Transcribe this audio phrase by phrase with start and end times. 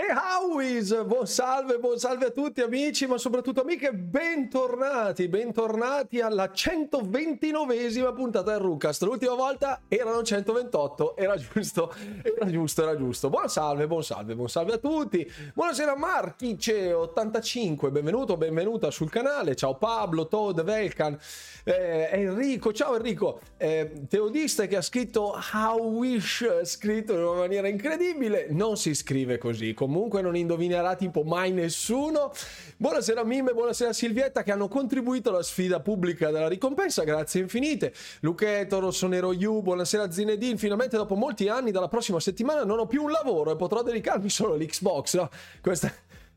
[0.00, 6.50] E Howis, buon salve, buon salve a tutti amici, ma soprattutto amiche, bentornati, bentornati alla
[6.50, 9.02] 129esima puntata del Rucast.
[9.02, 11.92] L'ultima volta erano 128, era giusto,
[12.22, 13.28] era giusto, era giusto.
[13.28, 15.30] Buon salve, buon salve, buon salve a tutti.
[15.52, 19.54] Buonasera Marchice85, benvenuto, benvenuta sul canale.
[19.54, 21.18] Ciao Pablo, Todd, Velkan,
[21.64, 23.40] eh, Enrico, ciao Enrico.
[23.58, 29.36] Eh, Teodista che ha scritto How Wish, scritto in una maniera incredibile, non si scrive
[29.36, 32.30] così, comunque non indovinerà tipo mai nessuno.
[32.76, 37.92] Buonasera Mime, buonasera Silvietta che hanno contribuito alla sfida pubblica della ricompensa, grazie infinite.
[38.20, 43.02] Luchetto, Rossonero You, buonasera Zinedine, finalmente dopo molti anni dalla prossima settimana non ho più
[43.02, 45.16] un lavoro e potrò dedicarmi solo all'Xbox.
[45.16, 45.28] No?
[45.60, 45.92] Questa...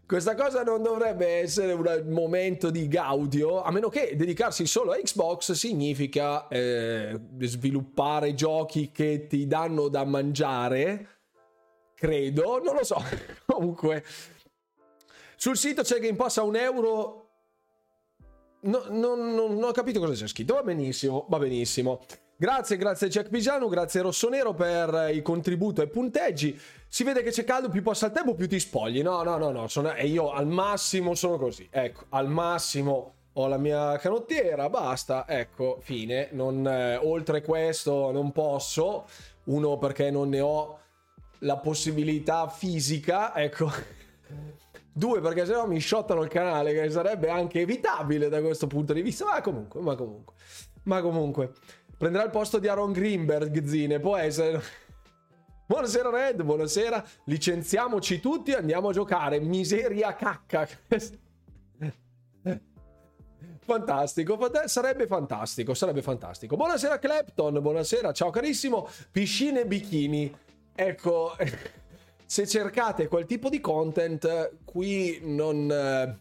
[0.06, 4.98] Questa cosa non dovrebbe essere un momento di gaudio, a meno che dedicarsi solo a
[4.98, 11.13] Xbox significa eh, sviluppare giochi che ti danno da mangiare
[11.96, 13.02] credo, non lo so.
[13.46, 14.04] Comunque,
[15.36, 17.20] sul sito c'è Game Pass a un euro.
[18.62, 20.54] No, no, no, non ho capito cosa c'è scritto.
[20.54, 22.02] Va benissimo, va benissimo.
[22.36, 26.60] Grazie, grazie Jack Pisano, grazie Rossonero per il contributo e punteggi.
[26.88, 29.02] Si vede che c'è caldo, più passa il tempo, più ti spogli.
[29.02, 29.68] No, no, no, no.
[29.68, 31.68] Sono, e io al massimo sono così.
[31.72, 35.26] Ecco, al massimo ho la mia canottiera, basta.
[35.28, 36.30] Ecco, fine.
[36.32, 39.08] Non, eh, oltre questo non posso.
[39.46, 40.80] Uno perché non ne ho
[41.44, 43.72] la possibilità fisica, ecco.
[44.92, 49.02] Due, perché sennò mi shottano il canale, che sarebbe anche evitabile da questo punto di
[49.02, 49.26] vista.
[49.26, 50.34] Ma comunque, ma comunque,
[50.84, 51.52] ma comunque.
[51.98, 54.62] Prenderà il posto di Aaron Greenberg, Zine, può essere.
[55.66, 57.04] Buonasera Red, buonasera.
[57.26, 59.40] Licenziamoci tutti e andiamo a giocare.
[59.40, 60.68] Miseria cacca.
[63.66, 66.58] Fantastico, sarebbe fantastico, sarebbe fantastico.
[66.58, 68.88] Buonasera Clapton, buonasera, ciao carissimo.
[69.10, 70.36] Piscine e bikini.
[70.76, 71.36] Ecco,
[72.26, 76.18] se cercate quel tipo di content, qui non eh,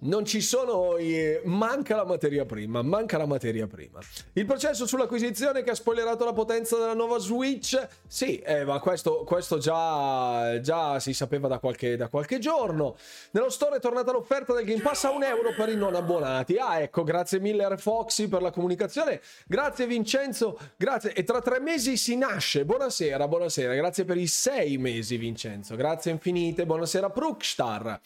[0.00, 0.96] non ci sono.
[1.44, 2.82] Manca la materia prima.
[2.82, 3.98] Manca la materia prima.
[4.34, 7.86] Il processo sull'acquisizione che ha spoilerato la potenza della nuova Switch.
[8.06, 12.96] Sì, eh, ma questo, questo già, già, si sapeva da qualche, da qualche, giorno.
[13.32, 16.56] Nello store è tornata l'offerta del Game Pass a un euro per i non abbonati.
[16.56, 19.20] Ah, ecco, grazie mille Foxy per la comunicazione.
[19.46, 20.58] Grazie Vincenzo.
[20.76, 21.12] Grazie.
[21.12, 22.64] E tra tre mesi si nasce.
[22.64, 23.74] Buonasera, buonasera.
[23.74, 25.76] Grazie per i sei mesi, Vincenzo.
[25.76, 26.64] Grazie infinite.
[26.64, 28.00] Buonasera, Prookstar.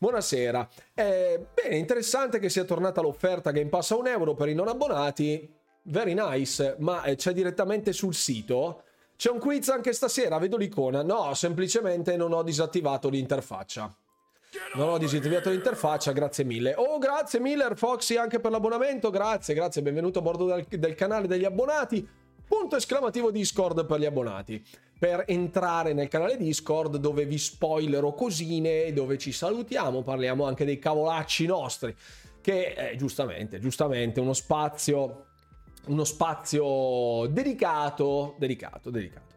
[0.00, 0.68] Buonasera.
[0.94, 4.68] Eh, bene, interessante che sia tornata l'offerta Game Pass a un euro per i non
[4.68, 5.52] abbonati.
[5.82, 8.84] Very nice, ma eh, c'è direttamente sul sito?
[9.16, 11.02] C'è un quiz anche stasera, vedo l'icona.
[11.02, 13.92] No, semplicemente non ho disattivato l'interfaccia.
[14.74, 16.74] Non ho disattivato l'interfaccia, grazie mille.
[16.76, 21.26] Oh, grazie Miller Foxy anche per l'abbonamento, grazie, grazie, benvenuto a bordo del, del canale
[21.26, 22.08] degli abbonati.
[22.48, 24.64] Punto esclamativo Discord per gli abbonati
[24.98, 30.78] per entrare nel canale Discord dove vi spoilerò cosine, dove ci salutiamo, parliamo anche dei
[30.78, 31.94] cavolacci nostri,
[32.40, 35.26] che è giustamente, giustamente uno spazio,
[35.86, 39.36] uno spazio dedicato, dedicato, dedicato.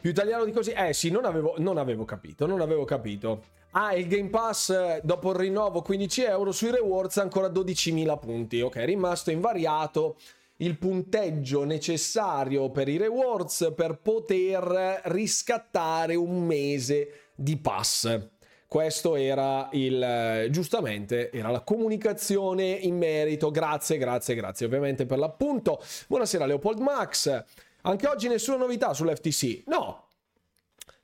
[0.00, 0.70] Più italiano di così?
[0.70, 3.42] Eh sì, non avevo, non avevo capito, non avevo capito.
[3.72, 8.76] Ah, il Game Pass dopo il rinnovo 15 euro, sui rewards ancora 12.000 punti, ok,
[8.84, 10.16] rimasto invariato
[10.62, 18.28] il punteggio necessario per i rewards per poter riscattare un mese di pass.
[18.68, 23.50] Questo era il giustamente era la comunicazione in merito.
[23.50, 25.82] Grazie, grazie, grazie ovviamente per l'appunto.
[26.06, 27.44] Buonasera Leopold Max.
[27.82, 29.64] Anche oggi nessuna novità sull'FTC.
[29.66, 30.06] No.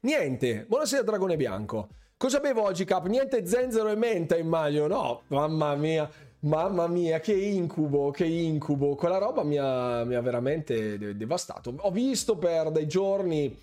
[0.01, 0.65] Niente.
[0.69, 1.89] Buonasera Dragone Bianco.
[2.17, 3.07] Cosa bevo oggi, Cap?
[3.07, 4.87] Niente zenzero e menta, immagino.
[4.87, 6.09] No, mamma mia.
[6.41, 8.95] Mamma mia, che incubo, che incubo.
[8.95, 11.75] Quella roba mi ha, mi ha veramente devastato.
[11.79, 13.57] Ho visto per dei giorni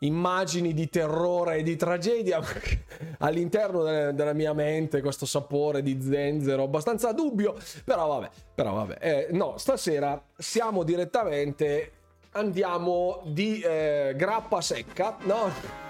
[0.00, 2.40] immagini di terrore e di tragedia
[3.18, 8.98] all'interno della, della mia mente questo sapore di zenzero abbastanza dubbio però vabbè però vabbè
[9.00, 11.92] eh, no stasera siamo direttamente
[12.32, 15.87] andiamo di eh, grappa secca no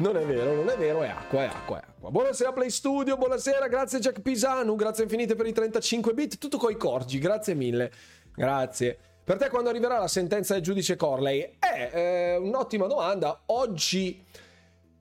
[0.00, 3.16] non è vero non è vero è acqua è acqua è acqua Buonasera Play Studio,
[3.18, 7.92] buonasera, grazie Jack Pisanu, grazie infinite per i 35 bit, tutto coi corgi, grazie mille,
[8.34, 8.98] grazie.
[9.22, 11.58] Per te quando arriverà la sentenza del giudice Corley?
[11.58, 14.24] Eh, eh, un'ottima domanda, oggi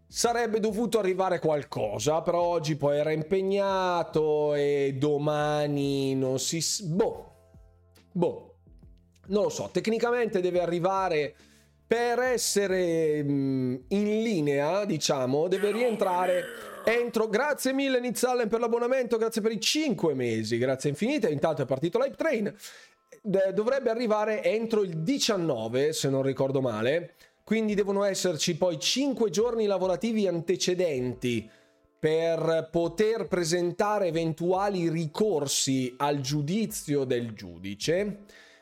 [0.06, 6.62] sarebbe dovuto arrivare qualcosa, però oggi poi era impegnato e domani non si...
[6.84, 7.31] Boh,
[8.12, 8.56] boh,
[9.28, 11.36] non lo so, tecnicamente deve arrivare
[11.89, 16.44] per essere mm, in linea, diciamo, deve rientrare
[16.86, 17.27] entro.
[17.27, 21.30] Grazie mille Nizzallen per l'abbonamento, grazie per i 5 mesi, grazie infinite.
[21.30, 22.56] Intanto è partito l'Hype Train.
[23.24, 27.15] Dovrebbe arrivare entro il 19, se non ricordo male.
[27.44, 31.50] quindi devono esserci poi 5 giorni lavorativi antecedenti
[31.97, 38.19] per poter presentare eventuali ricorsi al giudizio del giudice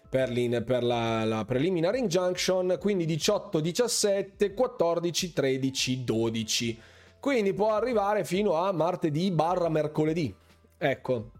[0.10, 0.32] per,
[0.64, 6.80] per la, la, preliminary injunction, quindi 18, 17, 14, 13, 12.
[7.20, 10.34] Quindi può arrivare fino a martedì barra mercoledì.
[10.78, 11.32] Ecco,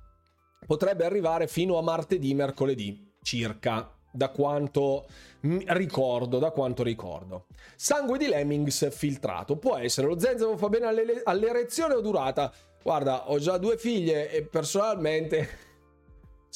[0.66, 5.06] potrebbe arrivare fino a martedì, mercoledì, circa, da quanto
[5.42, 7.46] ricordo, da quanto ricordo.
[7.76, 9.58] Sangue di Lemmings filtrato.
[9.58, 12.52] Può essere, lo zenzero fa bene alle, all'erezione o durata?
[12.82, 15.66] Guarda, ho già due figlie e personalmente...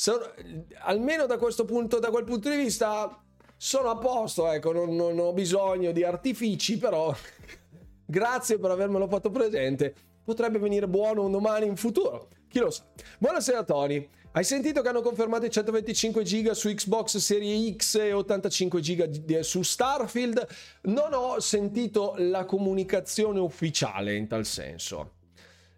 [0.01, 0.33] Sono,
[0.79, 3.23] almeno da questo punto, da quel punto di vista,
[3.55, 7.15] sono a posto, ecco, non, non ho bisogno di artifici, però
[8.03, 9.93] grazie per avermelo fatto presente.
[10.23, 12.83] Potrebbe venire buono un domani in futuro, chi lo sa.
[13.19, 14.09] Buonasera Tony.
[14.31, 19.07] Hai sentito che hanno confermato i 125 giga su Xbox Serie X e 85 giga
[19.43, 20.47] su Starfield?
[20.85, 25.11] Non ho sentito la comunicazione ufficiale in tal senso.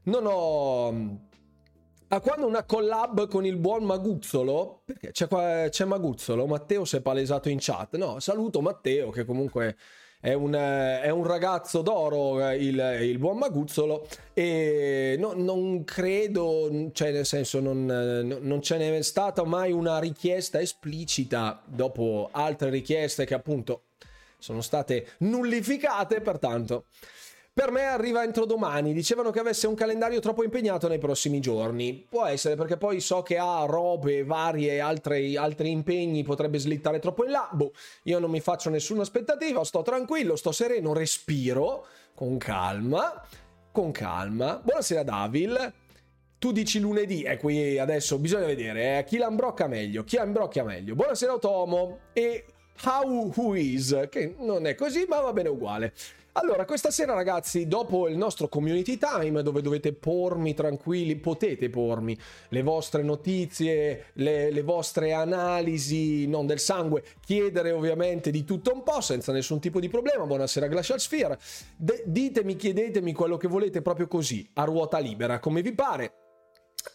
[0.03, 1.31] Non ho...
[2.13, 4.83] A quando una collab con il buon Maguzzolo?
[4.85, 6.45] Perché c'è, qua, c'è Maguzzolo?
[6.45, 7.95] Matteo si è palesato in chat.
[7.97, 9.77] No, saluto Matteo che comunque
[10.19, 17.11] è un, è un ragazzo d'oro il, il, buon Maguzzolo e no, non credo, cioè
[17.11, 23.33] nel senso non, non ce n'è stata mai una richiesta esplicita dopo altre richieste che
[23.33, 23.85] appunto
[24.37, 26.85] sono state nullificate, pertanto
[27.53, 28.93] per me arriva entro domani.
[28.93, 32.05] Dicevano che avesse un calendario troppo impegnato nei prossimi giorni.
[32.09, 37.23] Può essere perché poi so che ha robe varie, altri, altri impegni, potrebbe slittare troppo
[37.23, 37.47] in là.
[37.51, 37.71] Boh,
[38.03, 41.85] io non mi faccio nessuna aspettativa, sto tranquillo, sto sereno, respiro
[42.15, 43.23] con calma.
[43.71, 44.59] Con calma.
[44.63, 45.73] Buonasera, Davil.
[46.39, 50.25] Tu dici lunedì, e qui adesso bisogna vedere eh, chi la imbrocca meglio, chi la
[50.63, 50.95] meglio.
[50.95, 51.99] Buonasera, Otomo.
[52.13, 52.45] E
[52.83, 55.93] How Who Is, che non è così, ma va bene uguale.
[56.35, 62.17] Allora, questa sera ragazzi, dopo il nostro community time, dove dovete pormi tranquilli, potete pormi
[62.49, 68.81] le vostre notizie, le, le vostre analisi, non del sangue, chiedere ovviamente di tutto un
[68.81, 70.25] po', senza nessun tipo di problema.
[70.25, 71.37] Buonasera Glacial Sphere.
[71.77, 76.22] De- ditemi, chiedetemi quello che volete proprio così, a ruota libera, come vi pare.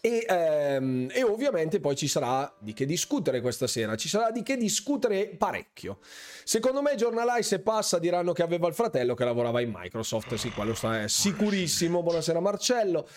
[0.01, 4.43] E, ehm, e, ovviamente poi ci sarà di che discutere questa sera, ci sarà di
[4.43, 5.99] che discutere parecchio.
[6.43, 10.51] Secondo me Giornalai se passa diranno che aveva il fratello che lavorava in Microsoft, sì,
[10.51, 12.03] quello sta, è sicurissimo.
[12.03, 13.07] Buonasera Marcello.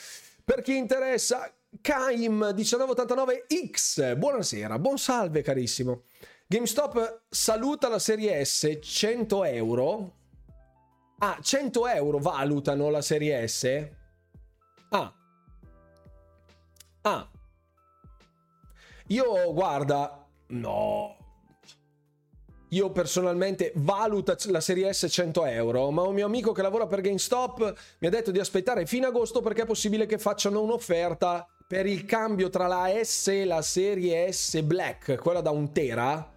[0.45, 6.03] Per chi interessa, Kaim 1989X, buonasera, buon salve carissimo.
[6.47, 10.17] GameStop saluta la serie S 100 euro.
[11.19, 13.89] Ah, 100 euro valutano la serie S?
[14.91, 15.15] Ah,
[17.03, 17.29] Ah.
[19.09, 21.17] Io, guarda, no.
[22.71, 27.03] Io personalmente valuto la serie S 100 euro, ma un mio amico che lavora per
[27.03, 31.85] GameStop mi ha detto di aspettare fino agosto perché è possibile che facciano un'offerta per
[31.85, 36.31] il cambio tra la S e la serie S Black, quella da un tera.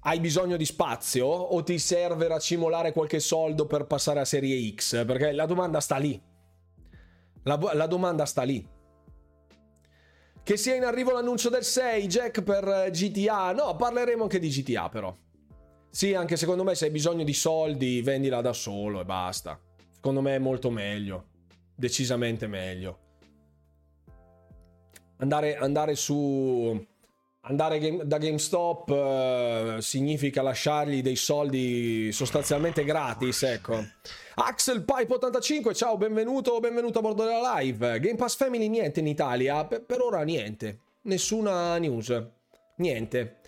[0.00, 5.04] Hai bisogno di spazio o ti serve racimolare qualche soldo per passare a serie X?
[5.04, 6.18] Perché la domanda sta lì.
[7.42, 8.66] La, la domanda sta lì.
[10.48, 13.52] Che sia in arrivo l'annuncio del 6, Jack per eh, GTA.
[13.52, 15.14] No, parleremo anche di GTA però.
[15.90, 19.60] Sì, anche secondo me se hai bisogno di soldi, vendila da solo e basta.
[19.92, 21.26] Secondo me è molto meglio.
[21.74, 22.98] Decisamente meglio.
[25.18, 26.82] Andare, andare su
[27.42, 33.82] andare da GameStop uh, significa lasciargli dei soldi sostanzialmente gratis, ecco.
[34.34, 38.00] Axel Pipe 85, ciao, benvenuto, benvenuto a bordo della live.
[38.00, 40.80] Game Pass Family niente in Italia, per, per ora niente.
[41.02, 42.26] Nessuna news.
[42.76, 43.40] Niente.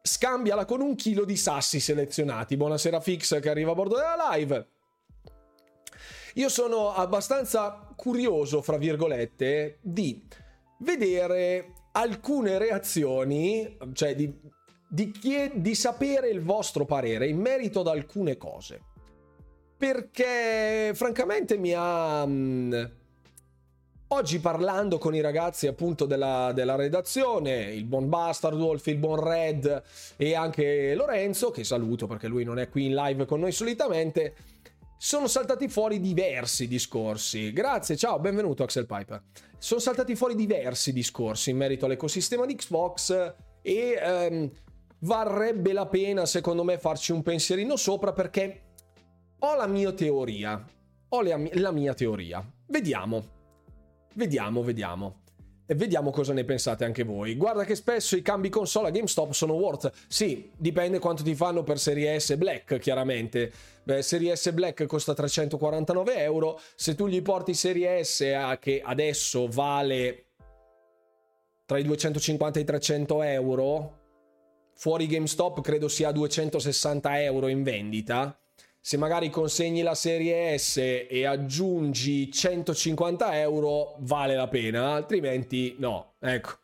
[0.00, 2.56] Scambiala con un chilo di sassi selezionati.
[2.56, 4.68] Buonasera Fix che arriva a bordo della live.
[6.34, 10.26] Io sono abbastanza curioso, fra virgolette, di
[10.78, 14.32] vedere alcune reazioni, cioè di,
[14.88, 18.80] di, chied- di sapere il vostro parere in merito ad alcune cose.
[19.76, 22.24] Perché francamente mi ha...
[22.24, 22.84] Mh, mm,
[24.08, 29.22] oggi parlando con i ragazzi appunto della, della, redazione, il buon Bastard Wolf, il buon
[29.22, 29.82] Red
[30.16, 34.34] e anche Lorenzo, che saluto perché lui non è qui in live con noi solitamente,
[34.96, 37.52] sono saltati fuori diversi discorsi.
[37.52, 39.22] Grazie, ciao, benvenuto Axel Piper.
[39.58, 44.50] Sono saltati fuori diversi discorsi in merito all'ecosistema di Xbox e ehm,
[45.00, 48.62] varrebbe la pena, secondo me, farci un pensierino sopra perché
[49.38, 50.64] ho la mia teoria.
[51.08, 52.44] Ho la, la mia teoria.
[52.66, 53.24] Vediamo.
[54.14, 55.22] Vediamo, vediamo.
[55.66, 57.36] E vediamo cosa ne pensate anche voi.
[57.36, 59.90] Guarda che spesso i cambi console a GameStop sono worth.
[60.08, 63.50] Sì, dipende quanto ti fanno per Serie S Black, chiaramente.
[63.82, 66.60] Beh, Serie S Black costa 349 euro.
[66.74, 70.26] Se tu gli porti Serie S a, che adesso vale
[71.66, 73.98] tra i 250 e i 300 euro,
[74.74, 78.38] fuori GameStop credo sia 260 euro in vendita
[78.86, 86.16] se magari consegni la serie S e aggiungi 150 euro vale la pena, altrimenti no.
[86.20, 86.58] Ecco.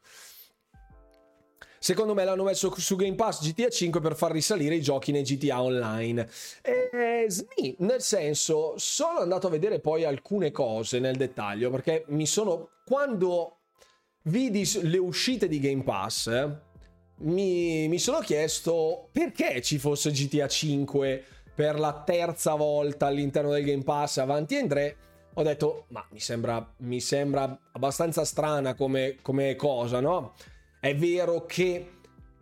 [1.79, 5.23] Secondo me l'hanno messo su Game Pass GTA 5 per far risalire i giochi nei
[5.23, 6.29] GTA Online.
[6.61, 12.27] E, sì, nel senso, sono andato a vedere poi alcune cose nel dettaglio perché mi
[12.27, 12.69] sono.
[12.85, 13.61] Quando
[14.25, 16.29] vidi le uscite di Game Pass,
[17.21, 21.25] mi, mi sono chiesto perché ci fosse GTA 5
[21.61, 24.97] per la terza volta all'interno del Game Pass avanti Andre,
[25.35, 30.33] ho detto, ma mi sembra, mi sembra abbastanza strana come, come cosa, no?
[30.81, 31.97] È vero che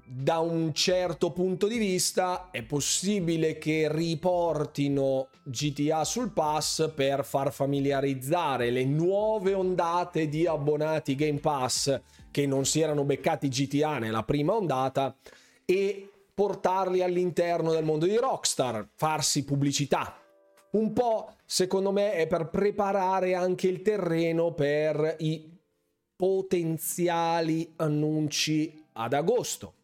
[0.04, 7.52] da un certo punto di vista è possibile che riportino GTA sul pass per far
[7.52, 14.22] familiarizzare le nuove ondate di abbonati Game Pass che non si erano beccati GTA nella
[14.22, 15.16] prima ondata
[15.64, 20.22] e portarli all'interno del mondo di Rockstar, farsi pubblicità.
[20.70, 25.50] Un po', secondo me, è per preparare anche il terreno per i
[26.14, 29.74] potenziali annunci ad agosto,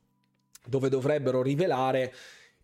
[0.64, 2.14] dove dovrebbero rivelare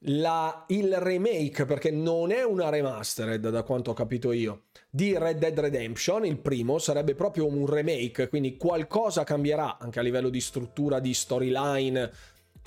[0.05, 5.39] la, il remake, perché non è una remastered da quanto ho capito io, di Red
[5.39, 10.41] Dead Redemption, il primo sarebbe proprio un remake, quindi qualcosa cambierà anche a livello di
[10.41, 12.11] struttura, di storyline,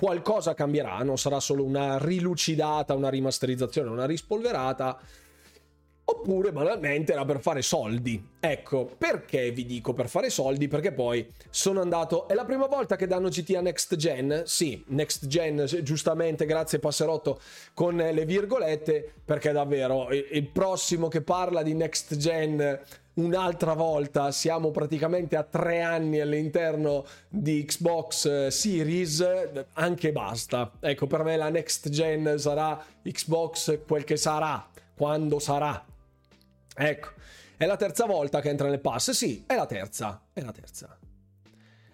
[0.04, 5.00] qualcosa cambierà, non sarà solo una rilucidata, una rimasterizzazione, una rispolverata,
[6.04, 8.22] oppure banalmente era per fare soldi.
[8.38, 10.68] Ecco, perché vi dico per fare soldi?
[10.68, 14.44] Perché poi sono andato, è la prima volta che danno GTA Next Gen?
[14.46, 17.40] Sì, Next Gen, giustamente, grazie Passerotto
[17.74, 22.82] con le virgolette, perché davvero il prossimo che parla di Next Gen
[23.16, 24.32] un'altra volta.
[24.32, 29.26] Siamo praticamente a tre anni all'interno di Xbox eh, Series,
[29.74, 30.72] anche basta.
[30.80, 35.84] Ecco, per me la next gen sarà Xbox quel che sarà, quando sarà.
[36.76, 37.10] Ecco,
[37.58, 39.12] è la terza volta che entra nel pass.
[39.12, 40.98] Sì, è la terza, è la terza.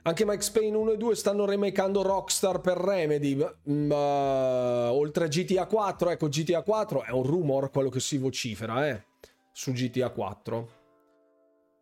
[0.03, 3.35] Anche Max Payne 1 e 2 stanno remakeando Rockstar per Remedy.
[3.35, 8.87] Uh, oltre a GTA 4, ecco, GTA 4 è un rumor quello che si vocifera,
[8.87, 9.03] eh,
[9.51, 10.78] su GTA 4.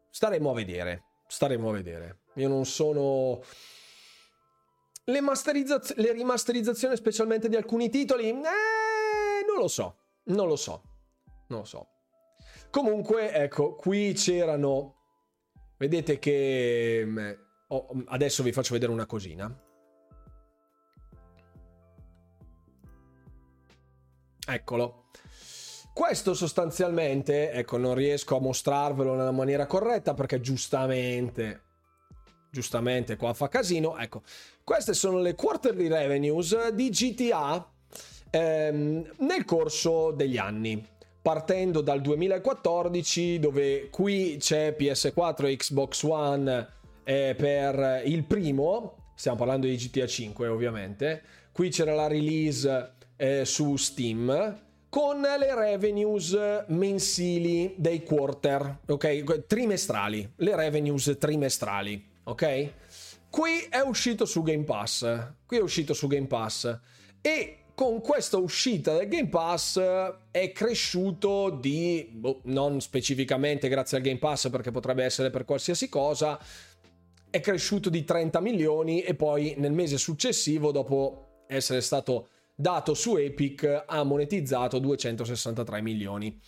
[0.10, 1.04] Staremo a vedere.
[1.28, 2.20] Staremo a vedere.
[2.36, 3.42] Io non sono.
[5.06, 9.98] Le, masterizza- le rimasterizzazioni, specialmente di alcuni titoli, eh, non lo so.
[10.26, 10.82] Non lo so.
[11.48, 11.88] Non lo so.
[12.70, 14.96] Comunque, ecco, qui c'erano.
[15.78, 17.04] Vedete che.
[17.06, 17.32] Mm,
[17.70, 19.66] oh, adesso vi faccio vedere una cosina.
[24.50, 25.07] Eccolo.
[25.98, 31.62] Questo sostanzialmente, ecco, non riesco a mostrarvelo nella maniera corretta perché giustamente,
[32.52, 33.98] giustamente qua fa casino.
[33.98, 34.22] Ecco,
[34.64, 37.68] queste sono le quarterly revenues di GTA
[38.30, 40.88] ehm, nel corso degli anni.
[41.20, 46.68] Partendo dal 2014, dove qui c'è PS4 e Xbox One
[47.06, 51.24] eh, per il primo, stiamo parlando di GTA 5 ovviamente.
[51.52, 59.46] Qui c'era la release eh, su Steam con le revenues mensili dei quarter, ok?
[59.46, 62.72] Trimestrali, le revenues trimestrali, ok?
[63.30, 66.80] Qui è uscito su Game Pass, qui è uscito su Game Pass
[67.22, 69.80] e con questa uscita del Game Pass
[70.32, 75.90] è cresciuto di, boh, non specificamente grazie al Game Pass perché potrebbe essere per qualsiasi
[75.90, 76.40] cosa,
[77.30, 83.16] è cresciuto di 30 milioni e poi nel mese successivo, dopo essere stato dato su
[83.18, 86.42] Epic ha monetizzato 263 milioni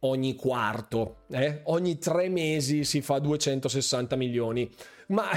[0.00, 1.62] ogni quarto, eh?
[1.64, 4.70] ogni tre mesi si fa 260 milioni,
[5.08, 5.28] ma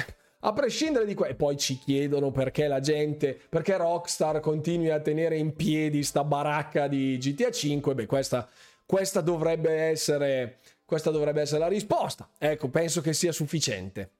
[0.41, 4.99] a prescindere di questo, e poi ci chiedono perché la gente, perché Rockstar continui a
[4.99, 8.47] tenere in piedi sta baracca di GTA 5, beh questa,
[8.85, 14.11] questa, dovrebbe essere, questa dovrebbe essere la risposta, ecco penso che sia sufficiente.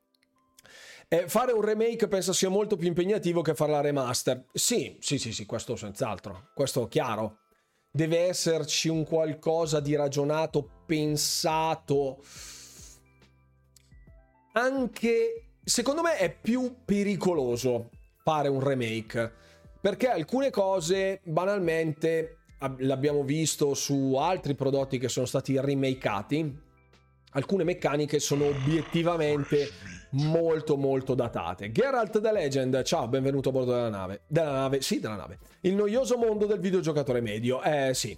[1.12, 4.46] Eh, fare un remake penso sia molto più impegnativo che fare la remaster.
[4.54, 6.52] Sì, sì, sì, sì, questo senz'altro.
[6.54, 7.40] Questo è chiaro.
[7.92, 12.22] Deve esserci un qualcosa di ragionato, pensato.
[14.54, 17.90] Anche, secondo me, è più pericoloso
[18.24, 19.34] fare un remake.
[19.82, 22.42] Perché alcune cose, banalmente,
[22.78, 26.68] l'abbiamo visto su altri prodotti che sono stati remakeati
[27.32, 29.70] alcune meccaniche sono obiettivamente
[30.12, 31.72] molto molto datate.
[31.72, 34.22] Geralt the Legend, ciao, benvenuto a bordo della nave.
[34.28, 35.40] Della nave, sì, della nave.
[35.62, 37.62] Il noioso mondo del videogiocatore medio.
[37.62, 38.18] Eh sì.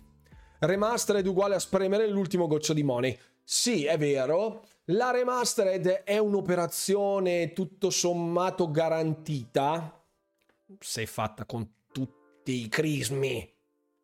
[0.60, 3.18] Remastered uguale a spremere l'ultimo goccio di money.
[3.44, 4.64] Sì, è vero.
[4.86, 10.02] La remastered è un'operazione tutto sommato garantita
[10.80, 13.50] se fatta con tutti i crismi.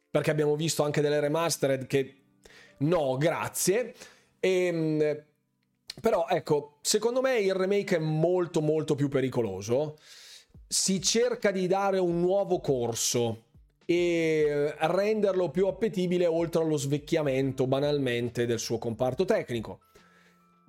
[0.10, 2.16] Perché abbiamo visto anche delle remastered che
[2.80, 3.94] no, grazie.
[4.48, 5.24] E ehm,
[6.00, 9.98] però ecco, secondo me il remake è molto molto più pericoloso.
[10.68, 13.46] Si cerca di dare un nuovo corso
[13.86, 19.80] e renderlo più appetibile oltre allo svecchiamento banalmente del suo comparto tecnico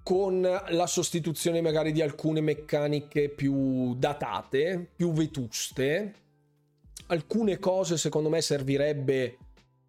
[0.05, 6.15] con la sostituzione magari di alcune meccaniche più datate, più vetuste.
[7.09, 9.37] Alcune cose secondo me servirebbe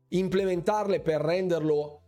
[0.10, 1.99] implementarle per renderlo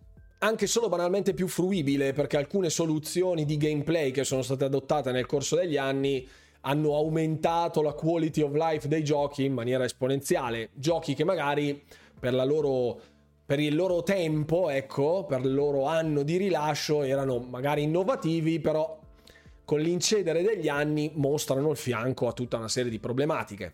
[0.43, 5.27] anche solo banalmente più fruibile, perché alcune soluzioni di gameplay che sono state adottate nel
[5.27, 6.27] corso degli anni
[6.61, 10.69] hanno aumentato la quality of life dei giochi in maniera esponenziale.
[10.73, 11.83] Giochi che magari
[12.19, 12.99] per, loro,
[13.45, 18.99] per il loro tempo, ecco, per il loro anno di rilascio erano magari innovativi, però
[19.63, 23.73] con l'incedere degli anni mostrano il fianco a tutta una serie di problematiche.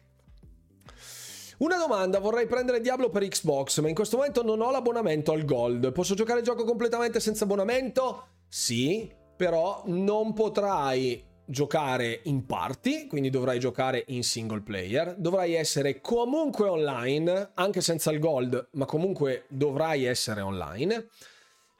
[1.60, 5.44] Una domanda, vorrei prendere Diablo per Xbox, ma in questo momento non ho l'abbonamento al
[5.44, 5.92] Gold.
[5.92, 8.28] Posso giocare il gioco completamente senza abbonamento?
[8.48, 16.00] Sì, però non potrai giocare in party, quindi dovrai giocare in single player, dovrai essere
[16.00, 21.08] comunque online, anche senza il gold, ma comunque dovrai essere online.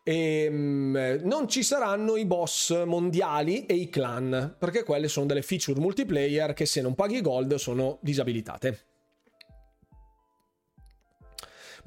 [0.02, 5.44] E um, non ci saranno i boss mondiali e i clan, perché quelle sono delle
[5.44, 8.87] feature multiplayer che se non paghi gold sono disabilitate.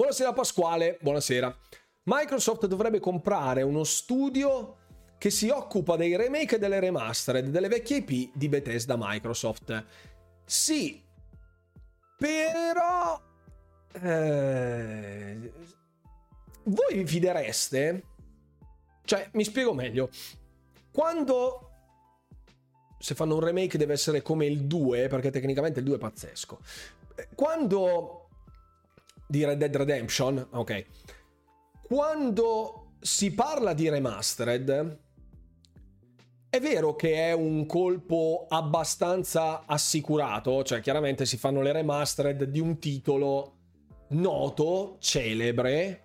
[0.00, 1.54] Buonasera Pasquale, buonasera.
[2.04, 4.78] Microsoft dovrebbe comprare uno studio
[5.19, 9.85] che si occupa dei remake e delle remastered delle vecchie IP di Bethesda Microsoft.
[10.47, 11.04] Sì,
[12.16, 13.21] però...
[13.92, 15.52] Eh,
[16.62, 18.02] voi vi fidereste?
[19.04, 20.09] Cioè, mi spiego meglio.
[20.90, 21.72] Quando
[22.98, 26.59] se fanno un remake deve essere come il 2, perché tecnicamente il 2 è pazzesco.
[27.35, 28.19] Quando
[29.31, 30.85] di Red Dead Redemption, ok.
[31.83, 34.99] Quando si parla di remastered,
[36.51, 42.59] è vero che è un colpo abbastanza assicurato, cioè chiaramente si fanno le remastered di
[42.59, 43.59] un titolo
[44.09, 46.03] noto, celebre,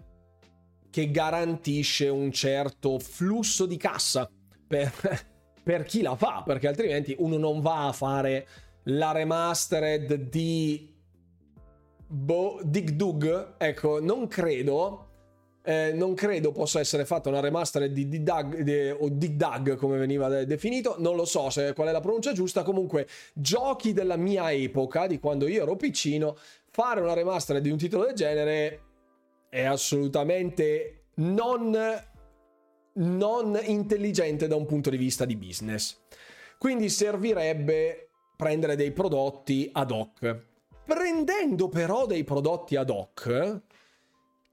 [0.91, 4.29] che garantisce un certo flusso di cassa
[4.67, 4.93] per,
[5.63, 8.47] per chi la fa, perché altrimenti uno non va a fare
[8.83, 10.94] la remastered di
[12.07, 15.01] Bo- Dig Dug, ecco, non credo.
[15.67, 19.97] Eh, non credo possa essere fatta una remaster di Dig Dug o Dig Dug come
[19.97, 20.95] veniva de- definito.
[20.99, 22.61] Non lo so se, qual è la pronuncia giusta.
[22.61, 26.37] Comunque, giochi della mia epoca, di quando io ero piccino,
[26.69, 28.81] fare una remaster di un titolo del genere
[29.49, 31.75] è assolutamente non,
[32.93, 35.99] non intelligente da un punto di vista di business.
[36.59, 40.53] Quindi servirebbe prendere dei prodotti ad hoc
[40.85, 43.61] Prendendo però dei prodotti ad hoc,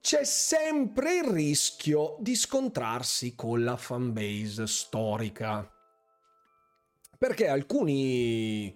[0.01, 5.71] c'è sempre il rischio di scontrarsi con la fanbase storica.
[7.19, 8.75] Perché alcuni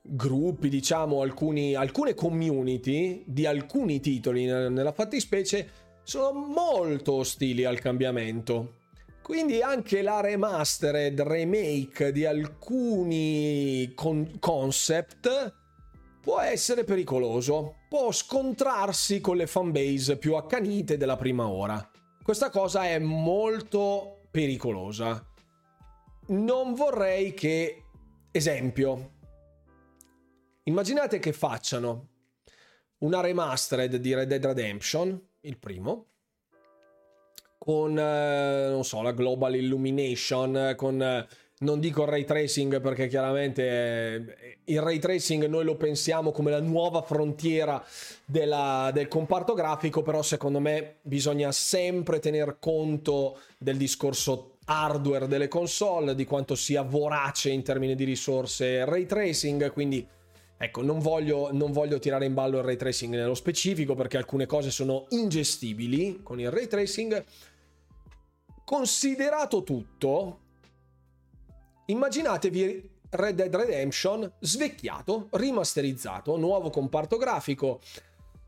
[0.00, 5.68] gruppi, diciamo, alcuni, alcune community di alcuni titoli nella fattispecie
[6.04, 8.82] sono molto ostili al cambiamento.
[9.20, 15.62] Quindi anche la remastered remake di alcuni con- concept
[16.24, 21.90] può essere pericoloso, può scontrarsi con le fanbase più accanite della prima ora.
[22.22, 25.22] Questa cosa è molto pericolosa.
[26.28, 27.82] Non vorrei che,
[28.30, 29.12] esempio,
[30.62, 32.08] immaginate che facciano
[33.00, 36.06] una remastered di Red Dead Redemption, il primo,
[37.58, 41.26] con, eh, non so, la Global Illumination, con...
[41.64, 46.60] Non dico ray tracing perché chiaramente eh, il ray tracing noi lo pensiamo come la
[46.60, 47.82] nuova frontiera
[48.26, 55.48] della, del comparto grafico, però secondo me bisogna sempre tener conto del discorso hardware delle
[55.48, 60.06] console, di quanto sia vorace in termini di risorse ray tracing, quindi
[60.58, 64.44] ecco non voglio, non voglio tirare in ballo il ray tracing nello specifico perché alcune
[64.44, 67.24] cose sono ingestibili con il ray tracing.
[68.66, 70.40] Considerato tutto,
[71.86, 77.80] Immaginatevi Red Dead Redemption svecchiato, rimasterizzato, nuovo comparto grafico,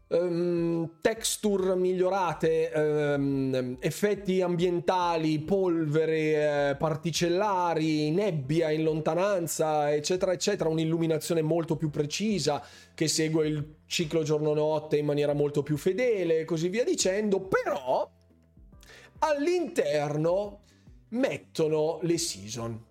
[0.08, 11.42] um, texture migliorate, um, effetti ambientali, polvere, eh, particellari, nebbia in lontananza, eccetera, eccetera, un'illuminazione
[11.42, 16.68] molto più precisa che segue il ciclo giorno-notte in maniera molto più fedele e così
[16.68, 18.10] via dicendo, però
[19.18, 20.60] all'interno
[21.10, 22.84] mettono le season.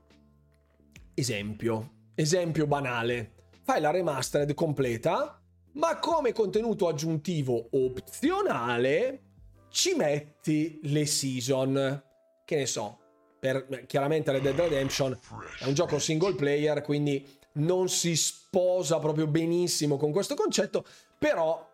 [1.18, 3.32] Esempio, esempio banale.
[3.64, 5.42] Fai la remastered completa,
[5.76, 9.22] ma come contenuto aggiuntivo opzionale
[9.70, 12.04] ci metti le season.
[12.44, 13.00] Che ne so,
[13.40, 15.18] per, chiaramente Red Dead Redemption
[15.60, 20.84] è un gioco single player, quindi non si sposa proprio benissimo con questo concetto,
[21.18, 21.66] però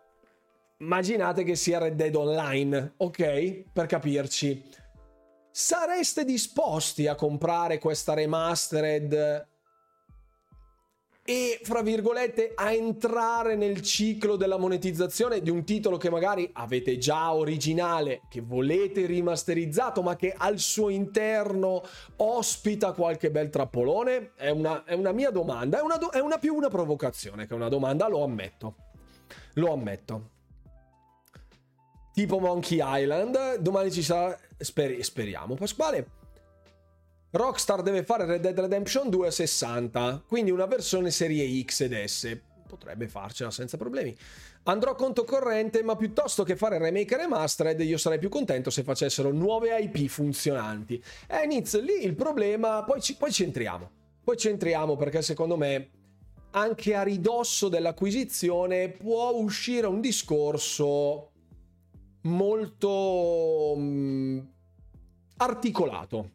[0.78, 3.64] immaginate che sia Red Dead Online, ok?
[3.72, 4.62] Per capirci.
[5.54, 9.50] Sareste disposti a comprare questa remastered
[11.24, 16.96] e, fra virgolette, a entrare nel ciclo della monetizzazione di un titolo che magari avete
[16.96, 21.82] già originale, che volete rimasterizzato, ma che al suo interno
[22.16, 24.32] ospita qualche bel trappolone?
[24.34, 27.52] È una, è una mia domanda, è una, do, è una più una provocazione che
[27.52, 28.74] una domanda, lo ammetto.
[29.54, 30.30] Lo ammetto.
[32.14, 36.20] Tipo Monkey Island, domani ci sarà, speri, speriamo, Pasquale
[37.34, 42.04] Rockstar deve fare Red Dead Redemption 2 a 60, quindi una versione serie X ed
[42.04, 42.38] S.
[42.68, 44.14] Potrebbe farcela senza problemi.
[44.64, 48.82] Andrò conto corrente, ma piuttosto che fare remake e remastered, io sarei più contento se
[48.82, 51.02] facessero nuove IP funzionanti.
[51.26, 53.90] Eh, Niz, lì il problema, poi ci, poi ci entriamo.
[54.22, 55.88] Poi ci entriamo perché secondo me
[56.50, 61.31] anche a ridosso dell'acquisizione può uscire un discorso
[62.22, 64.38] molto mh, mm,
[65.36, 66.30] articolato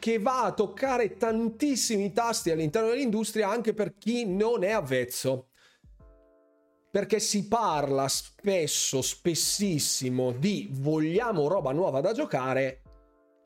[0.00, 5.48] che va a toccare tantissimi tasti all'interno dell'industria anche per chi non è avvezzo.
[6.90, 12.82] Perché si parla spesso, spessissimo di vogliamo roba nuova da giocare,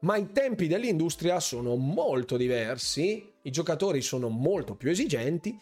[0.01, 5.59] ma i tempi dell'industria sono molto diversi, i giocatori sono molto più esigenti,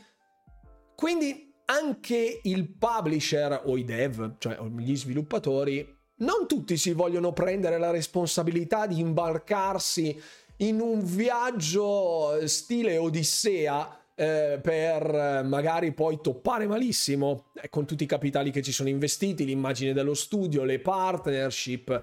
[0.95, 7.79] quindi anche il publisher o i dev, cioè gli sviluppatori, non tutti si vogliono prendere
[7.79, 10.21] la responsabilità di imbarcarsi
[10.59, 18.05] in un viaggio stile Odissea eh, per eh, magari poi toppare malissimo eh, con tutti
[18.05, 22.03] i capitali che ci sono investiti, l'immagine dello studio, le partnership.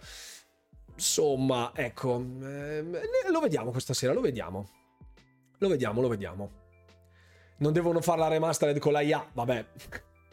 [0.95, 2.84] Insomma, ecco, eh,
[3.32, 4.69] lo vediamo questa sera, lo vediamo.
[5.60, 6.52] Lo vediamo, lo vediamo.
[7.60, 9.65] Non devono fare la remastered con la IA, vabbè.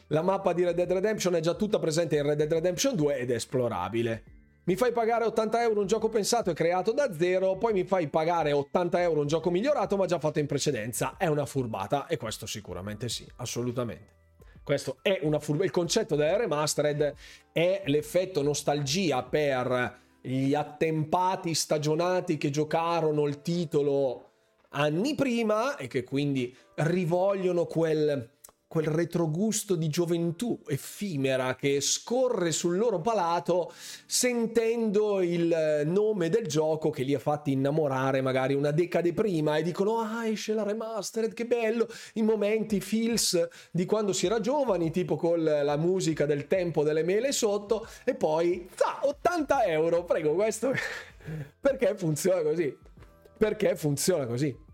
[0.09, 3.19] La mappa di Red Dead Redemption è già tutta presente in Red Dead Redemption 2
[3.19, 4.35] ed è esplorabile
[4.67, 8.09] mi fai pagare 80 euro un gioco pensato e creato da zero, poi mi fai
[8.09, 11.15] pagare 80 euro un gioco migliorato ma già fatto in precedenza.
[11.17, 14.15] È una furbata e questo sicuramente sì, assolutamente.
[14.65, 15.67] Questo è una furbata.
[15.67, 17.15] Il concetto della remastered
[17.53, 24.36] è l'effetto nostalgia per gli attempati stagionati che giocarono il titolo
[24.77, 28.35] anni prima e che quindi rivogliono quel
[28.69, 33.73] quel retrogusto di gioventù effimera che scorre sul loro palato
[34.07, 39.63] sentendo il nome del gioco che li ha fatti innamorare magari una decade prima e
[39.63, 41.87] dicono ah esce la remastered che bello!
[42.15, 47.05] I momenti feels di quando si era giovani tipo con la musica del tempo delle
[47.05, 50.73] mele sotto e poi ah, 80 euro prego questo
[51.61, 52.77] perché funziona così?
[53.39, 54.65] Perché funziona così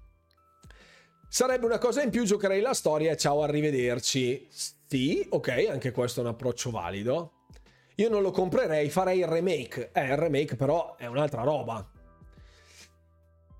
[1.35, 4.49] Sarebbe una cosa in più, giocherei la storia e ciao, arrivederci.
[4.51, 7.47] Sì, ok, anche questo è un approccio valido.
[7.95, 9.92] Io non lo comprerei, farei il remake.
[9.95, 11.90] Eh, il remake però è un'altra roba.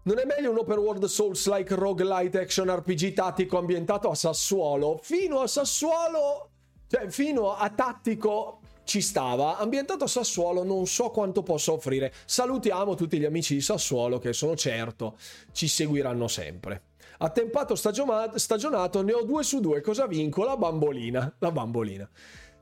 [0.03, 5.01] Non è meglio un open world Souls-like roguelite action RPG tattico ambientato a Sassuolo?
[5.03, 6.51] Fino a Sassuolo,
[6.89, 9.57] cioè fino a tattico ci stava.
[9.57, 12.13] Ambientato a Sassuolo non so quanto possa offrire.
[12.27, 15.17] Salutiamo tutti gli amici di Sassuolo che sono certo
[15.53, 16.91] ci seguiranno sempre.
[17.23, 19.81] Attempato stagionato, ne ho due su due.
[19.81, 20.45] Cosa vinco?
[20.45, 21.33] La bambolina.
[21.39, 22.11] La bambolina.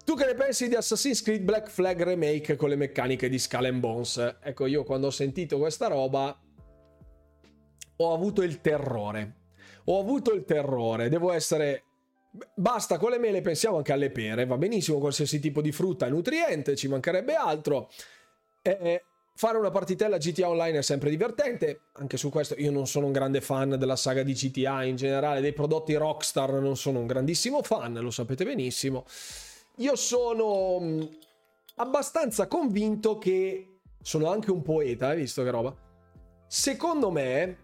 [0.05, 3.65] Tu che ne pensi di Assassin's Creed Black Flag Remake con le meccaniche di Skull
[3.65, 4.37] and Bones?
[4.43, 6.39] Ecco, io quando ho sentito questa roba
[7.97, 9.37] ho avuto il terrore.
[9.87, 11.09] Ho avuto il terrore.
[11.09, 11.85] Devo essere...
[12.55, 14.45] Basta, con le mele pensiamo anche alle pere.
[14.45, 17.89] Va benissimo qualsiasi tipo di frutta è nutriente, ci mancherebbe altro.
[18.61, 19.05] Eh,
[19.41, 23.13] Fare una partitella GTA Online è sempre divertente, anche su questo io non sono un
[23.13, 27.63] grande fan della saga di GTA in generale, dei prodotti Rockstar non sono un grandissimo
[27.63, 29.07] fan, lo sapete benissimo.
[29.77, 31.03] Io sono mm,
[31.77, 35.75] abbastanza convinto che sono anche un poeta, hai visto che roba?
[36.47, 37.59] Secondo me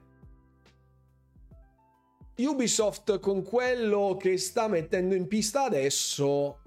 [2.36, 6.60] Ubisoft con quello che sta mettendo in pista adesso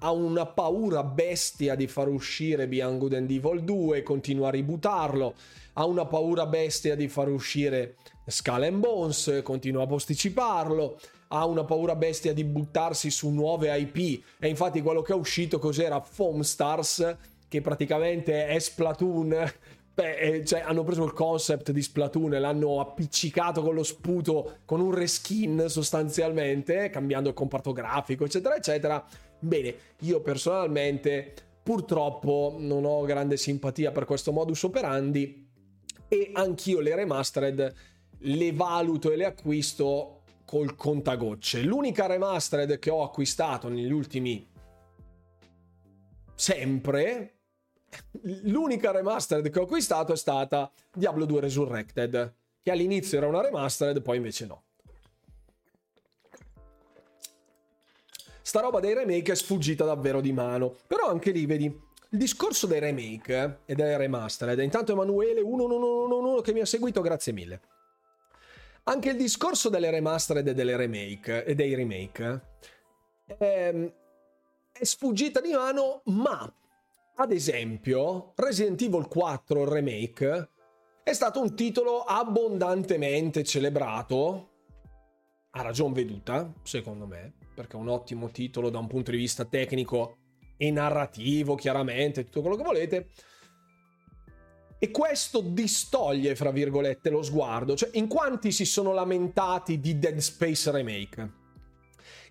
[0.00, 5.34] ha una paura bestia di far uscire Beyond Good and Evil 2, continua a ributtarlo,
[5.74, 11.64] ha una paura bestia di far uscire Skull and Bones, continua a posticiparlo, ha una
[11.64, 16.00] paura bestia di buttarsi su nuove IP e infatti quello che è uscito cos'era?
[16.00, 17.16] Foam Stars
[17.48, 19.52] che praticamente è Splatoon
[19.98, 24.58] Beh, eh, cioè, hanno preso il concept di Splatoon e l'hanno appiccicato con lo sputo,
[24.64, 29.04] con un reskin sostanzialmente, cambiando il comparto grafico, eccetera, eccetera.
[29.40, 35.48] Bene, io personalmente purtroppo non ho grande simpatia per questo modus operandi
[36.06, 37.74] e anch'io le remastered
[38.18, 41.62] le valuto e le acquisto col contagocce.
[41.62, 44.48] L'unica remastered che ho acquistato negli ultimi
[46.36, 47.37] sempre
[48.42, 54.02] l'unica remastered che ho acquistato è stata Diablo 2 Resurrected, che all'inizio era una remastered,
[54.02, 54.62] poi invece no.
[58.42, 62.66] Sta roba dei remake è sfuggita davvero di mano, però anche lì vedi il discorso
[62.66, 64.58] dei remake e delle remastered.
[64.60, 67.60] Intanto Emanuele 1111 che mi ha seguito, grazie mille.
[68.84, 72.40] Anche il discorso delle remastered e delle remake e dei remake
[73.36, 73.92] è,
[74.72, 76.50] è sfuggita di mano, ma
[77.20, 80.50] ad esempio, Resident Evil 4 Remake
[81.02, 84.50] è stato un titolo abbondantemente celebrato,
[85.50, 89.44] a ragion veduta, secondo me, perché è un ottimo titolo da un punto di vista
[89.44, 90.18] tecnico
[90.56, 93.08] e narrativo, chiaramente, tutto quello che volete.
[94.78, 97.74] E questo distoglie, fra virgolette, lo sguardo.
[97.74, 101.32] Cioè, in quanti si sono lamentati di Dead Space Remake?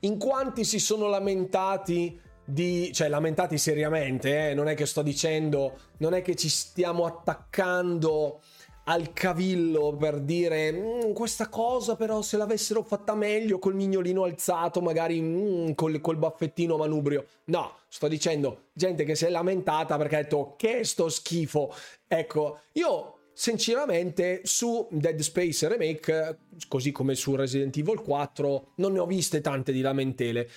[0.02, 4.54] In quanti si sono lamentati di, cioè lamentati seriamente, eh?
[4.54, 8.40] non è che sto dicendo, non è che ci stiamo attaccando
[8.86, 14.82] al cavillo per dire mm, questa cosa però se l'avessero fatta meglio col mignolino alzato
[14.82, 20.16] magari mm, col, col, baffettino manubrio no sto dicendo gente che si è lamentata perché
[20.16, 21.74] ha detto che sto schifo
[22.08, 26.38] ecco io sinceramente su Dead Space Remake
[26.70, 30.50] così come su Resident Evil 4 non ne ho viste tante di lamentele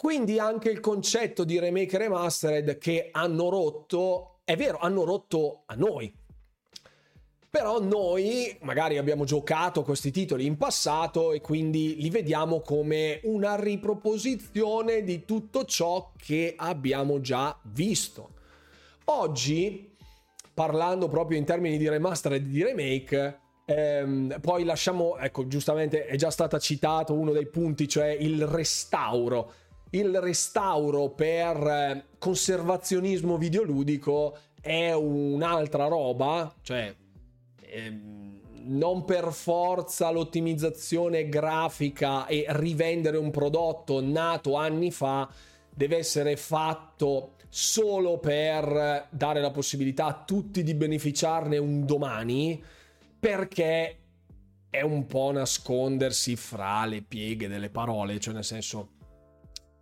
[0.00, 5.74] quindi anche il concetto di remake remastered che hanno rotto, è vero, hanno rotto a
[5.74, 6.10] noi.
[7.50, 13.56] Però noi magari abbiamo giocato questi titoli in passato e quindi li vediamo come una
[13.56, 18.30] riproposizione di tutto ciò che abbiamo già visto.
[19.04, 19.94] Oggi,
[20.54, 26.16] parlando proprio in termini di remastered e di remake, ehm, poi lasciamo, ecco, giustamente è
[26.16, 34.36] già stato citato uno dei punti, cioè il restauro il restauro per eh, conservazionismo videoludico
[34.60, 36.94] è un'altra roba, cioè
[37.60, 45.28] ehm, non per forza l'ottimizzazione grafica e rivendere un prodotto nato anni fa
[45.72, 52.62] deve essere fatto solo per dare la possibilità a tutti di beneficiarne un domani,
[53.18, 53.96] perché
[54.70, 58.98] è un po' nascondersi fra le pieghe delle parole, cioè nel senso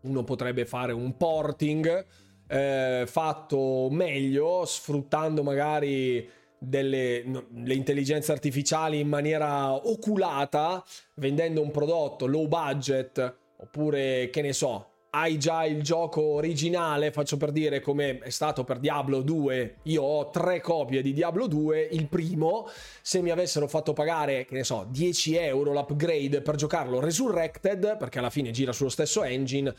[0.02, 2.06] uno potrebbe fare un porting
[2.48, 10.82] eh, fatto meglio, sfruttando magari delle no, intelligenze artificiali in maniera oculata,
[11.14, 17.36] vendendo un prodotto low budget oppure che ne so, hai già il gioco originale, faccio
[17.36, 21.88] per dire come è stato per Diablo 2, io ho tre copie di Diablo 2,
[21.92, 22.68] il primo,
[23.00, 28.18] se mi avessero fatto pagare, che ne so, 10 euro l'upgrade per giocarlo Resurrected, perché
[28.18, 29.74] alla fine gira sullo stesso engine,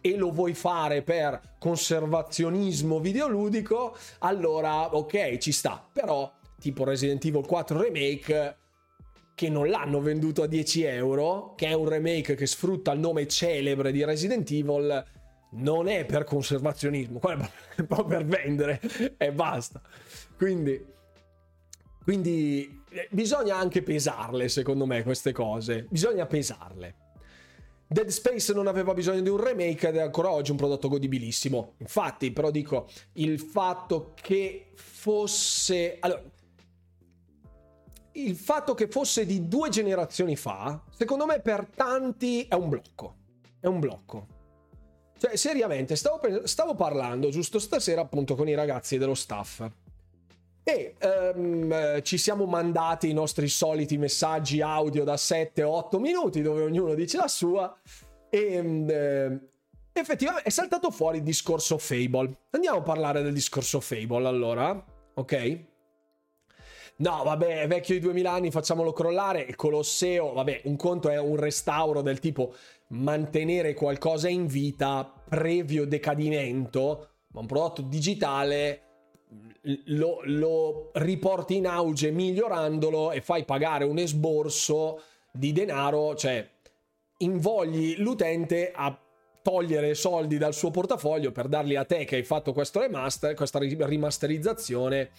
[0.00, 7.44] e lo vuoi fare per conservazionismo videoludico, allora ok, ci sta, però tipo Resident Evil
[7.44, 8.56] 4 Remake
[9.36, 13.28] che non l'hanno venduto a 10 euro, che è un remake che sfrutta il nome
[13.28, 15.04] celebre di Resident Evil,
[15.50, 17.46] non è per conservazionismo, quello
[17.76, 18.80] è po' per vendere
[19.18, 19.82] e basta.
[20.38, 20.82] Quindi,
[22.02, 25.86] quindi eh, bisogna anche pesarle, secondo me, queste cose.
[25.90, 26.94] Bisogna pesarle.
[27.86, 31.74] Dead Space non aveva bisogno di un remake ed è ancora oggi un prodotto godibilissimo.
[31.76, 35.98] Infatti, però dico, il fatto che fosse...
[36.00, 36.22] Allora,
[38.16, 43.14] il fatto che fosse di due generazioni fa, secondo me per tanti è un blocco.
[43.60, 44.26] È un blocco.
[45.18, 49.66] Cioè, seriamente, stavo, stavo parlando giusto stasera appunto con i ragazzi dello staff.
[50.62, 50.96] E
[51.34, 57.18] um, ci siamo mandati i nostri soliti messaggi audio da 7-8 minuti dove ognuno dice
[57.18, 57.74] la sua.
[58.28, 59.40] E um,
[59.92, 62.46] effettivamente è saltato fuori il discorso Fable.
[62.50, 65.64] Andiamo a parlare del discorso Fable allora, ok?
[66.96, 69.42] No, vabbè, è vecchio di 2000 anni, facciamolo crollare.
[69.42, 72.54] Il Colosseo, vabbè, un conto è un restauro del tipo
[72.88, 78.82] mantenere qualcosa in vita previo decadimento, ma un prodotto digitale
[79.86, 86.48] lo, lo riporti in auge migliorandolo e fai pagare un esborso di denaro, cioè
[87.18, 88.96] invogli l'utente a
[89.42, 93.58] togliere soldi dal suo portafoglio per darli a te che hai fatto questo remaster, questa
[93.58, 95.10] rimasterizzazione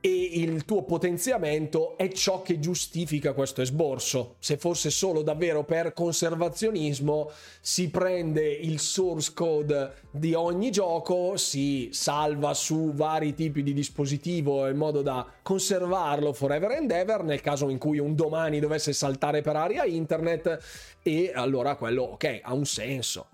[0.00, 4.36] e il tuo potenziamento è ciò che giustifica questo esborso.
[4.38, 7.30] Se fosse solo davvero per conservazionismo,
[7.60, 14.68] si prende il source code di ogni gioco, si salva su vari tipi di dispositivo
[14.68, 19.40] in modo da conservarlo forever and ever nel caso in cui un domani dovesse saltare
[19.40, 23.30] per aria internet e allora quello ok, ha un senso.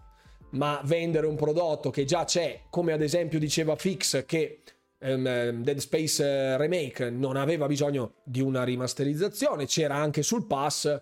[0.51, 4.61] Ma vendere un prodotto che già c'è, come ad esempio diceva Fix che
[5.05, 11.01] um, Dead Space eh, Remake non aveva bisogno di una rimasterizzazione, c'era anche sul pass.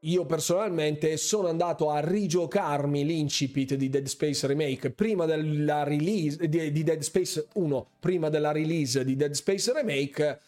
[0.00, 6.70] Io personalmente sono andato a rigiocarmi l'incipit di Dead Space Remake prima della release di,
[6.70, 10.40] di Dead Space 1, prima della release di Dead Space Remake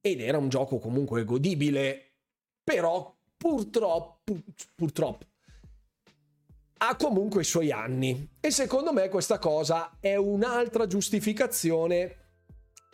[0.00, 2.10] ed era un gioco comunque godibile,
[2.62, 4.42] però purtroppo
[4.74, 5.26] purtroppo
[6.84, 12.16] ha comunque i suoi anni e secondo me questa cosa è un'altra giustificazione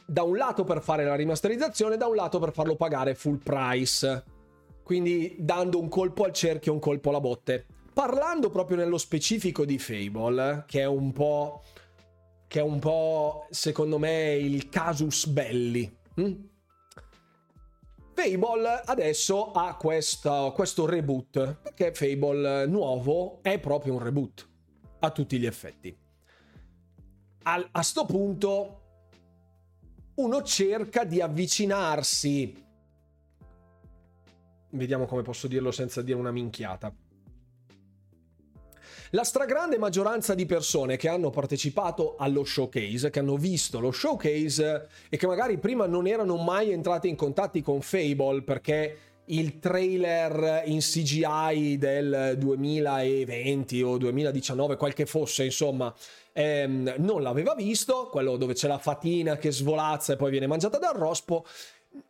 [0.06, 4.24] da un lato per fare la rimasterizzazione, da un lato per farlo pagare full price.
[4.82, 7.66] Quindi dando un colpo al cerchio, un colpo alla botte.
[7.94, 11.62] Parlando proprio nello specifico di Fable, che è un po'
[12.46, 15.96] che è un po' secondo me il casus belli.
[18.18, 24.48] Fable adesso ha questo, questo reboot, perché Fable nuovo è proprio un reboot,
[24.98, 25.96] a tutti gli effetti.
[27.44, 28.82] A, a sto punto
[30.16, 32.66] uno cerca di avvicinarsi,
[34.70, 36.92] vediamo come posso dirlo senza dire una minchiata,
[39.10, 44.88] la stragrande maggioranza di persone che hanno partecipato allo showcase, che hanno visto lo showcase
[45.08, 48.98] e che magari prima non erano mai entrate in contatti con Fable perché
[49.30, 55.92] il trailer in CGI del 2020 o 2019, qual che fosse, insomma,
[56.32, 60.78] ehm, non l'aveva visto, quello dove c'è la fatina che svolazza e poi viene mangiata
[60.78, 61.44] dal rospo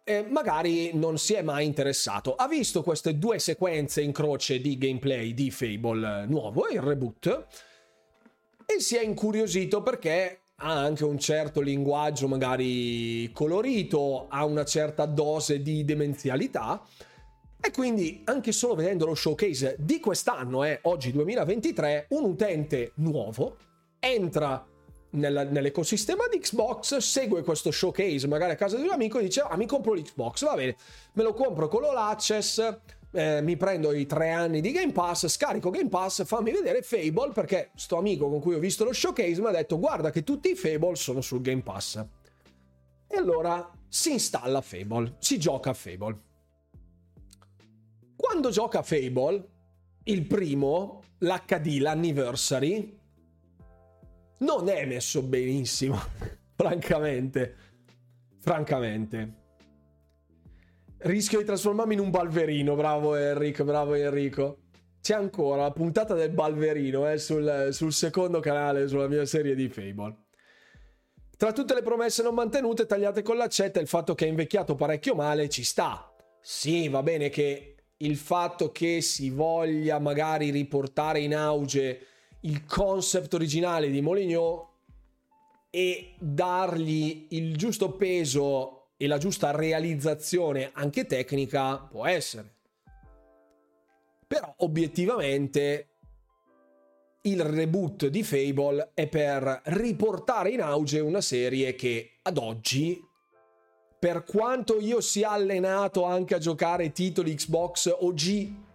[0.05, 2.35] eh, magari non si è mai interessato.
[2.35, 7.47] Ha visto queste due sequenze in croce di gameplay di Fable nuovo, il reboot,
[8.67, 15.07] e si è incuriosito perché ha anche un certo linguaggio magari colorito, ha una certa
[15.07, 16.83] dose di demenzialità.
[17.61, 23.57] E quindi anche solo vedendo lo showcase di quest'anno, eh, oggi 2023, un utente nuovo
[24.01, 24.65] entra
[25.11, 29.41] nella, nell'ecosistema di Xbox, segue questo showcase magari a casa di un amico e dice
[29.41, 30.77] ah mi compro l'Xbox, va bene,
[31.15, 32.79] me lo compro con l'All Access,
[33.13, 37.33] eh, mi prendo i tre anni di Game Pass, scarico Game Pass, fammi vedere Fable
[37.33, 40.51] perché sto amico con cui ho visto lo showcase mi ha detto guarda che tutti
[40.51, 42.05] i Fable sono sul Game Pass.
[43.11, 46.27] E allora si installa Fable, si gioca a Fable.
[48.15, 49.49] Quando gioca Fable,
[50.05, 52.98] il primo, l'HD, l'anniversary,
[54.39, 55.99] non è messo benissimo,
[56.55, 57.57] francamente.
[58.41, 59.35] Francamente.
[60.99, 64.59] Rischio di trasformarmi in un balverino, bravo Enrico, bravo Enrico.
[65.01, 69.69] C'è ancora la puntata del balverino eh, sul, sul secondo canale, sulla mia serie di
[69.69, 70.27] Fable.
[71.37, 75.15] Tra tutte le promesse non mantenute, tagliate con l'accetta, il fatto che è invecchiato parecchio
[75.15, 76.13] male ci sta.
[76.41, 82.07] Sì, va bene che il fatto che si voglia magari riportare in auge
[82.41, 84.69] il concept originale di Moligno
[85.71, 92.57] e dargli il giusto peso e la giusta realizzazione anche tecnica può essere.
[94.27, 95.89] Però obiettivamente
[97.23, 103.01] il reboot di Fable è per riportare in auge una serie che ad oggi,
[103.99, 108.68] per quanto io sia allenato anche a giocare titoli Xbox OG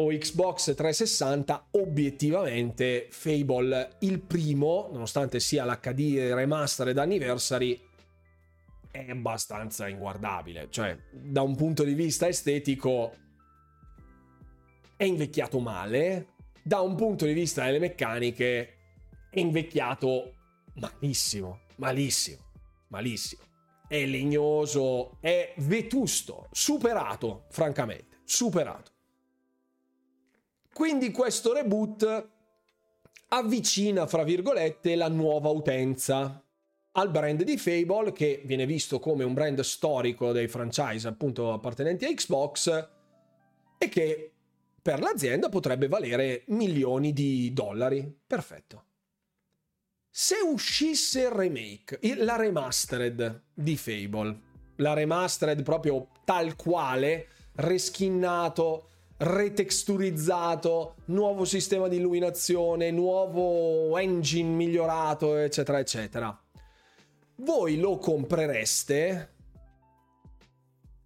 [0.00, 7.80] o Xbox 360, obiettivamente Fable il primo, nonostante sia l'HD remastered anniversary,
[8.90, 10.68] è abbastanza inguardabile.
[10.70, 13.12] Cioè, da un punto di vista estetico,
[14.96, 16.34] è invecchiato male.
[16.62, 18.74] Da un punto di vista delle meccaniche,
[19.30, 20.34] è invecchiato
[20.74, 22.44] malissimo, malissimo,
[22.88, 23.42] malissimo.
[23.88, 28.96] È legnoso, è vetusto, superato, francamente, superato.
[30.78, 32.28] Quindi questo reboot
[33.30, 36.40] avvicina, fra virgolette, la nuova utenza.
[36.92, 42.04] al brand di Fable, che viene visto come un brand storico dei franchise appunto appartenenti
[42.04, 42.88] a Xbox
[43.76, 44.32] e che
[44.80, 48.16] per l'azienda potrebbe valere milioni di dollari.
[48.26, 48.84] Perfetto.
[50.08, 54.40] Se uscisse il remake, la remastered di Fable,
[54.76, 65.78] la remastered proprio tal quale, reskinnato, retexturizzato, nuovo sistema di illuminazione, nuovo engine migliorato, eccetera,
[65.80, 66.42] eccetera.
[67.36, 69.34] Voi lo comprereste?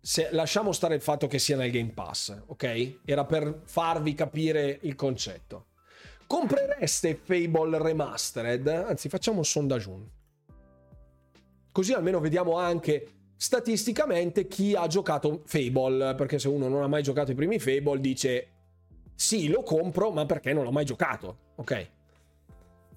[0.00, 2.98] Se, lasciamo stare il fatto che sia nel Game Pass, ok?
[3.04, 5.66] Era per farvi capire il concetto.
[6.26, 8.66] Comprereste Fable Remastered?
[8.66, 10.10] Anzi, facciamo un sondaggio.
[11.70, 17.02] Così almeno vediamo anche statisticamente chi ha giocato Fable, perché se uno non ha mai
[17.02, 18.50] giocato i primi Fable dice
[19.16, 21.90] sì, lo compro, ma perché non l'ho mai giocato, ok?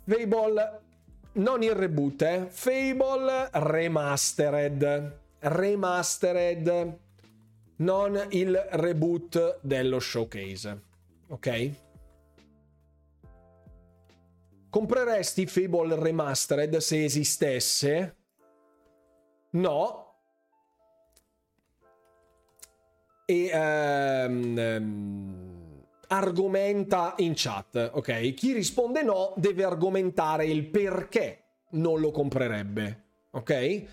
[0.04, 0.82] Fable
[1.34, 2.46] non il reboot, eh?
[2.48, 5.20] Fable Remastered.
[5.39, 7.00] Remastered,
[7.78, 10.82] non il reboot dello showcase,
[11.30, 11.72] ok?
[14.70, 18.16] Compreresti Fable Remastered se esistesse?
[19.52, 20.05] No.
[23.26, 23.52] E
[24.28, 25.06] um,
[26.08, 28.34] argomenta in chat, ok?
[28.34, 33.84] Chi risponde no deve argomentare il perché non lo comprerebbe, ok?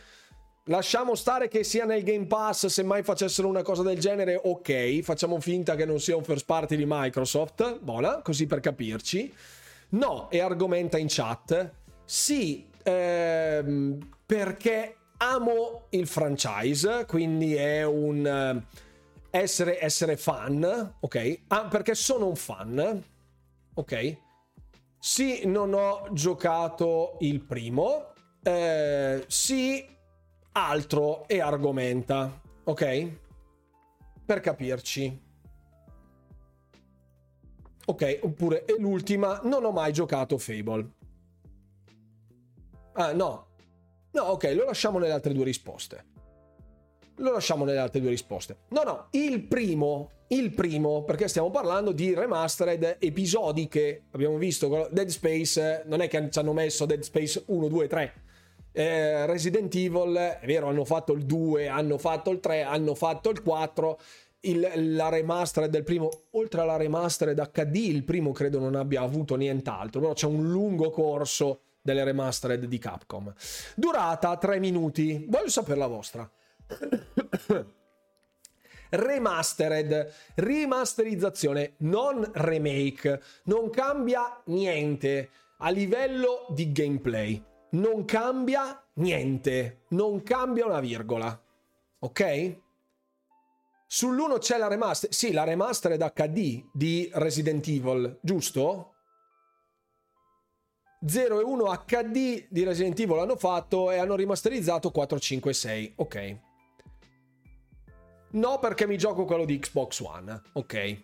[0.67, 5.01] Lasciamo stare che sia nel Game Pass, se mai facessero una cosa del genere, ok,
[5.01, 9.35] facciamo finta che non sia un first party di Microsoft, buona, così per capirci.
[9.91, 11.71] No, e argomenta in chat,
[12.05, 18.91] sì, ehm, perché amo il franchise, quindi è un eh,
[19.33, 21.41] essere, essere fan, ok?
[21.49, 23.03] Ah, perché sono un fan,
[23.75, 24.17] ok?
[24.99, 28.13] Sì, non ho giocato il primo,
[28.43, 29.85] eh, sì,
[30.53, 33.11] altro e argomenta, ok?
[34.25, 35.31] Per capirci.
[37.87, 40.91] Ok, oppure e l'ultima, non ho mai giocato Fable.
[42.93, 43.47] Ah, no.
[44.13, 46.11] No, ok, lo lasciamo nelle altre due risposte.
[47.23, 48.57] Lo lasciamo nelle altre due risposte.
[48.71, 54.07] No, no, il primo, il primo, perché stiamo parlando di remastered episodiche.
[54.11, 58.13] Abbiamo visto Dead Space, non è che ci hanno messo Dead Space 1, 2, 3.
[58.73, 63.31] Eh, Resident Evil, è vero, hanno fatto il 2, hanno fatto il 3, hanno fatto
[63.31, 64.01] il 4
[64.41, 69.37] il, la remastered del primo, oltre alla remastered HD, il primo credo non abbia avuto
[69.37, 73.33] nient'altro, però c'è un lungo corso delle remastered di Capcom.
[73.77, 76.29] Durata 3 minuti, voglio sapere la vostra.
[78.91, 87.43] Remastered, rimasterizzazione, non remake, non cambia niente a livello di gameplay.
[87.71, 91.41] Non cambia niente, non cambia una virgola.
[92.01, 92.61] Ok?
[93.89, 95.13] Sull'1 c'è la remaster.
[95.13, 98.95] Sì, la remastered HD di Resident Evil, giusto?
[101.07, 105.93] 0 e 1 HD di Resident Evil hanno fatto e hanno rimasterizzato 4, 5, 6.
[105.97, 106.39] Ok.
[108.33, 110.43] No, perché mi gioco quello di Xbox One.
[110.53, 111.03] Ok.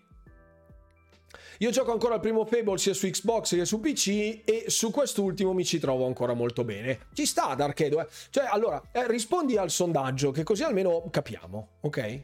[1.61, 5.53] Io gioco ancora il primo Fable sia su Xbox che su PC e su quest'ultimo
[5.53, 7.09] mi ci trovo ancora molto bene.
[7.13, 8.07] Ci sta Darkedo, eh.
[8.31, 12.23] Cioè, allora, eh, rispondi al sondaggio che così almeno capiamo, ok?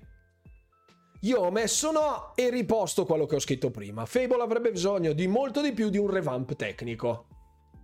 [1.22, 4.06] Io ho messo no e riposto quello che ho scritto prima.
[4.06, 7.26] Fable avrebbe bisogno di molto di più di un revamp tecnico.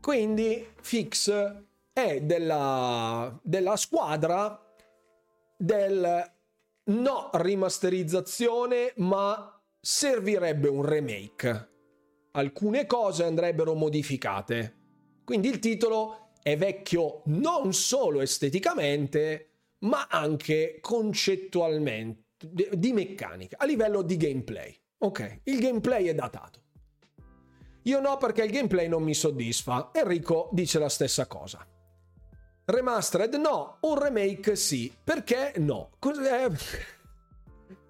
[0.01, 1.33] Quindi Fix
[1.93, 4.59] è della, della squadra
[5.57, 6.33] del
[6.91, 11.69] no rimasterizzazione, ma servirebbe un remake.
[12.33, 14.77] Alcune cose andrebbero modificate.
[15.25, 19.47] Quindi il titolo è vecchio non solo esteticamente,
[19.81, 22.29] ma anche concettualmente
[22.73, 24.75] di meccanica, a livello di gameplay.
[24.99, 26.63] Ok, il gameplay è datato.
[27.85, 29.91] Io no perché il gameplay non mi soddisfa.
[29.93, 31.67] Enrico dice la stessa cosa.
[32.71, 34.93] Remastered no, un remake sì.
[35.03, 35.91] Perché no?
[35.99, 36.49] Cos'è?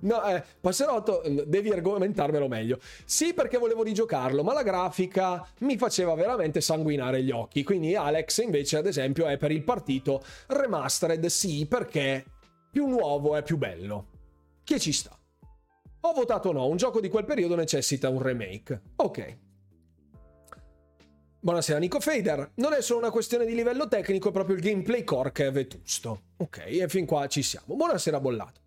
[0.03, 2.79] No, eh, Passerotto, devi argomentarmelo meglio.
[3.05, 7.63] Sì, perché volevo rigiocarlo, ma la grafica mi faceva veramente sanguinare gli occhi.
[7.63, 12.25] Quindi Alex, invece, ad esempio, è per il partito remastered sì, perché
[12.71, 14.07] più nuovo è più bello
[14.65, 15.15] che ci sta.
[16.01, 18.81] Ho votato no, un gioco di quel periodo necessita un remake.
[18.97, 19.39] Ok.
[21.43, 25.05] Buonasera Nico Fader, non è solo una questione di livello tecnico, è proprio il gameplay
[25.05, 26.25] core che è vetusto.
[26.37, 27.77] Ok, e fin qua ci siamo.
[27.77, 28.61] Buonasera Bollato.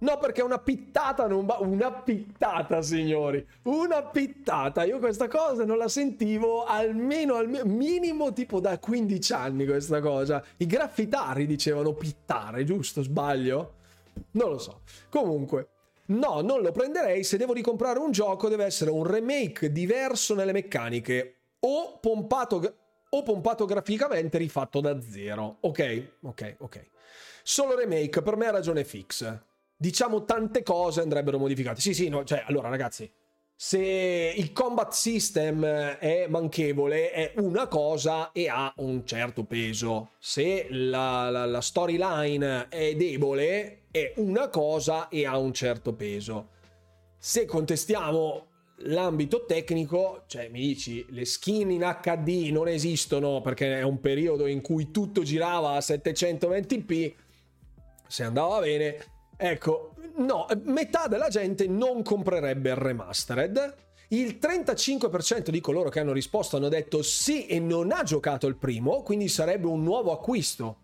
[0.00, 1.58] No, perché una pittata non va.
[1.60, 3.46] Una pittata, signori.
[3.62, 4.82] Una pittata.
[4.82, 9.64] Io questa cosa non la sentivo almeno al minimo tipo da 15 anni.
[9.64, 10.42] Questa cosa.
[10.56, 13.00] I graffitari dicevano pittare, giusto?
[13.02, 13.74] Sbaglio?
[14.32, 14.80] Non lo so.
[15.08, 15.68] Comunque.
[16.06, 17.22] No, non lo prenderei.
[17.22, 21.37] Se devo ricomprare un gioco, deve essere un remake diverso nelle meccaniche.
[21.60, 22.76] O pompato,
[23.08, 25.58] o pompato graficamente rifatto da zero.
[25.60, 26.90] Ok, ok, ok.
[27.42, 29.46] Solo remake, per me ha ragione fix
[29.78, 31.80] diciamo tante cose andrebbero modificate.
[31.80, 33.10] Sì, sì, no, cioè, allora ragazzi,
[33.54, 40.10] se il combat system è manchevole è una cosa e ha un certo peso.
[40.18, 46.50] Se la, la, la storyline è debole è una cosa e ha un certo peso.
[47.16, 48.47] Se contestiamo
[48.82, 54.46] l'ambito tecnico, cioè mi dici le skin in HD non esistono perché è un periodo
[54.46, 57.14] in cui tutto girava a 720p,
[58.06, 58.96] se andava bene,
[59.40, 63.74] Ecco, no, metà della gente non comprerebbe il remastered.
[64.08, 68.56] Il 35% di coloro che hanno risposto hanno detto sì e non ha giocato il
[68.56, 70.78] primo, quindi sarebbe un nuovo acquisto.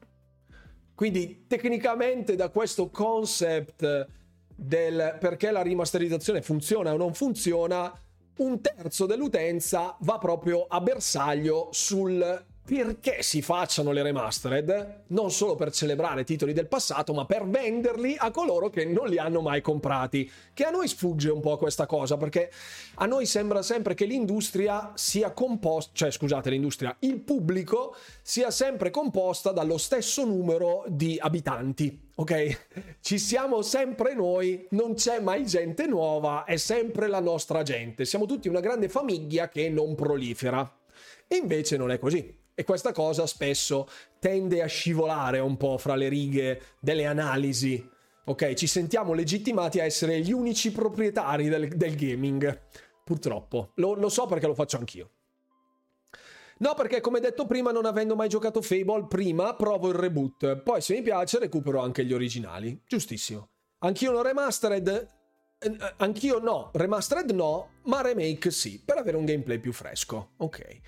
[0.94, 4.06] Quindi tecnicamente da questo concept
[4.54, 7.92] del perché la rimasterizzazione funziona o non funziona,
[8.36, 15.54] un terzo dell'utenza va proprio a bersaglio sul perché si facciano le remastered, non solo
[15.54, 19.60] per celebrare titoli del passato, ma per venderli a coloro che non li hanno mai
[19.60, 20.30] comprati.
[20.54, 22.50] Che a noi sfugge un po' questa cosa, perché
[22.94, 28.90] a noi sembra sempre che l'industria sia composta, cioè scusate, l'industria, il pubblico sia sempre
[28.90, 32.00] composta dallo stesso numero di abitanti.
[32.14, 32.96] Ok?
[33.00, 38.06] Ci siamo sempre noi, non c'è mai gente nuova, è sempre la nostra gente.
[38.06, 40.78] Siamo tutti una grande famiglia che non prolifera.
[41.26, 42.42] E invece non è così.
[42.54, 43.88] E questa cosa spesso
[44.20, 47.90] tende a scivolare un po' fra le righe delle analisi.
[48.26, 52.60] Ok, ci sentiamo legittimati a essere gli unici proprietari del, del gaming.
[53.04, 53.72] Purtroppo.
[53.74, 55.10] Lo, lo so perché lo faccio anch'io.
[56.58, 60.62] No, perché come detto prima, non avendo mai giocato Fable, prima provo il reboot.
[60.62, 62.80] Poi, se mi piace, recupero anche gli originali.
[62.86, 63.48] Giustissimo.
[63.80, 65.08] Anch'io non remastered.
[65.58, 66.70] Eh, anch'io no.
[66.72, 68.80] Remastered no, ma remake sì.
[68.82, 70.34] Per avere un gameplay più fresco.
[70.38, 70.80] Ok.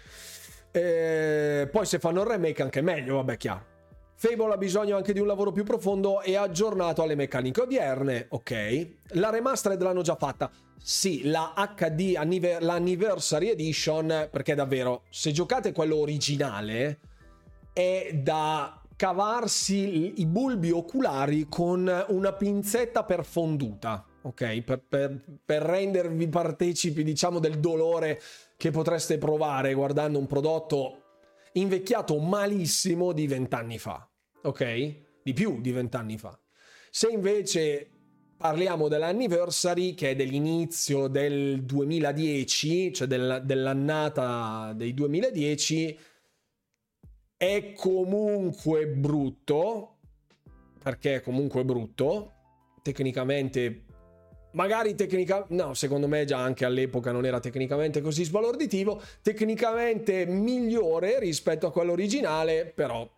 [0.78, 3.74] E poi se fanno il remake anche meglio, vabbè, chiaro.
[4.18, 8.88] Fable ha bisogno anche di un lavoro più profondo e aggiornato alle meccaniche odierne, ok.
[9.12, 10.50] La remastered l'hanno già fatta.
[10.78, 17.00] Sì, la HD, anniver- l'Anniversary Edition, perché davvero, se giocate quello originale,
[17.72, 24.60] è da cavarsi i bulbi oculari con una pinzetta perfonduta, ok?
[24.62, 28.20] Per, per, per rendervi partecipi, diciamo, del dolore
[28.57, 31.02] che potreste provare guardando un prodotto
[31.52, 34.09] invecchiato malissimo di vent'anni fa,
[34.42, 35.02] ok?
[35.22, 36.38] Di più di vent'anni fa.
[36.90, 37.90] Se invece
[38.36, 45.98] parliamo dell'anniversary, che è dell'inizio del 2010, cioè del, dell'annata dei 2010,
[47.36, 49.98] è comunque brutto,
[50.82, 52.32] perché è comunque brutto,
[52.82, 53.86] tecnicamente
[54.53, 61.18] magari tecnicamente, no, secondo me già anche all'epoca non era tecnicamente così sbalorditivo, tecnicamente migliore
[61.18, 63.09] rispetto a quello originale, però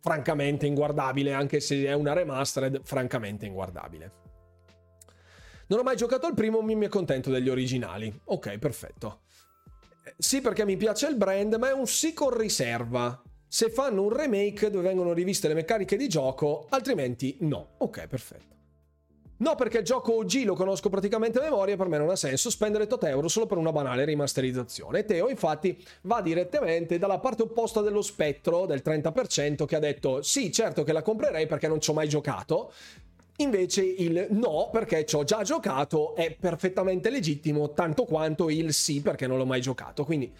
[0.00, 4.12] francamente inguardabile, anche se è una remastered, francamente inguardabile.
[5.66, 8.20] Non ho mai giocato al primo, mi accontento degli originali.
[8.24, 9.20] Ok, perfetto.
[10.16, 13.22] Sì, perché mi piace il brand, ma è un sì con riserva.
[13.46, 17.74] Se fanno un remake dove vengono riviste le meccaniche di gioco, altrimenti no.
[17.78, 18.57] Ok, perfetto.
[19.38, 22.16] No, perché il gioco OG lo conosco praticamente a memoria e per me non ha
[22.16, 25.04] senso spendere tot euro solo per una banale rimasterizzazione.
[25.04, 30.50] Teo infatti va direttamente dalla parte opposta dello spettro del 30% che ha detto sì,
[30.50, 32.72] certo che la comprerei perché non ci ho mai giocato.
[33.36, 39.00] Invece il no, perché ci ho già giocato, è perfettamente legittimo, tanto quanto il sì,
[39.00, 40.04] perché non l'ho mai giocato.
[40.04, 40.34] Quindi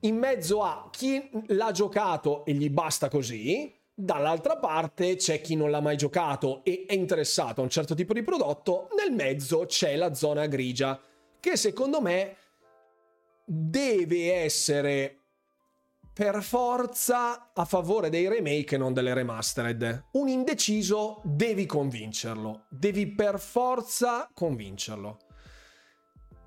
[0.00, 5.70] in mezzo a chi l'ha giocato e gli basta così, Dall'altra parte c'è chi non
[5.70, 9.94] l'ha mai giocato e è interessato a un certo tipo di prodotto, nel mezzo c'è
[9.94, 11.00] la zona grigia,
[11.38, 12.36] che secondo me
[13.44, 15.18] deve essere
[16.12, 20.06] per forza a favore dei remake e non delle remastered.
[20.12, 25.18] Un indeciso devi convincerlo, devi per forza convincerlo.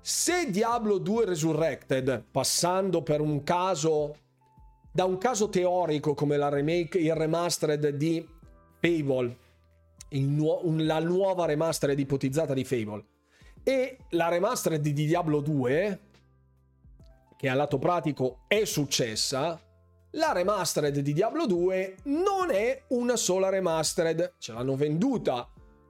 [0.02, 4.16] Se Diablo 2 Resurrected, passando per un caso
[4.98, 8.28] da un caso teorico come la remake, il remastered di
[8.80, 9.36] Fable,
[10.08, 13.04] nu- la nuova remastered ipotizzata di Fable,
[13.62, 16.00] e la remastered di Diablo 2,
[17.36, 19.60] che al lato pratico è successa,
[20.10, 25.48] la remastered di Diablo 2 non è una sola remastered, ce l'hanno venduta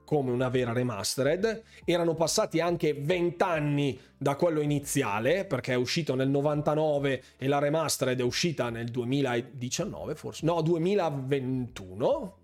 [0.09, 1.61] come una vera remastered.
[1.85, 7.59] Erano passati anche 20 anni da quello iniziale, perché è uscito nel 99 e la
[7.59, 10.47] remastered è uscita nel 2019, forse.
[10.47, 12.37] No, 2021.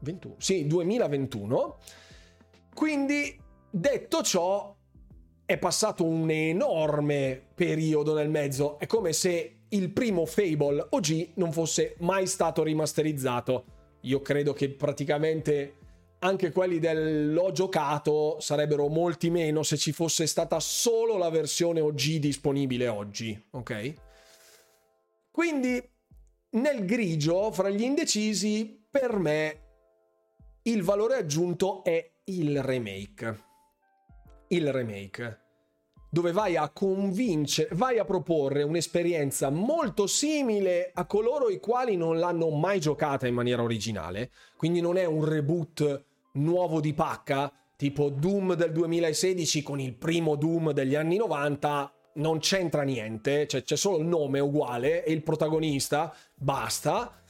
[0.00, 0.34] 21.
[0.38, 1.78] Sì, 2021.
[2.74, 3.40] Quindi,
[3.70, 4.74] detto ciò,
[5.44, 8.76] è passato un enorme periodo nel mezzo.
[8.80, 13.66] È come se il primo Fable OG non fosse mai stato rimasterizzato.
[14.00, 15.76] Io credo che praticamente
[16.20, 22.16] anche quelli dell'ho giocato sarebbero molti meno se ci fosse stata solo la versione OG
[22.16, 23.94] disponibile oggi, ok?
[25.30, 25.82] Quindi
[26.50, 29.60] nel grigio, fra gli indecisi, per me
[30.62, 33.44] il valore aggiunto è il remake
[34.48, 35.45] il remake,
[36.08, 42.18] dove vai a convincere, vai a proporre un'esperienza molto simile a coloro i quali non
[42.18, 48.08] l'hanno mai giocata in maniera originale, quindi non è un reboot nuovo di pacca, tipo
[48.08, 53.76] Doom del 2016 con il primo Doom degli anni 90, non c'entra niente, cioè c'è
[53.76, 57.22] solo il nome uguale e il protagonista, basta.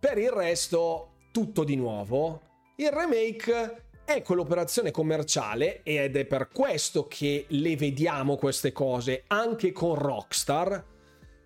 [0.00, 2.40] Per il resto, tutto di nuovo.
[2.76, 9.72] Il remake è quell'operazione commerciale ed è per questo che le vediamo queste cose anche
[9.72, 10.84] con Rockstar.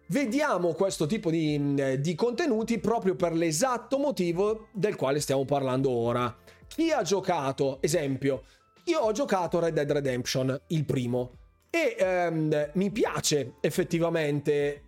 [0.08, 5.90] Vediamo questo tipo di, eh, di contenuti proprio per l'esatto motivo del quale stiamo parlando
[5.90, 6.34] ora.
[6.68, 8.44] Chi ha giocato, esempio,
[8.84, 11.32] io ho giocato Red Dead Redemption, il primo,
[11.70, 14.85] e ehm, mi piace effettivamente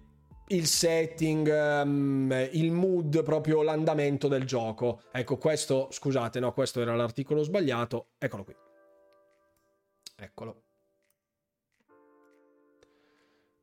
[0.48, 5.02] il setting, um, il mood, proprio l'andamento del gioco.
[5.10, 8.08] Ecco, questo, scusate, no, questo era l'articolo sbagliato.
[8.18, 8.54] Eccolo qui.
[10.16, 10.62] Eccolo.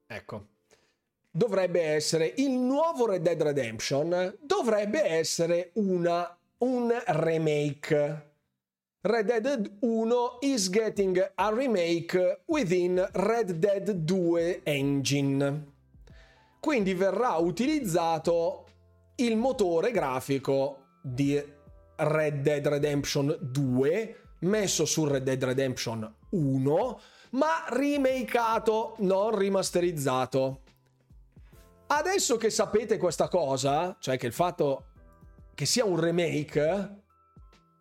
[0.07, 0.47] Ecco.
[1.31, 8.33] Dovrebbe essere il nuovo Red Dead Redemption, dovrebbe essere una, un remake.
[9.01, 15.73] Red Dead 1 is getting a remake within Red Dead 2 engine.
[16.65, 18.65] Quindi verrà utilizzato
[19.17, 21.39] il motore grafico di
[21.95, 26.99] Red Dead Redemption 2 messo su Red Dead Redemption 1
[27.33, 30.61] ma remakeato, non rimasterizzato.
[31.85, 34.85] Adesso che sapete questa cosa, cioè che il fatto
[35.53, 37.03] che sia un remake,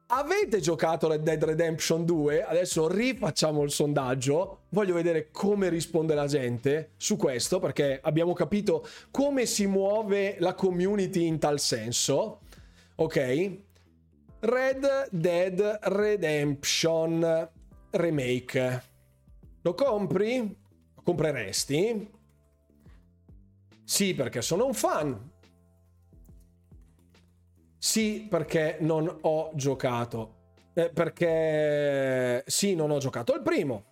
[0.06, 2.44] Avete giocato Red Dead Redemption 2?
[2.44, 4.64] Adesso rifacciamo il sondaggio.
[4.68, 10.54] Voglio vedere come risponde la gente su questo, perché abbiamo capito come si muove la
[10.54, 12.40] community in tal senso.
[12.96, 13.58] Ok.
[14.40, 17.48] Red Dead Redemption
[17.90, 18.82] Remake.
[19.62, 20.36] Lo compri?
[20.96, 22.10] Lo compreresti?
[23.82, 25.32] Sì, perché sono un fan.
[27.84, 30.36] Sì, perché non ho giocato.
[30.72, 33.84] Eh, perché sì, non ho giocato il primo.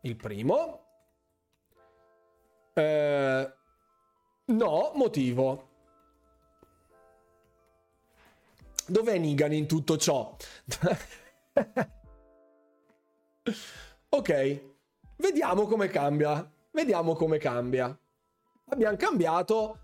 [0.00, 0.86] Il primo.
[2.72, 3.54] Eh,
[4.46, 5.68] no, motivo.
[8.88, 10.34] Dov'è Nigan in tutto ciò?
[14.08, 14.62] ok,
[15.16, 16.52] vediamo come cambia.
[16.72, 17.96] Vediamo come cambia.
[18.64, 19.78] Abbiamo cambiato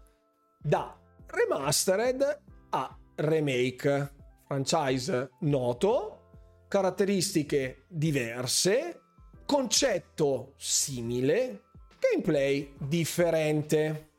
[0.58, 4.12] da remastered a remake.
[4.46, 6.30] Franchise noto,
[6.68, 9.00] caratteristiche diverse,
[9.44, 11.64] concetto simile,
[11.98, 14.10] gameplay differente.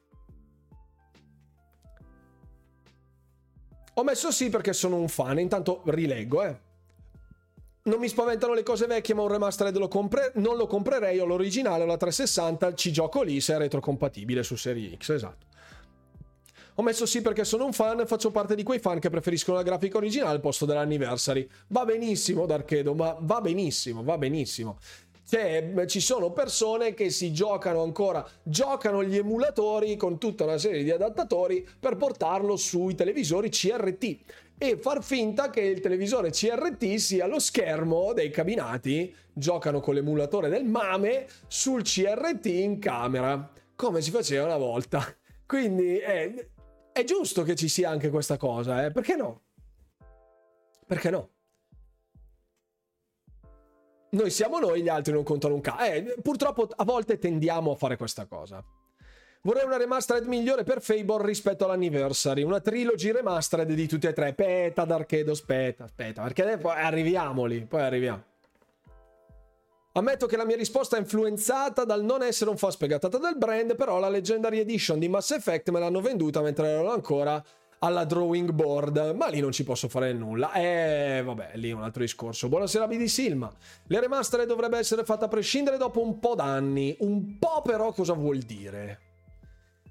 [3.93, 6.65] Ho messo sì perché sono un fan, intanto rileggo, eh.
[7.83, 11.25] Non mi spaventano le cose vecchie, ma un remastered lo compre- non lo comprerei, ho
[11.25, 15.46] l'originale, ho la 360, ci gioco lì se è retrocompatibile su Serie X, esatto.
[16.79, 19.63] Ho messo sì perché sono un fan, faccio parte di quei fan che preferiscono la
[19.63, 21.47] grafica originale al posto dell'anniversary.
[21.69, 24.77] Va benissimo, Darkedo, ma va benissimo, va benissimo.
[25.27, 30.83] Cioè, ci sono persone che si giocano ancora, giocano gli emulatori con tutta una serie
[30.83, 34.17] di adattatori per portarlo sui televisori CRT
[34.59, 39.13] e far finta che il televisore CRT sia lo schermo dei cabinati.
[39.33, 45.03] Giocano con l'emulatore del MAME sul CRT in camera, come si faceva una volta.
[45.47, 46.49] Quindi eh,
[46.99, 48.91] è giusto che ci sia anche questa cosa, eh?
[48.91, 49.43] Perché no?
[50.85, 51.29] Perché no?
[54.09, 55.83] Noi siamo noi, gli altri non contano un cazzo.
[55.83, 58.63] Eh, purtroppo a volte tendiamo a fare questa cosa.
[59.41, 62.41] Vorrei una remastered migliore per Fable rispetto all'anniversary.
[62.41, 64.29] Una trilogy remastered di tutti e tre.
[64.29, 66.23] Aspetta, Darkedo, aspetta, aspetta.
[66.23, 68.23] Perché poi arriviamo lì, poi arriviamo.
[69.97, 73.75] Ammetto che la mia risposta è influenzata dal non essere un fan sfegatata del brand,
[73.75, 77.43] però la Legendary Edition di Mass Effect me l'hanno venduta mentre ero ancora
[77.79, 80.53] alla drawing board, ma lì non ci posso fare nulla.
[80.53, 82.47] Eh, vabbè, lì un altro discorso.
[82.47, 83.51] Buonasera BD Silma.
[83.87, 86.95] Le remaster dovrebbe essere fatta a prescindere dopo un po' d'anni.
[86.99, 89.06] Un po' però cosa vuol dire?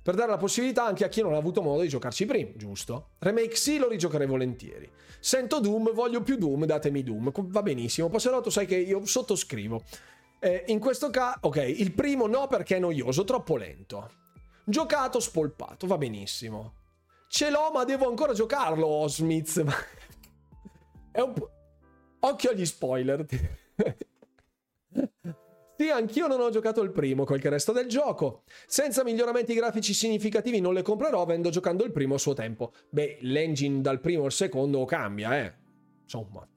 [0.07, 3.09] Per dare la possibilità anche a chi non ha avuto modo di giocarci prima, giusto?
[3.19, 4.89] Remake sì, lo rigiocherei volentieri.
[5.19, 7.33] Sento Doom, voglio più Doom, datemi Doom.
[7.35, 8.09] Va benissimo.
[8.09, 9.83] Passerotto, sai che io sottoscrivo.
[10.39, 14.09] Eh, in questo caso, ok, il primo no perché è noioso, troppo lento.
[14.65, 16.75] Giocato, spolpato, va benissimo.
[17.27, 19.59] Ce l'ho, ma devo ancora giocarlo, Osmith.
[21.11, 21.51] È un po'...
[22.21, 23.27] Occhio agli spoiler.
[25.79, 28.45] Sì, anch'io non ho giocato il primo, quel che resta del gioco.
[28.67, 32.73] Senza miglioramenti grafici significativi non le comprerò avendo giocando il primo a suo tempo.
[32.89, 35.55] Beh, l'engine dal primo al secondo cambia, eh.
[36.03, 36.49] Insomma.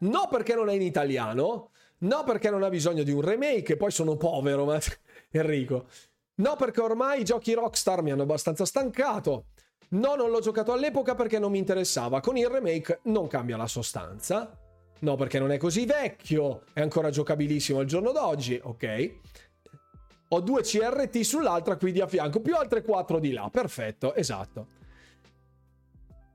[0.00, 3.90] No perché non è in italiano, no perché non ha bisogno di un remake, poi
[3.90, 4.78] sono povero, ma...
[5.32, 5.86] Enrico.
[6.36, 9.46] No perché ormai i giochi Rockstar mi hanno abbastanza stancato.
[9.90, 12.20] No, non l'ho giocato all'epoca perché non mi interessava.
[12.20, 14.58] Con il remake non cambia la sostanza.
[15.00, 16.62] No, perché non è così vecchio.
[16.72, 18.58] È ancora giocabilissimo al giorno d'oggi.
[18.62, 19.14] Ok.
[20.28, 23.48] Ho due CRT sull'altra qui di a fianco, più altre quattro di là.
[23.50, 24.78] Perfetto, esatto.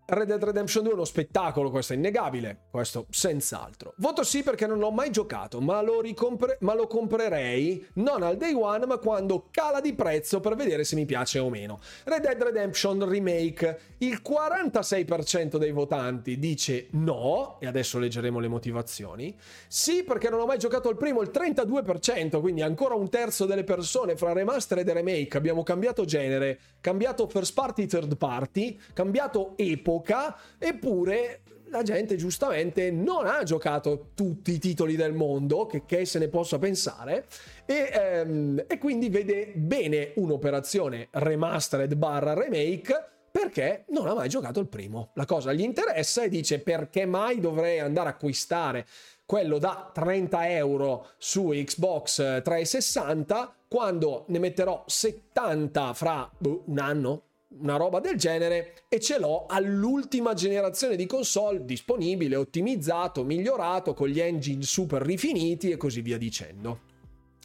[0.07, 3.95] Red Dead Redemption 2 è uno spettacolo, questo è innegabile, questo senz'altro.
[3.97, 8.37] Voto sì perché non l'ho mai giocato, ma lo, ricompre- ma lo comprerei non al
[8.37, 11.79] day one, ma quando cala di prezzo per vedere se mi piace o meno.
[12.03, 19.35] Red Dead Redemption Remake, il 46% dei votanti dice no, e adesso leggeremo le motivazioni.
[19.67, 23.63] Sì perché non ho mai giocato il primo, il 32%, quindi ancora un terzo delle
[23.63, 25.35] persone fra remaster e remake.
[25.35, 32.91] Abbiamo cambiato genere, cambiato first party, third party, cambiato epoca epoca, eppure la gente giustamente
[32.91, 37.25] non ha giocato tutti i titoli del mondo, che, che se ne possa pensare,
[37.65, 44.61] e, ehm, e quindi vede bene un'operazione remastered barra remake perché non ha mai giocato
[44.61, 45.11] il primo.
[45.15, 48.85] La cosa gli interessa e dice perché mai dovrei andare a acquistare
[49.25, 57.23] quello da 30 euro su Xbox 360 quando ne metterò 70 fra boh, un anno,
[57.59, 64.07] una roba del genere e ce l'ho all'ultima generazione di console disponibile, ottimizzato, migliorato con
[64.07, 66.81] gli engine super rifiniti e così via dicendo.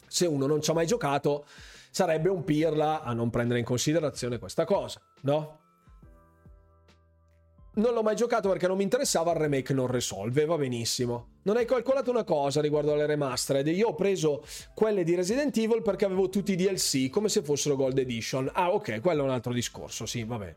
[0.07, 1.45] Se uno non ci ha mai giocato,
[1.89, 5.60] sarebbe un pirla a non prendere in considerazione questa cosa, no?
[7.73, 11.27] Non l'ho mai giocato perché non mi interessava, il remake non risolve, va benissimo.
[11.43, 13.65] Non hai calcolato una cosa riguardo alle remastered?
[13.67, 14.43] Io ho preso
[14.73, 18.49] quelle di Resident Evil perché avevo tutti i DLC, come se fossero Gold Edition.
[18.51, 20.53] Ah, ok, quello è un altro discorso, sì, vabbè.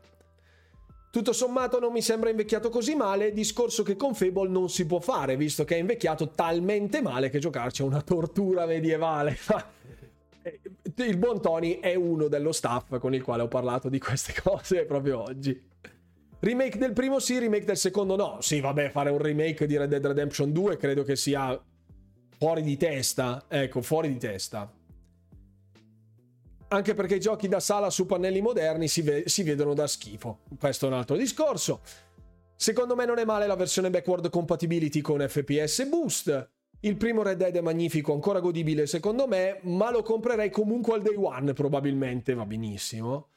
[1.09, 4.99] Tutto sommato non mi sembra invecchiato così male, discorso che con Fable non si può
[4.99, 9.37] fare, visto che è invecchiato talmente male che giocarci è una tortura medievale.
[10.97, 14.83] il buon Tony è uno dello staff con il quale ho parlato di queste cose
[14.83, 15.73] proprio oggi.
[16.39, 18.37] Remake del primo sì, remake del secondo no.
[18.41, 21.59] Sì, vabbè, fare un remake di Red Dead Redemption 2 credo che sia
[22.37, 23.45] fuori di testa.
[23.47, 24.71] Ecco, fuori di testa.
[26.67, 30.39] Anche perché i giochi da sala su pannelli moderni si, ve- si vedono da schifo.
[30.59, 31.81] Questo è un altro discorso.
[32.55, 36.49] Secondo me non è male la versione backward compatibility con FPS Boost.
[36.81, 41.01] Il primo Red Dead è magnifico, ancora godibile secondo me, ma lo comprerei comunque al
[41.01, 43.29] day one probabilmente, va benissimo.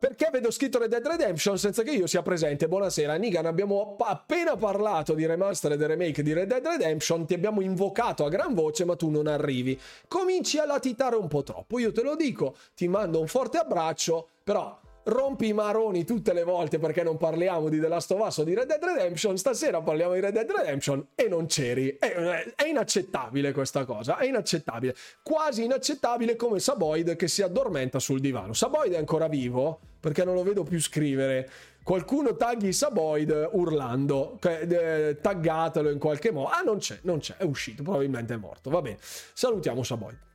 [0.00, 2.68] Perché vedo scritto Red Dead Redemption senza che io sia presente?
[2.68, 3.44] Buonasera, Nigan.
[3.44, 7.26] Abbiamo appena parlato di remastered e remake di Red Dead Redemption.
[7.26, 9.78] Ti abbiamo invocato a gran voce, ma tu non arrivi.
[10.08, 11.78] Cominci a latitare un po' troppo.
[11.78, 16.44] Io te lo dico, ti mando un forte abbraccio, però rompi i maroni tutte le
[16.44, 19.80] volte perché non parliamo di The Last of Us o di Red Dead Redemption, stasera
[19.80, 21.96] parliamo di Red Dead Redemption e non c'eri.
[21.98, 22.12] È,
[22.54, 24.94] è inaccettabile questa cosa, è inaccettabile.
[25.22, 28.52] Quasi inaccettabile come Saboid che si addormenta sul divano.
[28.52, 31.50] Saboid è ancora vivo perché non lo vedo più scrivere.
[31.82, 36.48] Qualcuno tagli Saboid urlando, eh, taggatelo in qualche modo.
[36.48, 38.70] Ah, non c'è, non c'è, è uscito, probabilmente è morto.
[38.70, 40.28] Va bene, salutiamo Saboid.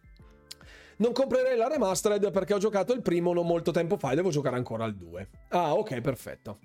[0.98, 4.30] Non comprerei la remastered perché ho giocato il primo non molto tempo fa e devo
[4.30, 5.30] giocare ancora al 2.
[5.50, 6.60] Ah, ok, perfetto.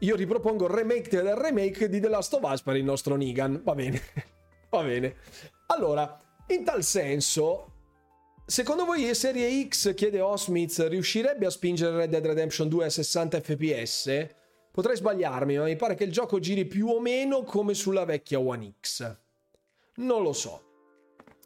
[0.00, 3.62] Io ripropongo il remake del remake di The Last of Us per il nostro Nigan.
[3.64, 4.00] Va bene.
[4.70, 5.14] Va bene.
[5.68, 6.18] Allora,
[6.48, 7.72] in tal senso,
[8.44, 13.40] secondo voi Serie X, chiede Osmith, riuscirebbe a spingere Red Dead Redemption 2 a 60
[13.40, 14.26] fps?
[14.70, 18.38] Potrei sbagliarmi, ma mi pare che il gioco giri più o meno come sulla vecchia
[18.38, 19.16] One X.
[19.96, 20.62] Non lo so.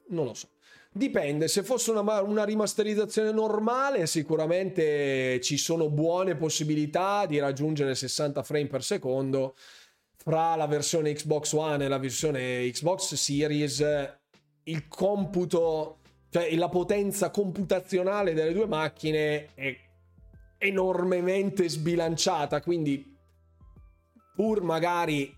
[0.09, 0.49] Non lo so.
[0.93, 8.43] Dipende, se fosse una, una, rimasterizzazione normale sicuramente ci sono buone possibilità di raggiungere 60
[8.43, 9.55] frame per secondo
[10.17, 14.19] fra la versione Xbox One e la versione Xbox Series.
[14.65, 19.77] Il computo, cioè la potenza computazionale delle due macchine è
[20.59, 23.17] enormemente sbilanciata, quindi
[24.35, 25.33] pur magari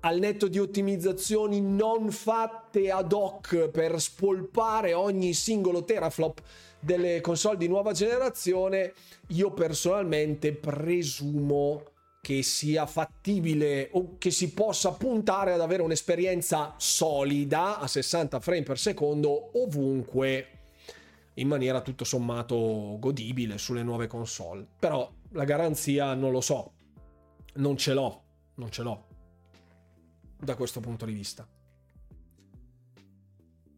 [0.00, 6.40] al netto di ottimizzazioni non fatte ad hoc per spolpare ogni singolo teraflop
[6.80, 8.92] delle console di nuova generazione,
[9.28, 11.82] io personalmente presumo
[12.20, 18.62] che sia fattibile o che si possa puntare ad avere un'esperienza solida a 60 frame
[18.62, 20.48] per secondo ovunque
[21.34, 24.66] in maniera tutto sommato godibile sulle nuove console.
[24.78, 26.72] Però la garanzia non lo so,
[27.54, 28.22] non ce l'ho,
[28.54, 29.04] non ce l'ho
[30.38, 31.46] da questo punto di vista.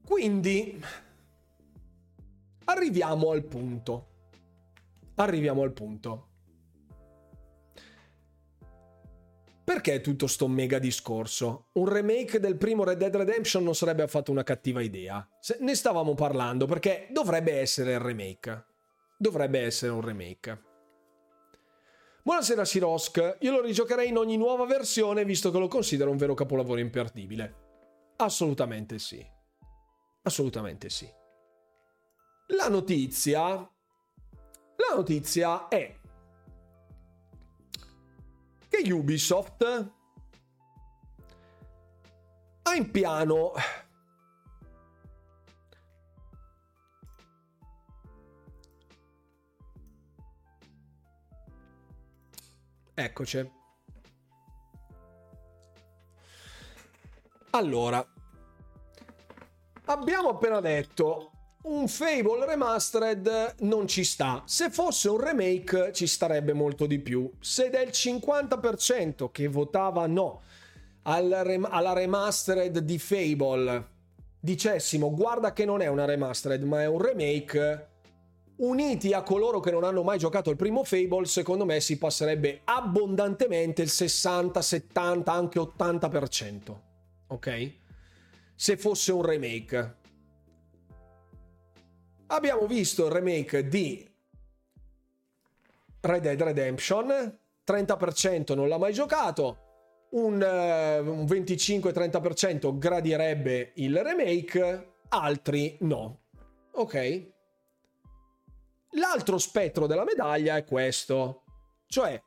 [0.09, 0.83] Quindi
[2.65, 4.07] arriviamo al punto.
[5.17, 6.29] Arriviamo al punto.
[9.63, 11.67] Perché tutto sto mega discorso?
[11.75, 15.29] Un remake del primo Red Dead Redemption non sarebbe affatto una cattiva idea.
[15.41, 18.65] Se ne stavamo parlando perché dovrebbe essere il remake.
[19.19, 20.63] Dovrebbe essere un remake.
[22.23, 26.33] Buonasera Sirosk, io lo rigiocherei in ogni nuova versione visto che lo considero un vero
[26.33, 28.15] capolavoro imperdibile.
[28.17, 29.37] Assolutamente sì.
[30.29, 31.11] Assolutamente sì.
[32.49, 33.45] La notizia...
[33.47, 35.99] La notizia è
[38.69, 39.93] che Ubisoft
[42.63, 43.53] ha in piano
[52.95, 53.51] Eccoci.
[57.51, 58.07] Allora,
[59.89, 61.33] abbiamo appena detto
[61.63, 64.43] un Fable Remastered non ci sta.
[64.47, 67.31] Se fosse un remake ci starebbe molto di più.
[67.41, 70.43] Se del 50% che votava no
[71.03, 73.97] alla remastered di Fable
[74.41, 77.89] dicessimo guarda che non è una remastered ma è un remake,
[78.57, 82.61] uniti a coloro che non hanno mai giocato il primo Fable, secondo me si passerebbe
[82.65, 86.77] abbondantemente il 60, 70, anche 80%.
[87.29, 87.73] Ok?
[88.61, 89.97] Se fosse un remake.
[92.27, 94.05] Abbiamo visto il remake di
[96.01, 104.95] Red Dead Redemption, 30% non l'ha mai giocato, un, uh, un 25-30% gradirebbe il remake,
[105.11, 106.23] altri no.
[106.73, 107.27] Ok?
[108.91, 111.45] L'altro spettro della medaglia è questo,
[111.87, 112.21] cioè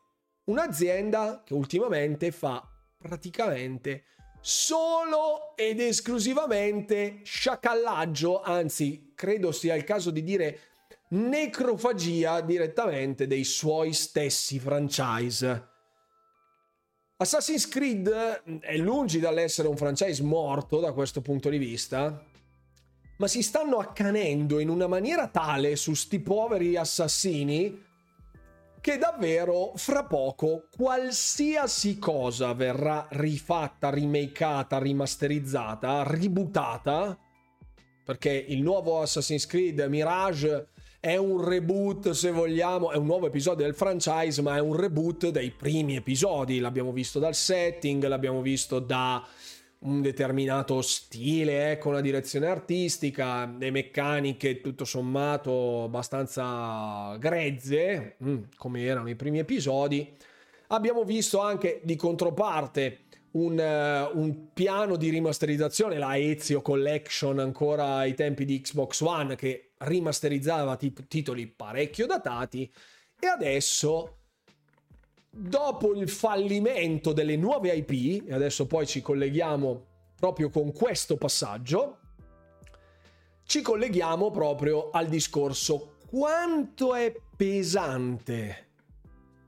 [0.46, 2.66] un'azienda che ultimamente fa
[2.98, 4.06] praticamente
[4.42, 10.60] solo ed esclusivamente sciacallaggio, anzi credo sia il caso di dire
[11.10, 15.70] necrofagia direttamente dei suoi stessi franchise.
[17.18, 18.10] Assassin's Creed
[18.62, 22.26] è lungi dall'essere un franchise morto da questo punto di vista,
[23.18, 27.90] ma si stanno accanendo in una maniera tale su sti poveri assassini
[28.82, 37.16] che davvero fra poco qualsiasi cosa verrà rifatta, remakeata, rimasterizzata, ributata,
[38.04, 40.70] perché il nuovo Assassin's Creed Mirage
[41.00, 45.30] è un reboot, se vogliamo, è un nuovo episodio del franchise, ma è un reboot
[45.30, 46.60] dei primi episodi.
[46.60, 49.24] L'abbiamo visto dal setting, l'abbiamo visto da
[49.82, 58.84] un determinato stile, ecco, una direzione artistica, le meccaniche tutto sommato abbastanza grezze, mm, come
[58.84, 60.08] erano i primi episodi.
[60.68, 67.96] Abbiamo visto anche di controparte un, uh, un, piano di rimasterizzazione, la Ezio Collection ancora
[67.96, 72.72] ai tempi di Xbox One, che rimasterizzava t- titoli parecchio datati,
[73.20, 74.21] e adesso
[75.34, 81.98] dopo il fallimento delle nuove IP, e adesso poi ci colleghiamo proprio con questo passaggio,
[83.46, 85.96] ci colleghiamo proprio al discorso.
[86.08, 88.68] Quanto è pesante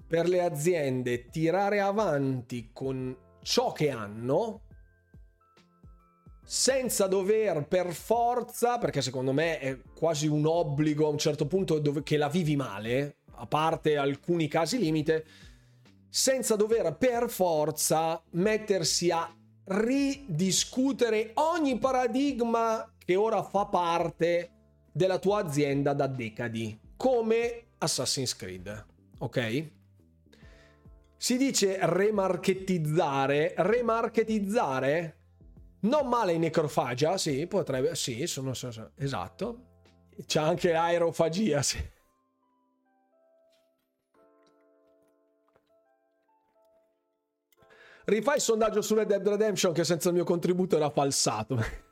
[0.08, 4.62] per le aziende tirare avanti con ciò che hanno
[6.46, 11.80] senza dover per forza, perché secondo me è quasi un obbligo a un certo punto
[11.80, 15.26] dove, che la vivi male, a parte alcuni casi limite,
[16.16, 24.52] senza dover per forza mettersi a ridiscutere ogni paradigma che ora fa parte
[24.92, 28.86] della tua azienda da decadi, come Assassin's Creed,
[29.18, 29.72] ok?
[31.18, 35.18] Si dice remarketizzare, remarketizzare
[35.80, 38.54] non male in necrofagia, sì, potrebbe, sì, sono,
[38.98, 39.66] esatto.
[40.28, 41.80] C'è anche aerofagia, sì.
[48.06, 51.92] Rifai il sondaggio su Red Dead Redemption che senza il mio contributo era falsato.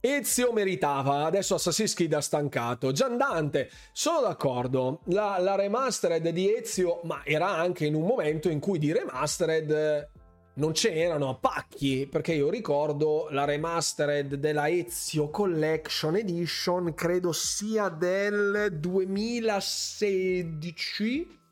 [0.00, 2.92] Ezio meritava, adesso Assassin's Creed ha stancato.
[2.92, 8.60] Giandante, sono d'accordo, la, la remastered di Ezio, ma era anche in un momento in
[8.60, 10.10] cui di remastered
[10.54, 17.32] non ce n'erano a pacchi, perché io ricordo la remastered della Ezio Collection Edition, credo
[17.32, 21.45] sia del 2016.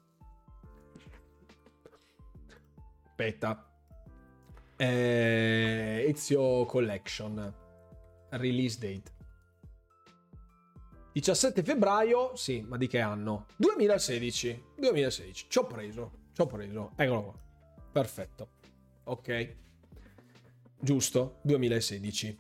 [3.17, 3.65] Aspetta.
[4.75, 7.55] Eh, Ezio Collection
[8.31, 9.13] release date.
[11.13, 13.47] 17 febbraio, sì, ma di che anno?
[13.55, 14.65] 2016.
[14.79, 15.47] 2016.
[15.49, 16.11] Ci ho preso.
[16.33, 16.91] Ci ho preso.
[16.97, 17.35] Eccolo qua.
[17.93, 18.49] Perfetto.
[19.05, 19.57] Ok.
[20.81, 22.39] Giusto, 2016.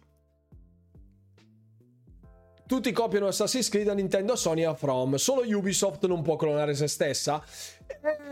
[2.74, 5.14] Tutti copiano Assassin's Creed a Nintendo, Sony a From.
[5.14, 7.40] Solo Ubisoft non può clonare se stessa.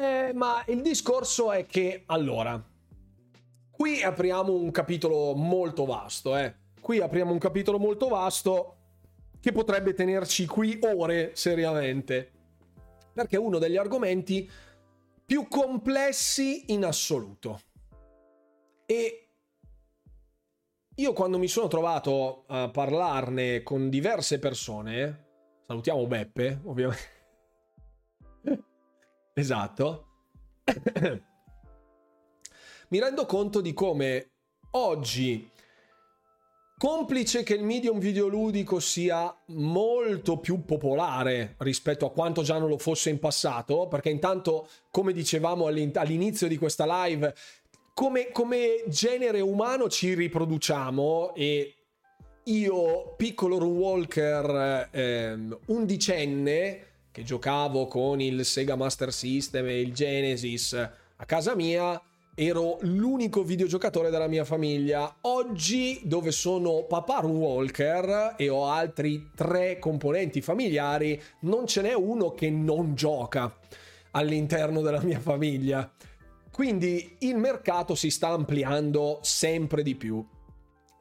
[0.01, 2.61] Eh, ma il discorso è che, allora,
[3.71, 6.57] qui apriamo un capitolo molto vasto, eh.
[6.81, 8.77] Qui apriamo un capitolo molto vasto
[9.39, 12.33] che potrebbe tenerci qui ore, seriamente.
[13.13, 14.51] Perché è uno degli argomenti
[15.25, 17.61] più complessi in assoluto.
[18.87, 19.22] E
[20.97, 25.27] io quando mi sono trovato a parlarne con diverse persone,
[25.67, 27.21] salutiamo Beppe, ovviamente.
[29.33, 30.07] esatto.
[32.89, 34.33] mi rendo conto di come
[34.73, 35.51] oggi,
[36.77, 42.77] complice che il medium videoludico sia molto più popolare rispetto a quanto già non lo
[42.77, 47.35] fosse in passato, perché intanto, come dicevamo all'inizio di questa live,
[47.95, 51.75] come, come genere umano ci riproduciamo e
[52.45, 60.73] io, piccolo Runewalker, ehm, undicenne, che giocavo con il Sega Master System e il Genesis
[60.73, 62.01] a casa mia,
[62.35, 65.19] ero l'unico videogiocatore della mia famiglia.
[65.21, 72.33] Oggi, dove sono papà Runewalker e ho altri tre componenti familiari, non ce n'è uno
[72.33, 73.55] che non gioca
[74.13, 75.89] all'interno della mia famiglia.
[76.53, 80.25] Quindi il mercato si sta ampliando sempre di più.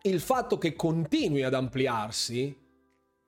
[0.03, 2.57] Il fatto che continui ad ampliarsi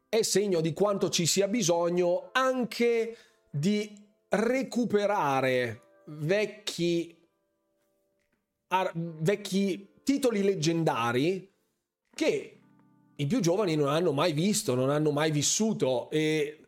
[0.08, 3.18] è segno di quanto ci sia bisogno anche
[3.52, 3.94] di
[4.30, 7.16] recuperare vecchi,
[8.68, 11.52] ar- vecchi titoli leggendari
[12.10, 12.60] che
[13.16, 16.63] i più giovani non hanno mai visto, non hanno mai vissuto e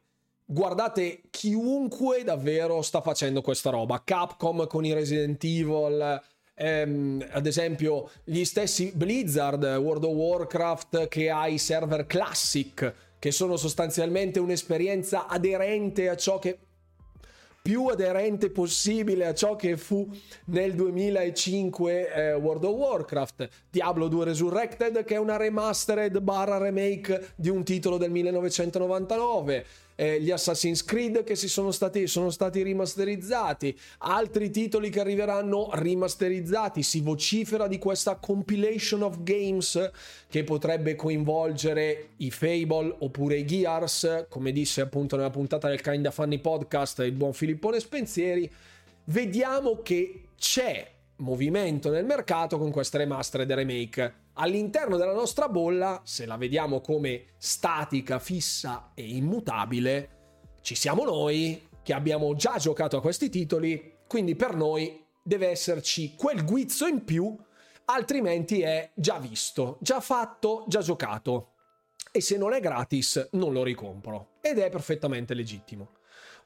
[0.45, 4.01] guardate chiunque davvero sta facendo questa roba.
[4.03, 6.21] Capcom con i Resident Evil,
[6.53, 13.31] ehm, ad esempio gli stessi Blizzard, World of Warcraft che ha i server classic, che
[13.31, 16.59] sono sostanzialmente un'esperienza aderente a ciò che
[17.65, 20.07] più aderente possibile a ciò che fu
[20.45, 27.29] nel 2005 eh, World of Warcraft, Diablo 2 Resurrected che è una remastered barra remake
[27.35, 29.65] di un titolo del 1999
[29.95, 35.69] eh, gli Assassin's Creed che si sono stati, sono stati rimasterizzati, altri titoli che arriveranno
[35.73, 36.83] rimasterizzati.
[36.83, 39.91] Si vocifera di questa compilation of games
[40.27, 46.11] che potrebbe coinvolgere i Fable oppure i Gears, come disse appunto nella puntata del Kinda
[46.11, 48.51] Funny Podcast il buon Filippone Spensieri.
[49.05, 56.01] Vediamo che c'è movimento nel mercato con queste remastered e remake all'interno della nostra bolla,
[56.03, 60.09] se la vediamo come statica, fissa e immutabile,
[60.61, 66.15] ci siamo noi che abbiamo già giocato a questi titoli, quindi per noi deve esserci
[66.15, 67.35] quel guizzo in più,
[67.85, 71.51] altrimenti è già visto, già fatto, già giocato.
[72.11, 74.37] E se non è gratis, non lo ricompro.
[74.41, 75.94] Ed è perfettamente legittimo.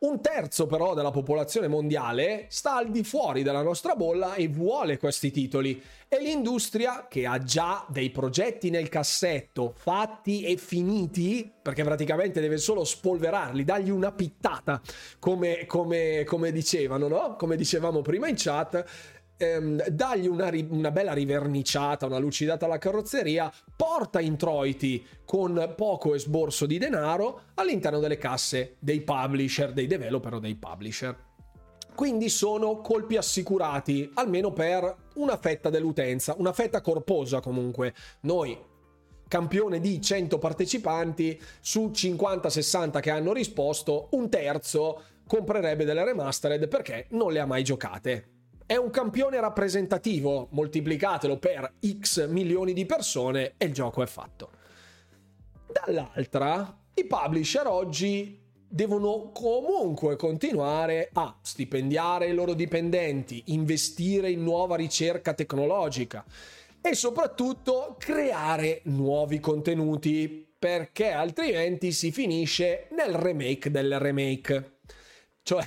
[0.02, 4.97] Un terzo però della popolazione mondiale sta al di fuori della nostra bolla e vuole
[4.97, 5.84] questi titoli.
[6.08, 12.60] E l'industria, che ha già dei progetti nel cassetto fatti e finiti, perché praticamente deve
[12.60, 14.82] solo spolverarli, dargli una pittata,
[15.20, 17.36] come, come, come dicevano, no?
[17.36, 18.86] Come dicevamo prima in chat,
[19.40, 26.66] ehm, dagli una, una, bella riverniciata, una lucidata alla carrozzeria, porta introiti con poco esborso
[26.66, 31.28] di denaro all'interno delle casse dei publisher, dei developer o dei publisher.
[31.96, 37.94] Quindi sono colpi assicurati, almeno per una fetta dell'utenza, una fetta corposa comunque.
[38.22, 38.58] Noi
[39.28, 47.06] campione di 100 partecipanti su 50-60 che hanno risposto, un terzo comprerebbe delle remastered perché
[47.12, 48.39] non le ha mai giocate
[48.70, 54.51] è un campione rappresentativo, moltiplicatelo per x milioni di persone e il gioco è fatto.
[55.65, 64.76] Dall'altra, i publisher oggi devono comunque continuare a stipendiare i loro dipendenti, investire in nuova
[64.76, 66.24] ricerca tecnologica
[66.80, 74.82] e soprattutto creare nuovi contenuti perché altrimenti si finisce nel remake del remake.
[75.41, 75.65] Cioè,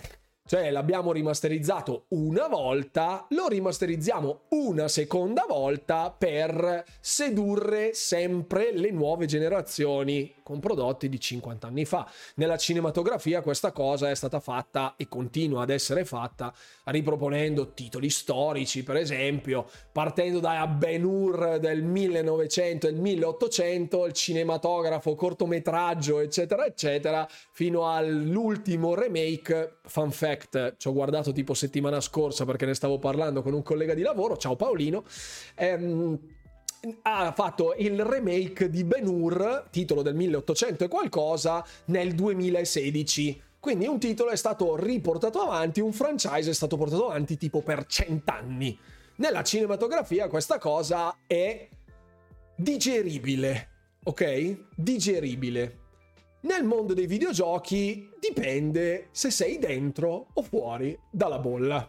[0.53, 9.25] cioè l'abbiamo rimasterizzato una volta, lo rimasterizziamo una seconda volta per sedurre sempre le nuove
[9.25, 12.11] generazioni con prodotti di 50 anni fa.
[12.37, 16.53] Nella cinematografia questa cosa è stata fatta e continua ad essere fatta
[16.85, 25.15] riproponendo titoli storici, per esempio, partendo da Ben Hur del 1900 e 1800, il cinematografo,
[25.15, 32.67] cortometraggio, eccetera, eccetera, fino all'ultimo remake, fun fact, ci ho guardato tipo settimana scorsa perché
[32.67, 35.05] ne stavo parlando con un collega di lavoro, ciao Paolino,
[35.55, 36.19] ehm,
[37.03, 43.43] ha fatto il remake di Ben Hur, titolo del 1800 e qualcosa, nel 2016.
[43.61, 47.87] Quindi un titolo è stato riportato avanti, un franchise è stato portato avanti tipo per
[47.87, 48.77] cent'anni.
[49.17, 51.69] Nella cinematografia questa cosa è
[52.57, 53.69] digeribile,
[54.03, 54.65] ok?
[54.75, 55.79] Digeribile.
[56.41, 61.89] Nel mondo dei videogiochi dipende se sei dentro o fuori dalla bolla.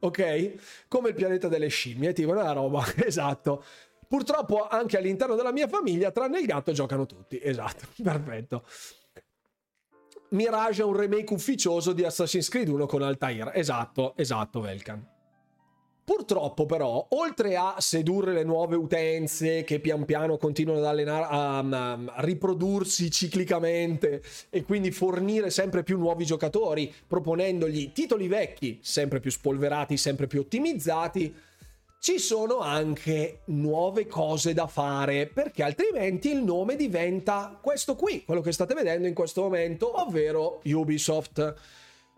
[0.00, 0.86] Ok?
[0.88, 3.64] Come il pianeta delle scimmie, tipo una roba, esatto.
[4.08, 7.38] Purtroppo anche all'interno della mia famiglia, tranne il gatto, giocano tutti.
[7.42, 8.64] Esatto, perfetto.
[10.30, 13.52] Mirage è un remake ufficioso di Assassin's Creed 1 con Altair.
[13.54, 15.16] Esatto, esatto, Velkan.
[16.08, 21.58] Purtroppo però, oltre a sedurre le nuove utenze che pian piano continuano ad allenare, a,
[21.58, 29.30] a, riprodursi ciclicamente e quindi fornire sempre più nuovi giocatori, proponendogli titoli vecchi, sempre più
[29.30, 31.34] spolverati, sempre più ottimizzati,
[32.00, 38.40] ci sono anche nuove cose da fare perché altrimenti il nome diventa questo qui, quello
[38.40, 41.54] che state vedendo in questo momento, ovvero Ubisoft,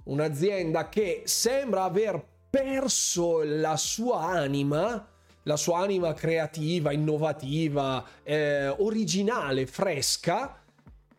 [0.04, 5.08] un'azienda che sembra aver perso la sua anima,
[5.44, 10.62] la sua anima creativa, innovativa, eh, originale, fresca,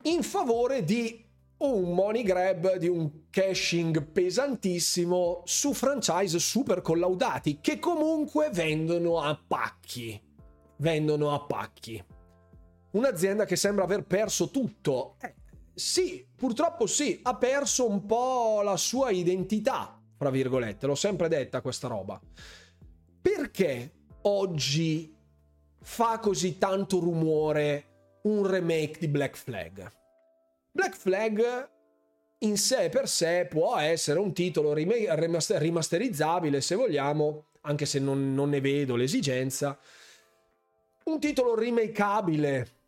[0.03, 1.24] in favore di
[1.62, 9.39] un money grab di un caching pesantissimo su franchise super collaudati che comunque vendono a
[9.47, 10.20] pacchi.
[10.78, 12.03] Vendono a pacchi.
[12.91, 15.16] Un'azienda che sembra aver perso tutto.
[15.22, 15.36] Eh,
[15.74, 20.88] sì, purtroppo sì, ha perso un po' la sua identità, fra virgolette.
[20.88, 22.20] L'ho sempre detta questa roba.
[23.22, 23.93] Perché
[24.24, 25.16] oggi
[25.80, 29.99] fa così tanto rumore un remake di Black Flag?
[30.72, 31.70] Black Flag
[32.40, 38.50] in sé per sé può essere un titolo rimasterizzabile se vogliamo, anche se non, non
[38.50, 39.78] ne vedo l'esigenza.
[41.04, 42.80] Un titolo remakeabile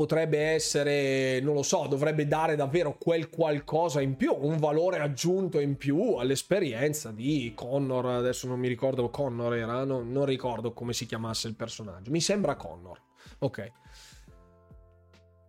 [0.00, 5.60] potrebbe essere, non lo so, dovrebbe dare davvero quel qualcosa in più, un valore aggiunto
[5.60, 8.06] in più all'esperienza di Connor.
[8.06, 12.10] Adesso non mi ricordo, Connor era, no, non ricordo come si chiamasse il personaggio.
[12.10, 12.98] Mi sembra Connor.
[13.40, 13.72] Ok.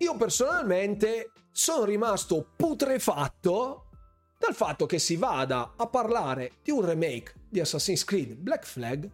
[0.01, 3.89] Io personalmente sono rimasto putrefatto
[4.35, 9.07] dal fatto che si vada a parlare di un remake di Assassin's Creed Black Flag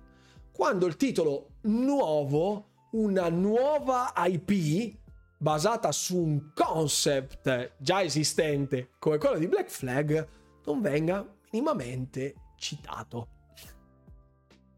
[0.49, 4.97] quando il titolo nuovo, una nuova IP
[5.38, 10.25] basata su un concept già esistente come quello di Black Flag
[10.63, 13.27] non venga minimamente citato.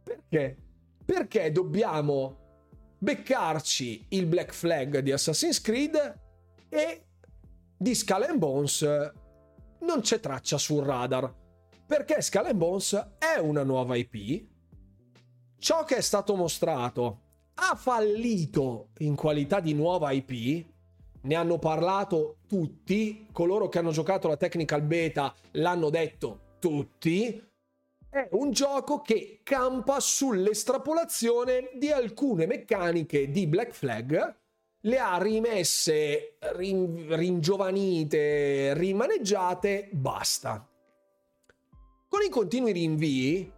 [0.03, 0.57] Perché?
[1.05, 2.48] Perché dobbiamo
[2.99, 6.19] beccarci il Black Flag di Assassin's Creed
[6.69, 7.05] e
[7.77, 8.81] di Skull and Bones
[9.79, 11.33] non c'è traccia sul radar.
[11.85, 14.47] Perché Skull and Bones è una nuova IP.
[15.57, 17.21] Ciò che è stato mostrato
[17.55, 20.65] ha fallito in qualità di nuova IP.
[21.21, 27.48] Ne hanno parlato tutti, coloro che hanno giocato la technical beta l'hanno detto tutti
[28.09, 34.35] è un gioco che campa sull'estrapolazione di alcune meccaniche di Black Flag,
[34.81, 40.67] le ha rimesse, rin- ringiovanite, rimaneggiate, basta.
[42.07, 43.53] Con i continui rinvii,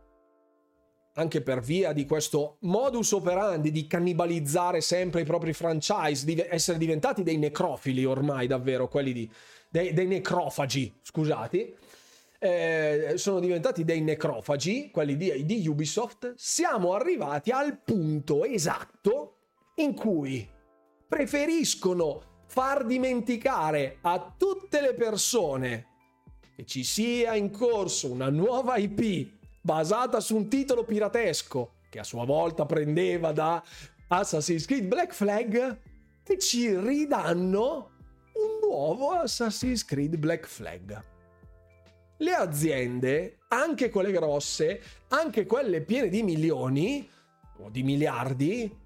[1.14, 6.78] anche per via di questo modus operandi di cannibalizzare sempre i propri franchise, di essere
[6.78, 9.32] diventati dei necrofili ormai davvero, quelli di,
[9.70, 11.74] dei, dei necrofagi, scusati,
[12.44, 19.36] eh, sono diventati dei necrofagi, quelli di, di Ubisoft, siamo arrivati al punto esatto
[19.76, 20.50] in cui
[21.08, 25.86] preferiscono far dimenticare a tutte le persone
[26.56, 32.04] che ci sia in corso una nuova IP basata su un titolo piratesco che a
[32.04, 33.64] sua volta prendeva da
[34.08, 35.80] Assassin's Creed Black Flag
[36.24, 37.92] e ci ridanno
[38.34, 41.11] un nuovo Assassin's Creed Black Flag
[42.22, 47.08] le aziende, anche quelle grosse, anche quelle piene di milioni,
[47.58, 48.80] o di miliardi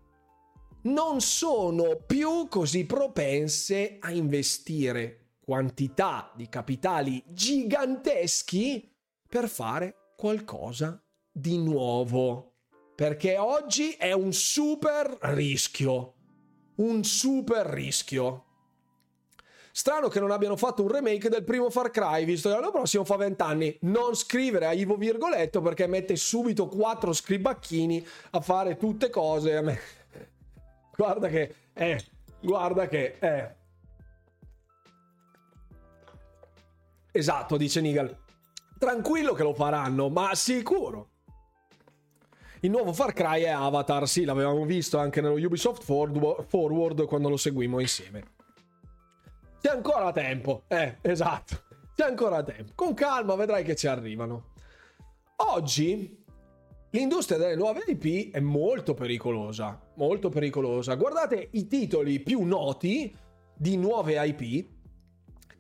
[0.84, 8.92] non sono più così propense a investire quantità di capitali giganteschi
[9.28, 11.02] per fare qualcosa
[11.32, 12.52] di nuovo.
[12.96, 16.14] Perché oggi è un super rischio.
[16.76, 18.45] Un super rischio.
[19.78, 23.04] Strano che non abbiano fatto un remake del primo Far Cry, visto che l'anno prossimo
[23.04, 23.78] fa 20 anni.
[23.82, 29.58] Non scrivere a Ivo Virgoletto perché mette subito quattro scribacchini a fare tutte cose.
[29.58, 29.78] A me...
[30.96, 31.56] Guarda che...
[31.74, 32.02] Eh,
[32.40, 33.18] guarda che...
[33.20, 33.56] Eh.
[37.12, 38.18] Esatto, dice Nigal.
[38.80, 41.10] Tranquillo che lo faranno, ma sicuro.
[42.62, 47.36] Il nuovo Far Cry è Avatar, sì, l'avevamo visto anche nello Ubisoft Forward quando lo
[47.36, 48.35] seguimmo insieme.
[49.66, 50.66] C'è ancora tempo.
[50.68, 51.64] Eh, esatto.
[51.96, 52.74] C'è ancora tempo.
[52.76, 54.52] Con calma vedrai che ci arrivano.
[55.38, 56.24] Oggi
[56.92, 59.82] l'industria delle nuove IP è molto pericolosa.
[59.96, 60.94] Molto pericolosa.
[60.94, 63.12] Guardate i titoli più noti
[63.56, 64.68] di nuove IP.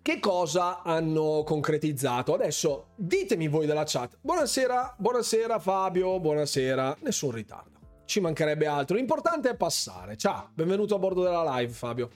[0.04, 2.36] Che cosa hanno concretizzato?
[2.36, 4.20] Adesso ditemi voi della chat.
[4.22, 6.98] Buonasera, buonasera Fabio, buonasera.
[7.02, 7.80] Nessun ritardo.
[8.06, 8.98] Ci mancherebbe altro.
[8.98, 10.16] L'importante è passare.
[10.16, 12.10] Ciao, benvenuto a bordo della live Fabio.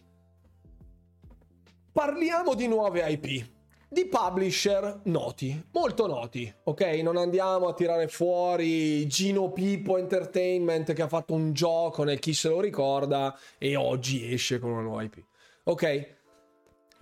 [1.99, 3.45] Parliamo di nuove IP,
[3.89, 6.81] di publisher noti, molto noti, ok?
[7.03, 12.33] Non andiamo a tirare fuori Gino Pippo Entertainment che ha fatto un gioco nel chi
[12.33, 15.21] se lo ricorda e oggi esce con una nuova IP,
[15.65, 16.15] ok?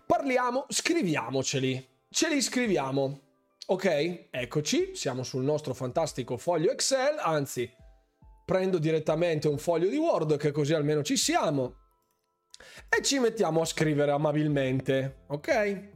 [0.07, 3.19] Parliamo, scriviamoceli, ce li scriviamo,
[3.67, 4.29] ok?
[4.31, 7.71] Eccoci, siamo sul nostro fantastico foglio Excel, anzi
[8.43, 11.85] prendo direttamente un foglio di Word che così almeno ci siamo
[12.89, 15.89] e ci mettiamo a scrivere amabilmente, ok?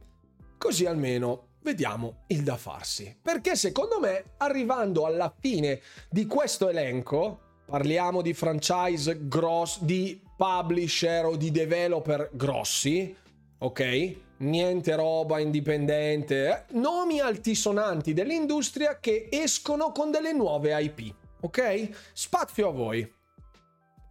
[0.58, 3.18] Così almeno vediamo il da farsi.
[3.22, 11.26] Perché secondo me, arrivando alla fine di questo elenco, parliamo di franchise grossi, di publisher
[11.26, 13.16] o di developer grossi,
[13.60, 14.16] ok?
[14.38, 16.64] Niente roba indipendente, eh?
[16.74, 21.90] nomi altisonanti dell'industria che escono con delle nuove IP, ok?
[22.12, 23.20] Spazio a voi.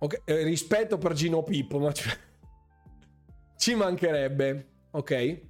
[0.02, 1.92] Ok, eh, rispetto per Gino Pippo, ma
[3.60, 5.40] ci mancherebbe, ok?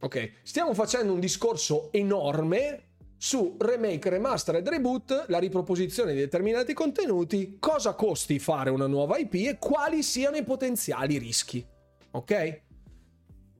[0.00, 7.56] Ok, stiamo facendo un discorso enorme su remake, remastered, reboot, la riproposizione di determinati contenuti,
[7.58, 11.66] cosa costi fare una nuova IP e quali siano i potenziali rischi.
[12.10, 12.60] Ok?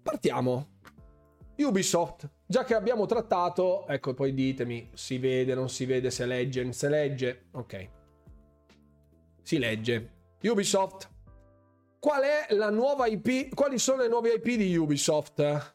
[0.03, 0.69] Partiamo.
[1.57, 6.63] Ubisoft, già che abbiamo trattato, ecco poi ditemi, si vede, non si vede, se legge,
[6.63, 7.45] non si legge.
[7.53, 7.89] Ok.
[9.41, 10.11] Si legge.
[10.43, 11.12] Ubisoft
[12.03, 13.55] Qual è la nuova IP?
[13.55, 15.75] Quali sono le nuove IP di Ubisoft?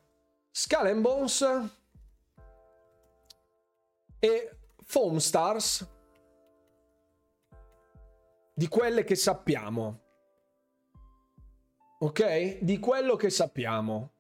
[0.52, 1.41] Skull and Bones
[4.20, 5.88] e Foam Stars
[8.54, 10.02] di quelle che sappiamo.
[11.99, 12.58] Ok?
[12.58, 14.12] Di quello che sappiamo.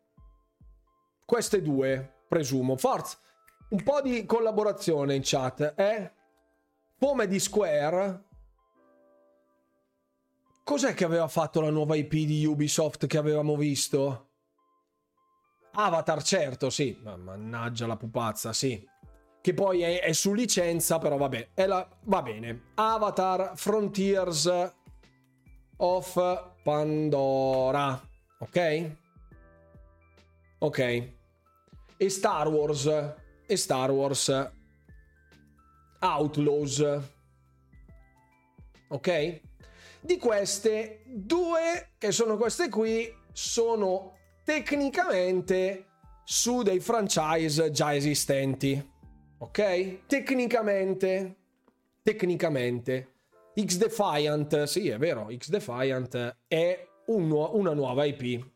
[1.25, 2.77] Queste due, presumo.
[2.77, 3.17] Forza,
[3.71, 6.13] un po' di collaborazione in chat, eh?
[6.97, 8.26] Come di Square
[10.67, 14.31] Cos'è che aveva fatto la nuova IP di Ubisoft che avevamo visto?
[15.71, 16.99] Avatar, certo, sì.
[17.01, 18.85] Ma mannaggia la pupazza, sì.
[19.39, 21.51] Che poi è, è su licenza, però vabbè.
[21.65, 22.63] La, va bene.
[22.73, 24.73] Avatar Frontiers
[25.77, 28.01] of Pandora.
[28.39, 28.91] Ok?
[30.59, 31.13] Ok.
[31.95, 33.15] E Star Wars.
[33.47, 34.51] E Star Wars.
[36.01, 36.99] Outlaws.
[38.89, 39.45] Ok?
[39.99, 44.13] Di queste, due, che sono queste qui, sono
[44.43, 45.85] tecnicamente
[46.23, 48.91] su dei franchise già esistenti.
[49.39, 50.05] Ok?
[50.07, 51.35] Tecnicamente,
[52.01, 53.13] tecnicamente.
[53.59, 58.49] X Defiant, sì, è vero, X Defiant è un nu- una nuova IP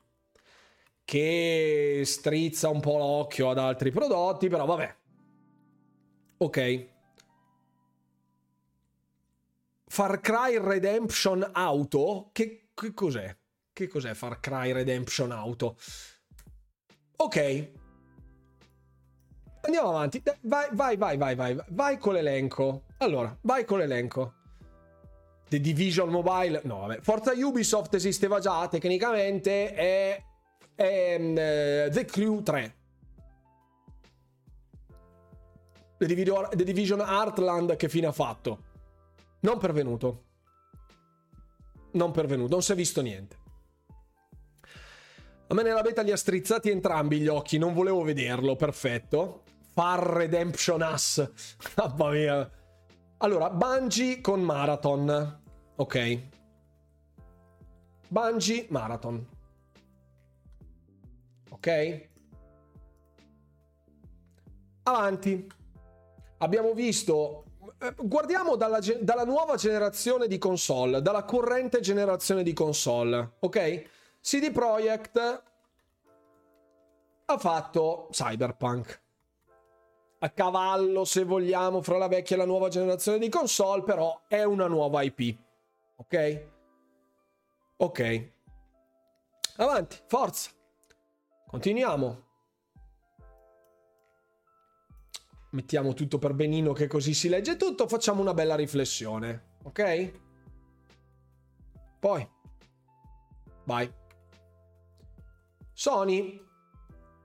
[1.04, 4.96] che strizza un po' l'occhio ad altri prodotti, però vabbè.
[6.38, 6.88] Ok.
[9.92, 12.30] Far Cry Redemption Auto?
[12.32, 13.36] Che, che cos'è?
[13.74, 15.76] Che cos'è Far Cry Redemption Auto?
[17.18, 17.72] Ok.
[19.64, 20.24] Andiamo avanti.
[20.44, 21.58] Vai, vai, vai, vai, vai.
[21.68, 22.84] Vai con l'elenco.
[23.00, 24.36] Allora, vai con l'elenco.
[25.50, 26.62] The Division Mobile.
[26.64, 27.02] No, vabbè.
[27.02, 29.74] Forza Ubisoft esisteva già tecnicamente.
[29.74, 30.24] È,
[30.74, 32.76] è uh, The Crew 3.
[35.98, 38.70] The Division, The Division Heartland che fine ha fatto?
[39.42, 40.24] Non pervenuto.
[41.92, 43.40] Non pervenuto, non si è visto niente.
[45.48, 49.44] A me nella beta li ha strizzati entrambi gli occhi, non volevo vederlo, perfetto.
[49.74, 51.32] Far Redemption Us.
[51.76, 52.52] Mamma mia.
[53.18, 55.42] Allora, Bungie con Marathon.
[55.76, 56.22] Ok.
[58.08, 59.28] Bungie Marathon.
[61.50, 62.10] Ok?
[64.84, 65.48] Avanti.
[66.38, 67.44] Abbiamo visto
[67.98, 73.84] guardiamo dalla, dalla, nuova generazione di console, dalla corrente generazione di console, ok?
[74.22, 75.44] CD Projekt
[77.26, 79.02] ha fatto Cyberpunk.
[80.20, 84.44] A cavallo, se vogliamo, fra la vecchia e la nuova generazione di console, però è
[84.44, 85.36] una nuova IP.
[85.96, 86.46] Ok?
[87.78, 88.32] Ok.
[89.58, 90.52] Avanti, forza.
[91.48, 92.30] Continuiamo.
[95.52, 99.56] Mettiamo tutto per benino che così si legge tutto, facciamo una bella riflessione.
[99.64, 100.12] Ok?
[102.00, 102.28] Poi.
[103.64, 103.94] Vai.
[105.74, 106.50] Sony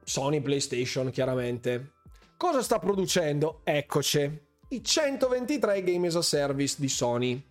[0.06, 1.94] Sony PlayStation chiaramente.
[2.36, 3.62] Cosa sta producendo?
[3.64, 7.44] Eccoci, i 123 Game as a Service di Sony.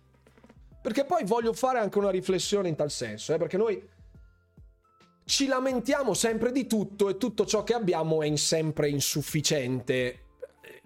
[0.80, 3.38] Perché poi voglio fare anche una riflessione in tal senso, eh?
[3.38, 3.86] perché noi
[5.26, 10.20] ci lamentiamo sempre di tutto e tutto ciò che abbiamo è sempre insufficiente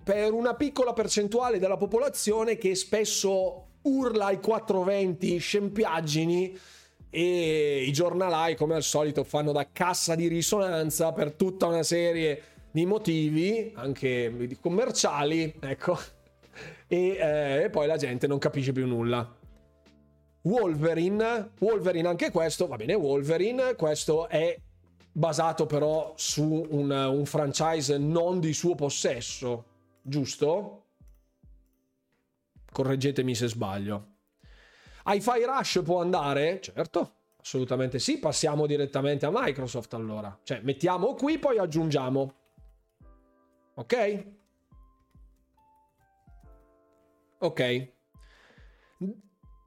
[0.02, 6.58] per una piccola percentuale della popolazione che spesso urla ai 420 scempiaggini
[7.10, 12.42] e i giornalai come al solito fanno da cassa di risonanza per tutta una serie
[12.70, 15.98] di motivi anche commerciali ecco.
[16.86, 19.36] E, eh, e poi la gente non capisce più nulla.
[20.42, 24.58] Wolverine Wolverine anche questo va bene Wolverine questo è
[25.12, 29.64] basato però su un, un franchise non di suo possesso
[30.02, 30.84] giusto?
[32.72, 34.10] correggetemi se sbaglio
[35.06, 36.60] Hi-Fi Rush può andare?
[36.60, 38.18] Certo, assolutamente sì.
[38.18, 40.38] Passiamo direttamente a Microsoft allora.
[40.42, 42.34] Cioè, mettiamo qui, poi aggiungiamo.
[43.74, 44.26] Ok?
[47.38, 47.92] Ok.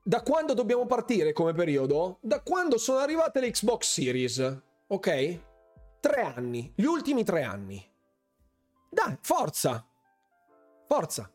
[0.04, 2.20] Da quando dobbiamo partire come periodo?
[2.22, 4.62] Da quando sono arrivate le Xbox Series.
[4.88, 5.40] Ok?
[6.00, 6.72] Tre anni.
[6.76, 7.84] Gli ultimi tre anni.
[8.90, 9.86] Dai, forza.
[10.94, 11.28] Forza.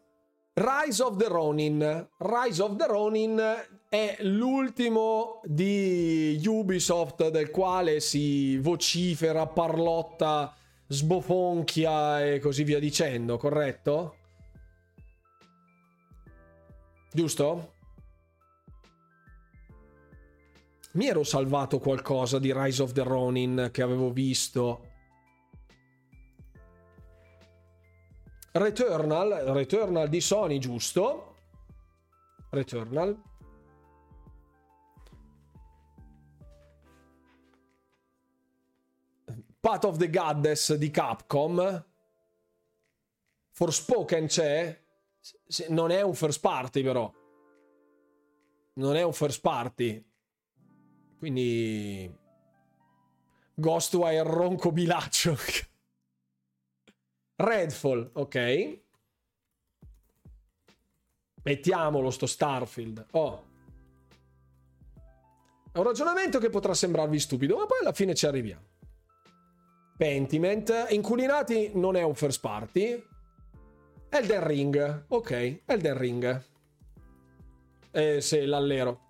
[0.54, 2.08] Rise of the Ronin.
[2.18, 3.42] Rise of the Ronin
[3.88, 10.54] è l'ultimo di Ubisoft del quale si vocifera, parlotta,
[10.86, 14.16] sbofonchia e così via dicendo, corretto?
[17.12, 17.72] Giusto?
[20.92, 24.87] Mi ero salvato qualcosa di Rise of the Ronin che avevo visto
[28.52, 31.34] Returnal, Returnal di Sony, giusto?
[32.50, 33.22] Returnal.
[39.60, 41.84] Path of the Goddess di Capcom.
[43.50, 44.80] Forspoken c'è?
[45.68, 47.12] Non è un first party però.
[48.74, 50.04] Non è un first party.
[51.18, 52.16] Quindi...
[53.54, 55.36] Ghostwire ronco bilaccio.
[57.40, 58.78] Redfall, ok.
[61.44, 63.06] Mettiamolo sto Starfield.
[63.12, 63.46] Oh.
[65.70, 68.66] È un ragionamento che potrà sembrarvi stupido, ma poi alla fine ci arriviamo.
[69.96, 70.86] Pentiment.
[70.90, 73.06] Inculinati non è un first party.
[74.08, 75.04] Elden Ring.
[75.06, 76.44] Ok, Elden Ring.
[77.92, 79.00] Eh, se l'allero.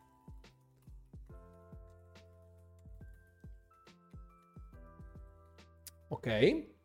[6.09, 6.77] Ok.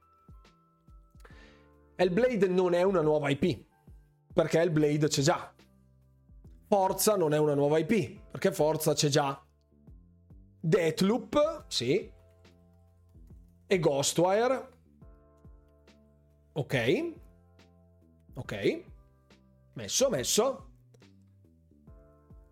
[1.95, 3.65] Hellblade non è una nuova IP,
[4.33, 5.53] perché Hellblade c'è già.
[6.67, 9.41] Forza non è una nuova IP, perché Forza c'è già.
[10.59, 12.11] Deathloop, sì.
[13.67, 14.69] E Ghostwire.
[16.53, 17.13] Ok.
[18.35, 18.83] Ok.
[19.73, 20.69] Messo, messo.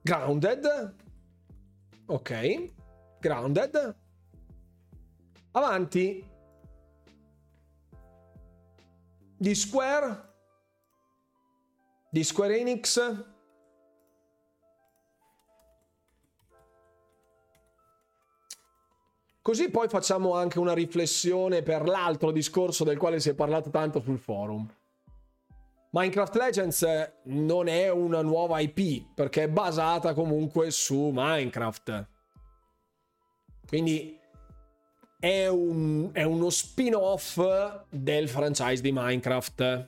[0.01, 0.95] Grounded.
[2.05, 2.73] Ok.
[3.19, 3.95] Grounded.
[5.51, 6.30] Avanti
[9.41, 10.33] di Square,
[12.11, 13.25] di Square Enix.
[19.41, 23.99] Così poi facciamo anche una riflessione per l'altro discorso del quale si è parlato tanto
[23.99, 24.71] sul forum.
[25.89, 32.07] Minecraft Legends non è una nuova IP perché è basata comunque su Minecraft.
[33.65, 34.20] Quindi
[35.21, 37.39] è, un, è uno spin-off
[37.89, 39.87] del franchise di Minecraft.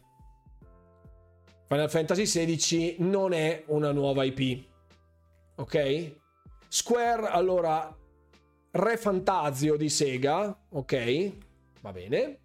[1.68, 4.64] Final Fantasy XVI non è una nuova IP.
[5.56, 6.16] Ok?
[6.68, 7.98] Square, allora,
[8.70, 10.56] Re Fantasio di Sega.
[10.70, 11.32] Ok?
[11.82, 12.40] Va bene.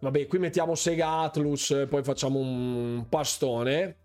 [0.00, 3.96] Vabbè, qui mettiamo Sega Atlus, poi facciamo un pastone.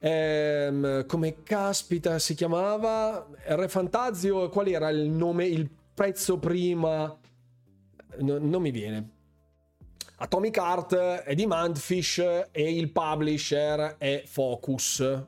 [0.00, 3.28] Ehm, come caspita si chiamava?
[3.46, 7.18] Re Fantazio, qual era il nome, il prezzo prima?
[8.18, 9.16] No, non mi viene.
[10.20, 12.18] Atomic Art è di Mandfish
[12.50, 15.26] e il publisher è Focus.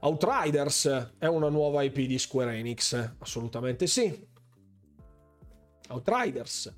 [0.00, 4.26] Outriders è una nuova IP di Square Enix, assolutamente sì.
[5.88, 6.72] Outriders.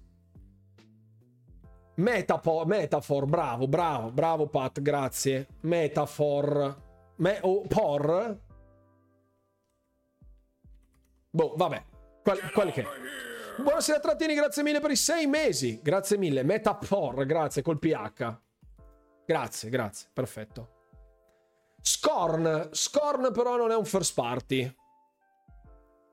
[1.99, 5.49] Metapo- metafor, bravo, bravo, bravo Pat, grazie.
[5.63, 6.77] Metafor.
[7.17, 8.41] Me- oh, por?
[11.31, 11.85] Boh, vabbè.
[12.23, 12.87] Qual- quelli che...
[13.57, 15.81] Buonasera Trattini, grazie mille per i sei mesi.
[15.83, 16.45] Grazie mille.
[16.45, 18.39] Metafor, grazie, col PH.
[19.27, 20.69] Grazie, grazie, perfetto.
[21.83, 22.69] Scorn.
[22.71, 24.73] Scorn però non è un first party.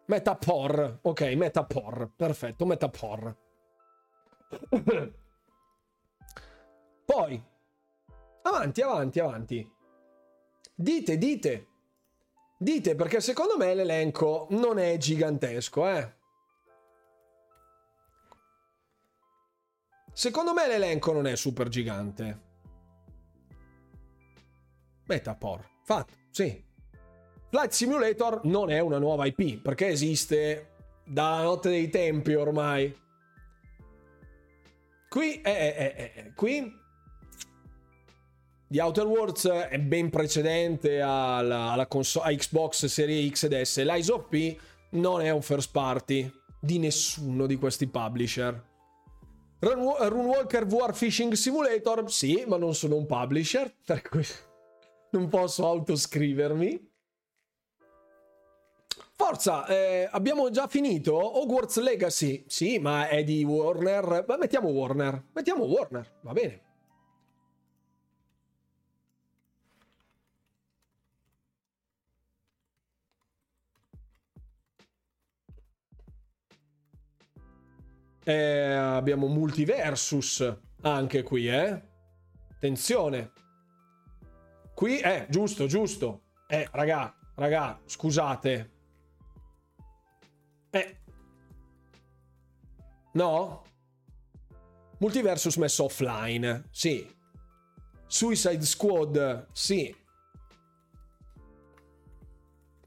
[0.07, 0.99] Metapor.
[1.03, 2.11] Ok, Metapor.
[2.15, 3.37] Perfetto, Metapor.
[7.05, 7.41] Poi,
[8.41, 9.73] avanti, avanti, avanti.
[10.73, 11.67] Dite, dite.
[12.57, 16.13] Dite perché secondo me l'elenco non è gigantesco, eh.
[20.11, 22.41] Secondo me l'elenco non è super gigante.
[25.05, 25.69] Metapor.
[25.83, 26.63] Fatto, sì.
[27.49, 30.75] Flight Simulator non è una nuova IP perché esiste
[31.05, 32.97] dalla notte dei tempi ormai.
[35.07, 36.83] Qui, eh, eh, eh, eh qui
[38.67, 43.83] The Outer Worlds è ben precedente alla, alla console, a Xbox Series X ed S.
[43.83, 44.57] L'Eyes of P
[44.91, 48.73] non è un first party di nessuno di questi publisher.
[49.59, 54.25] Runewalker VR Fishing Simulator, sì, ma non sono un publisher, per cui
[55.11, 56.93] non posso autoscrivermi.
[59.17, 61.15] Forza, eh, abbiamo già finito?
[61.39, 64.25] Hogwarts Legacy, sì, ma è di Warner.
[64.27, 66.64] Ma mettiamo Warner, mettiamo Warner, va bene.
[78.27, 81.79] Eh, abbiamo Multiversus anche qui, eh.
[82.51, 83.31] Attenzione.
[84.73, 86.23] Qui, eh, giusto, giusto.
[86.47, 88.71] Eh, raga, raga, scusate.
[90.71, 90.97] Eh.
[93.13, 93.63] No?
[94.97, 97.07] Multiversus messo offline, sì.
[98.07, 99.95] Suicide Squad, sì.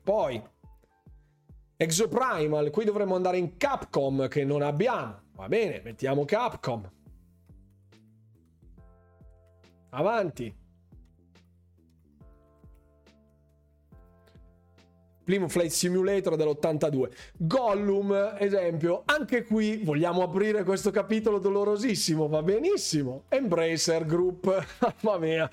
[0.03, 0.43] Poi
[1.77, 5.27] Exoprimal, qui dovremmo andare in Capcom che non abbiamo.
[5.39, 6.91] Va bene, mettiamo Capcom.
[9.91, 10.53] Avanti.
[15.23, 17.11] Primo Flight Simulator dell'82.
[17.37, 23.27] Gollum, esempio, anche qui vogliamo aprire questo capitolo dolorosissimo, va benissimo.
[23.29, 24.67] Embracer Group,
[25.03, 25.49] mamma mia.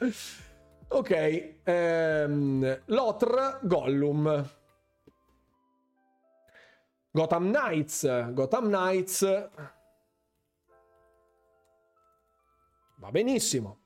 [0.88, 4.50] Ok, ehm, Lotr, Gollum.
[7.16, 9.22] Gotham Knights, Gotham Knights
[12.98, 13.78] Va benissimo.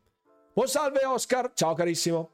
[0.51, 2.31] Buon salve Oscar, ciao carissimo.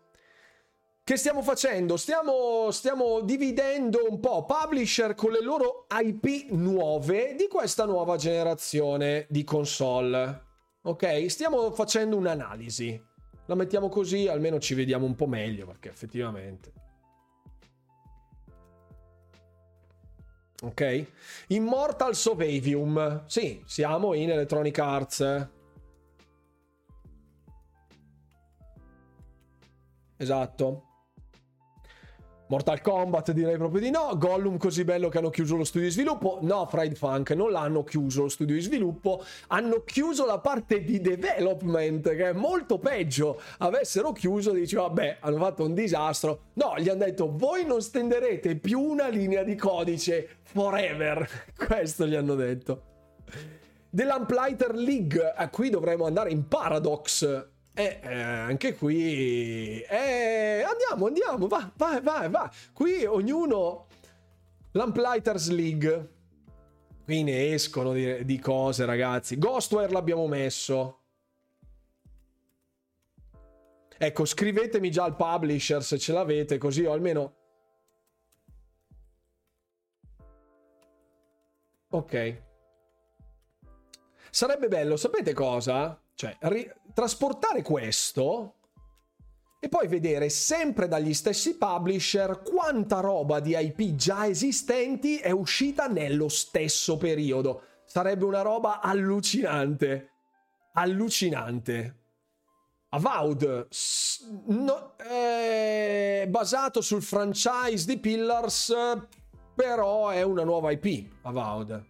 [1.04, 1.98] Che stiamo facendo?
[1.98, 9.26] Stiamo, stiamo dividendo un po' publisher con le loro IP nuove di questa nuova generazione
[9.30, 10.44] di console.
[10.84, 11.30] Ok?
[11.30, 13.04] Stiamo facendo un'analisi.
[13.48, 16.85] La mettiamo così, almeno ci vediamo un po' meglio, perché effettivamente...
[20.64, 21.06] Ok?
[21.48, 23.24] Immortals of Avium.
[23.28, 25.50] Sì, siamo in Electronic Arts.
[30.18, 30.95] Esatto.
[32.48, 34.16] Mortal Kombat direi proprio di no.
[34.18, 36.38] Gollum così bello che hanno chiuso lo studio di sviluppo.
[36.42, 39.24] No, Fried Funk non l'hanno chiuso lo studio di sviluppo.
[39.48, 43.42] Hanno chiuso la parte di development che è molto peggio.
[43.58, 46.42] Avessero chiuso, dice vabbè, hanno fatto un disastro.
[46.54, 51.28] No, gli hanno detto voi non stenderete più una linea di codice forever.
[51.58, 52.84] Questo gli hanno detto.
[53.90, 55.34] Dell'Amplighter League.
[55.36, 62.00] Eh, qui dovremmo andare in Paradox e eh, anche qui eh, andiamo, andiamo, va, vai,
[62.02, 62.50] vai, vai.
[62.72, 63.88] Qui ognuno
[64.72, 66.14] Lamplighters League.
[67.04, 69.38] Qui ne escono di, di cose, ragazzi.
[69.38, 71.02] Ghostware l'abbiamo messo.
[73.98, 77.36] Ecco, scrivetemi già al publisher se ce l'avete, così ho almeno.
[81.90, 82.44] Ok.
[84.30, 86.00] Sarebbe bello, sapete cosa?
[86.16, 88.56] Cioè, ri- trasportare questo
[89.60, 95.88] e poi vedere sempre dagli stessi publisher quanta roba di IP già esistenti è uscita
[95.88, 97.64] nello stesso periodo.
[97.86, 100.12] Sarebbe una roba allucinante.
[100.74, 102.04] Allucinante.
[102.90, 103.68] Avowed
[104.46, 108.74] no, è basato sul franchise di Pillars,
[109.54, 111.86] però è una nuova IP, Avowed.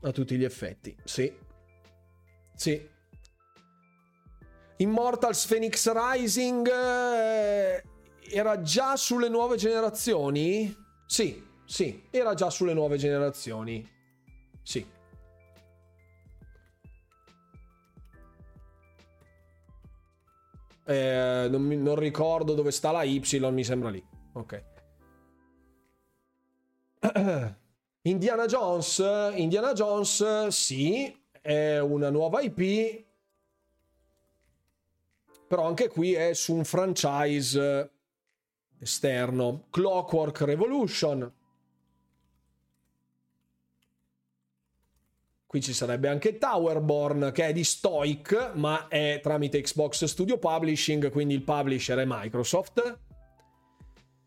[0.00, 1.44] A tutti gli effetti, sì.
[2.56, 2.88] Sì.
[4.78, 7.82] Immortals Phoenix Rising eh,
[8.30, 10.74] era già sulle nuove generazioni?
[11.06, 13.88] Sì, sì, era già sulle nuove generazioni.
[14.62, 14.94] Sì.
[20.88, 23.20] Eh, non, non, ricordo dove sta la Y,
[23.50, 24.04] mi sembra lì.
[24.32, 24.64] Ok.
[28.02, 28.98] Indiana Jones,
[29.34, 31.12] Indiana Jones, sì,
[31.46, 33.04] è una nuova IP,
[35.46, 37.90] però anche qui è su un franchise
[38.80, 39.66] esterno.
[39.70, 41.32] Clockwork Revolution.
[45.46, 51.10] Qui ci sarebbe anche Towerborn che è di Stoic, ma è tramite Xbox Studio Publishing,
[51.12, 52.98] quindi il publisher è Microsoft.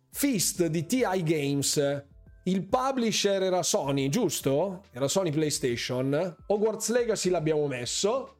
[0.10, 2.08] Fist di TI Games.
[2.50, 4.86] Il publisher era Sony, giusto?
[4.92, 6.36] Era Sony PlayStation.
[6.48, 8.38] Hogwarts Legacy l'abbiamo messo.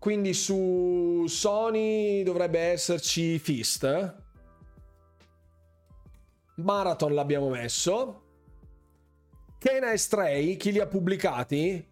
[0.00, 4.16] Quindi su Sony dovrebbe esserci Fist.
[6.56, 8.22] Marathon l'abbiamo messo.
[9.58, 11.88] Kena e Stray, chi li ha pubblicati?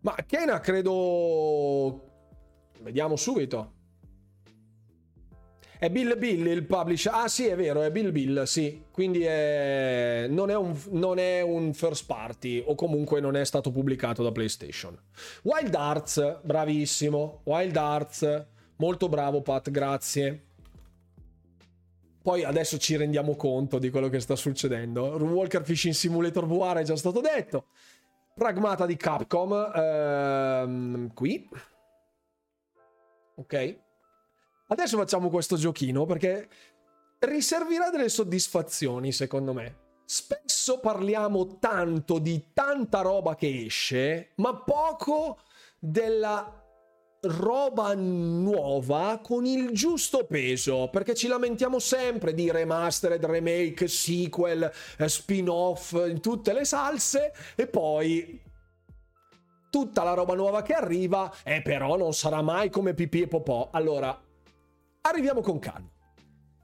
[0.00, 2.00] Ma Kena credo...
[2.80, 3.79] Vediamo subito.
[5.80, 7.10] È Bill Bill il publisher?
[7.14, 8.84] Ah sì, è vero, è Bill Bill, sì.
[8.90, 10.26] Quindi è...
[10.28, 14.30] Non, è un, non, è un, first party o comunque non è stato pubblicato da
[14.30, 14.94] PlayStation.
[15.44, 17.40] Wild Arts, bravissimo.
[17.44, 18.46] Wild Arts,
[18.76, 20.44] molto bravo Pat, grazie.
[22.22, 25.04] Poi adesso ci rendiamo conto di quello che sta succedendo.
[25.04, 27.68] Walker Fishing Simulator VR è già stato detto.
[28.34, 31.48] Pragmata di Capcom, ehm, qui.
[33.36, 33.88] Ok.
[34.70, 36.48] Adesso facciamo questo giochino perché
[37.18, 39.88] riservirà delle soddisfazioni, secondo me.
[40.04, 45.38] Spesso parliamo tanto di tanta roba che esce, ma poco
[45.80, 46.54] della
[47.22, 55.08] roba nuova con il giusto peso perché ci lamentiamo sempre di remastered, remake, sequel, eh,
[55.08, 58.40] spin-off in tutte le salse e poi
[59.68, 63.28] tutta la roba nuova che arriva e eh, però non sarà mai come pipì e
[63.28, 64.18] popò allora
[65.02, 65.90] arriviamo con calma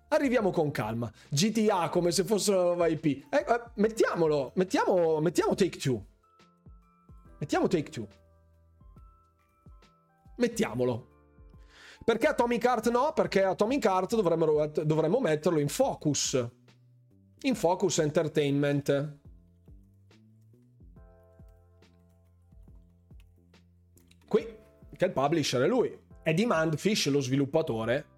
[0.08, 5.54] arriviamo con calma GTA come se fosse una nuova IP eh, eh, mettiamolo mettiamo, mettiamo
[5.54, 6.04] Take Two
[7.38, 8.06] mettiamo Take Two
[10.36, 11.14] Mettiamolo.
[12.04, 13.12] Perché Atomic Heart no?
[13.14, 16.46] Perché Atomic Heart dovremmo, dovremmo metterlo in focus.
[17.42, 19.18] In focus entertainment.
[24.28, 24.56] Qui,
[24.96, 25.98] che il publisher è lui.
[26.22, 28.14] È Demandfish lo sviluppatore.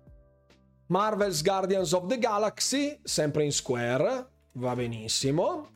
[0.88, 4.28] Marvel's Guardians of the Galaxy, sempre in Square.
[4.52, 5.70] Va benissimo.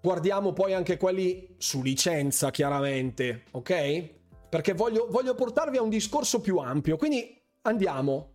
[0.00, 4.14] Guardiamo poi anche quelli su licenza, chiaramente, ok?
[4.48, 6.96] perché voglio, voglio portarvi a un discorso più ampio.
[6.96, 8.32] Quindi andiamo.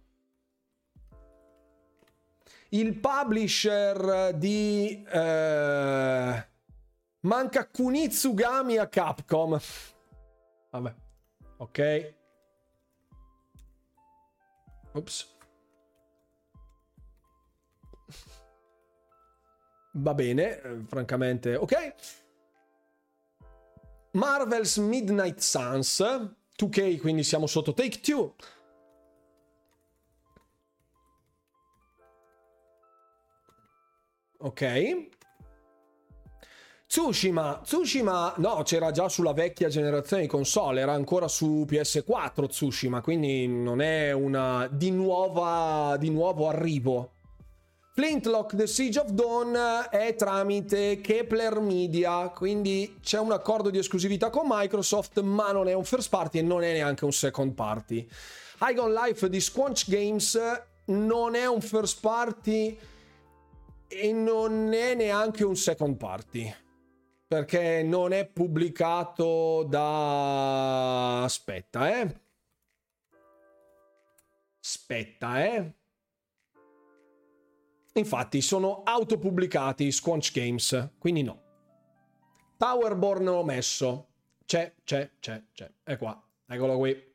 [2.69, 6.47] Il publisher di eh,
[7.21, 9.59] manca Kunitsugami a Capcom.
[10.69, 10.93] Vabbè,
[11.57, 12.13] ok.
[14.93, 15.35] Ops.
[19.93, 21.93] Va bene, eh, francamente, ok.
[24.11, 26.01] Marvel's Midnight Suns
[26.55, 28.35] 2K, quindi siamo sotto Take Two.
[34.39, 35.09] Ok.
[36.91, 42.99] Tsushima, Tsushima, no, c'era già sulla vecchia generazione di console, era ancora su PS4 Tsushima,
[42.99, 47.13] quindi non è una di, nuova, di nuovo arrivo.
[47.93, 49.57] Flintlock The Siege of Dawn
[49.89, 55.73] è tramite Kepler Media, quindi c'è un accordo di esclusività con Microsoft, ma non è
[55.73, 58.05] un first party e non è neanche un second party.
[58.69, 60.37] Igon Life di Squanch Games
[60.87, 62.77] non è un first party
[63.87, 66.53] e non è neanche un second party
[67.31, 72.21] perché non è pubblicato da aspetta eh
[74.59, 75.75] aspetta eh
[77.93, 81.41] Infatti sono autopubblicati Squanch Games, quindi no.
[82.55, 84.13] Towerborn ho messo.
[84.45, 85.69] C'è, c'è, c'è, c'è.
[85.83, 86.25] È qua.
[86.47, 87.13] Eccolo qui.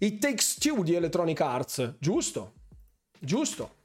[0.00, 1.96] It Takes Two di Electronic Arts.
[1.98, 2.52] Giusto.
[3.18, 3.76] Giusto.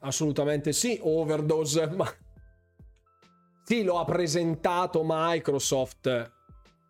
[0.00, 0.98] Assolutamente sì.
[1.02, 2.10] Overdose, ma...
[3.64, 6.32] Sì, lo ha presentato Microsoft.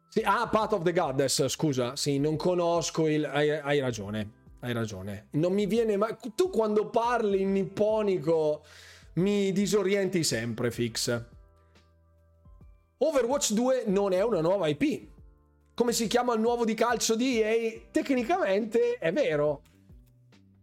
[0.08, 1.96] Sì, ah, Path of the Goddess, scusa.
[1.96, 3.24] Sì, non conosco il...
[3.24, 4.30] Hai, hai ragione,
[4.60, 5.28] hai ragione.
[5.32, 6.16] Non mi viene mai...
[6.34, 8.62] Tu quando parli in nipponico
[9.14, 11.24] mi disorienti sempre, Fix.
[12.98, 15.08] Overwatch 2 non è una nuova IP.
[15.74, 17.80] Come si chiama il nuovo di calcio di EA?
[17.90, 19.60] Tecnicamente è vero.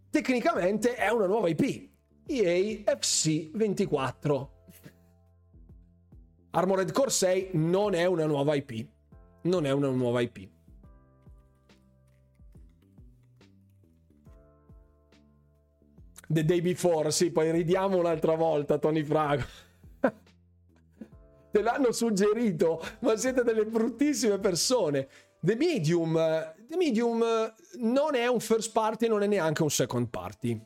[0.10, 1.92] Tecnicamente è una nuova IP.
[2.26, 4.52] EA FC 24.
[6.52, 8.88] Armored Core 6 non è una nuova IP.
[9.44, 10.50] Non è una nuova IP.
[16.28, 19.44] The Day Before, sì, poi ridiamo un'altra volta, Tony Frago.
[21.52, 25.08] Te l'hanno suggerito, ma siete delle bruttissime persone.
[25.40, 26.14] The Medium,
[26.68, 27.24] The Medium
[27.80, 30.60] non è un first party, non è neanche un second party.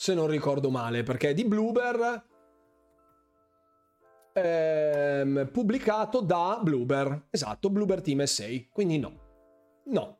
[0.00, 2.24] Se non ricordo male, perché è di Bloober,
[4.32, 7.24] ehm, pubblicato da Bloober.
[7.30, 8.46] Esatto, Bloober Team SA.
[8.70, 9.12] Quindi no.
[9.86, 10.18] No.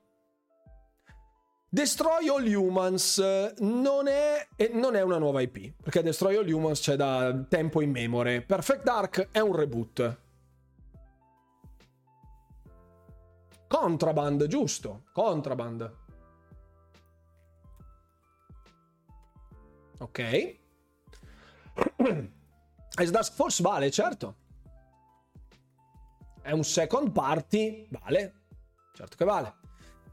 [1.68, 6.96] Destroy All Humans non è, non è, una nuova IP, perché Destroy All Humans c'è
[6.96, 8.42] da tempo in memoria.
[8.42, 10.20] Perfect Dark è un reboot.
[13.68, 15.04] Contraband, giusto?
[15.12, 16.07] Contraband.
[19.98, 20.18] Ok.
[23.00, 24.36] Ice Dusk Force vale, certo.
[26.40, 28.34] È un second party, vale.
[28.94, 29.54] Certo che vale.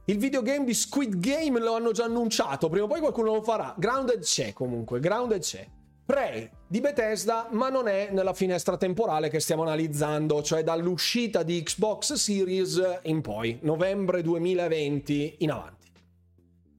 [0.06, 3.74] Il videogame di Squid Game lo hanno già annunciato, prima o poi qualcuno lo farà.
[3.78, 5.68] Grounded c'è comunque, Grounded c'è.
[6.06, 11.64] Prey di Bethesda, ma non è nella finestra temporale che stiamo analizzando, cioè dall'uscita di
[11.64, 15.92] Xbox Series in poi, novembre 2020 in avanti.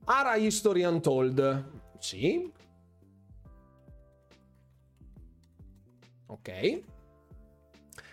[0.05, 1.65] Ara History Untold,
[1.99, 2.53] sì.
[6.27, 6.83] Ok.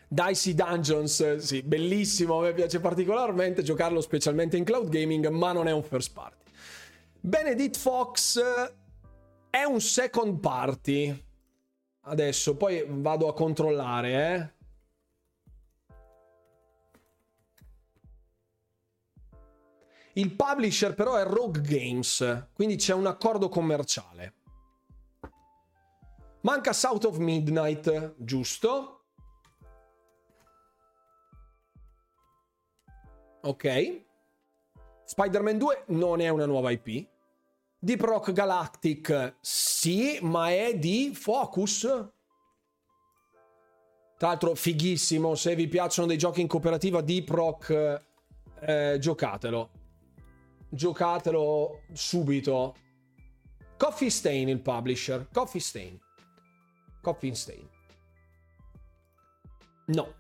[0.07, 5.72] Dicey Dungeons, sì, bellissimo, me piace particolarmente giocarlo specialmente in cloud gaming, ma non è
[5.72, 6.44] un first party.
[7.19, 8.40] Benedict Fox
[9.49, 11.26] è un second party.
[12.02, 14.61] Adesso poi vado a controllare, eh.
[20.15, 24.34] Il publisher però è Rogue Games, quindi c'è un accordo commerciale.
[26.44, 29.06] Manca South of Midnight, giusto?
[33.44, 34.02] Ok.
[35.06, 37.07] Spider-Man 2 non è una nuova IP.
[37.80, 41.82] Deep Rock Galactic sì, ma è di Focus.
[44.18, 48.03] Tra l'altro fighissimo, se vi piacciono dei giochi in cooperativa Deep Rock
[48.60, 49.70] eh, giocatelo.
[50.68, 52.76] Giocatelo subito.
[53.78, 55.30] Coffee Stain il publisher.
[55.32, 56.02] Coffee Stain.
[57.03, 57.69] Coffee Stain.
[59.88, 60.15] No.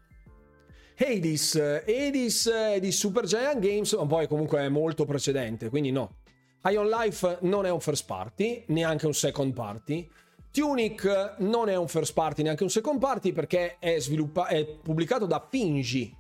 [0.97, 6.17] Hades, Hades è di Super Giant Games, ma poi comunque è molto precedente, quindi no.
[6.65, 10.09] Ion Life non è un first party, neanche un second party.
[10.51, 15.25] Tunic non è un first party, neanche un second party perché è, sviluppa- è pubblicato
[15.25, 16.15] da Finji,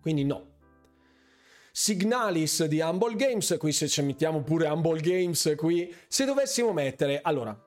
[0.00, 0.50] quindi no.
[1.72, 7.20] Signalis di Humble Games, qui se ci mettiamo pure Humble Games qui, se dovessimo mettere,
[7.22, 7.58] allora,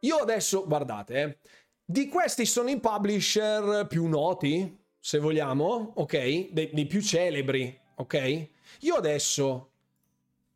[0.00, 1.38] io adesso, guardate, eh,
[1.84, 6.52] di questi sono i publisher più noti, se vogliamo, ok?
[6.52, 8.48] Dei, dei più celebri, ok?
[8.80, 9.70] Io adesso,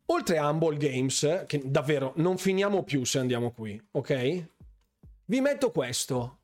[0.05, 4.47] oltre a Humble Games, che davvero non finiamo più se andiamo qui, ok?
[5.25, 6.39] Vi metto questo.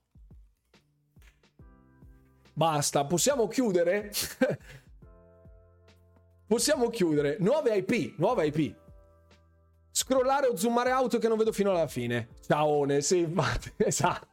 [2.54, 4.12] Basta, possiamo chiudere?
[6.48, 7.38] possiamo chiudere.
[7.40, 8.79] Nuove IP, nuove IP.
[10.00, 12.30] Scrollare o zoomare out che non vedo fino alla fine.
[12.48, 14.28] Ciaone, sì, infatti, esatto.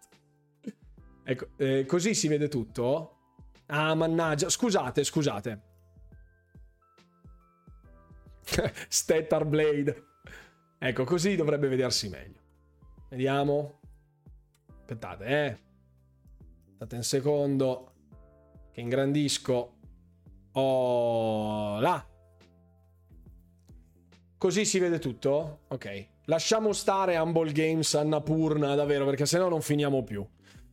[1.25, 3.17] Ecco, eh, così si vede tutto.
[3.67, 4.49] Ah, mannaggia.
[4.49, 5.63] Scusate, scusate.
[8.87, 10.05] Stetar Blade.
[10.79, 12.41] Ecco, così dovrebbe vedersi meglio.
[13.09, 13.81] Vediamo.
[14.69, 15.59] Aspettate, eh.
[16.61, 17.93] Aspettate un secondo.
[18.71, 19.79] Che ingrandisco.
[20.53, 22.07] Oh, là.
[24.39, 25.61] Così si vede tutto?
[25.69, 26.07] Ok.
[26.27, 30.27] Lasciamo stare Humble Games Annapurna, davvero, perché sennò non finiamo più.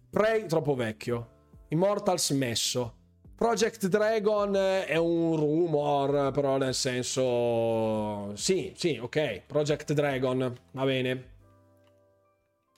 [0.10, 1.30] Prey, troppo vecchio.
[1.69, 2.98] Immortals messo.
[3.35, 8.35] Project Dragon è un rumor, però nel senso...
[8.35, 9.44] Sì, sì, ok.
[9.48, 11.31] Project Dragon, va bene.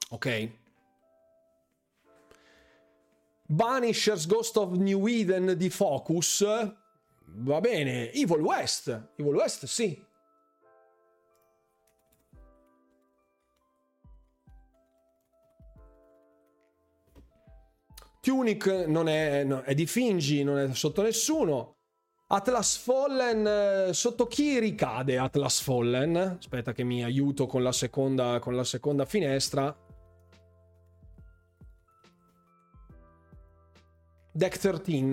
[0.10, 0.49] Ok.
[3.48, 6.45] Banishers Ghost of New Eden di Focus.
[7.26, 8.12] Va bene.
[8.12, 9.10] Evil West.
[9.16, 10.05] Evil West, sì.
[18.26, 21.76] Tunic non è, no, è di Fingi, non è sotto nessuno.
[22.30, 23.45] Atlas Fallen,
[23.89, 26.15] eh, sotto chi ricade Atlas Fallen?
[26.15, 29.77] Aspetta che mi aiuto con la seconda, con la seconda finestra.
[34.31, 35.03] Deck 13.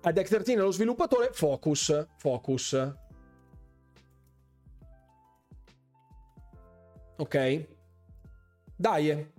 [0.00, 2.06] A Deck 13 è lo sviluppatore Focus.
[2.16, 2.94] Focus.
[7.18, 7.66] Ok.
[8.76, 9.38] Dai.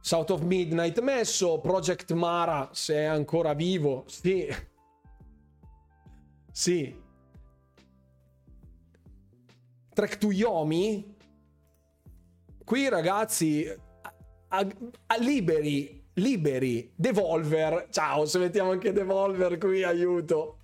[0.00, 1.60] South of Midnight messo.
[1.60, 4.04] Project Mara, se è ancora vivo.
[4.06, 4.48] Sì.
[6.50, 6.94] Sì.
[9.92, 11.16] Trek to Yomi.
[12.64, 14.14] Qui ragazzi, a,
[14.48, 14.66] a,
[15.06, 16.92] a liberi, liberi.
[16.94, 17.88] Devolver.
[17.90, 20.58] Ciao, se mettiamo anche Devolver qui, aiuto.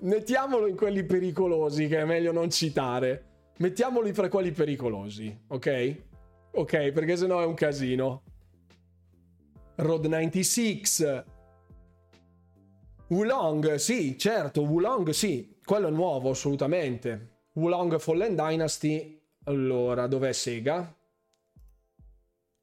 [0.00, 3.32] Mettiamolo in quelli pericolosi, che è meglio non citare.
[3.58, 6.02] Mettiamoli fra quelli pericolosi, ok?
[6.52, 8.22] Ok, perché sennò è un casino.
[9.76, 11.24] Road 96.
[13.08, 17.42] Wulong, sì, certo, Wulong, sì, quello è nuovo, assolutamente.
[17.54, 19.20] Wulong Fallen Dynasty.
[19.44, 20.96] Allora, dov'è Sega?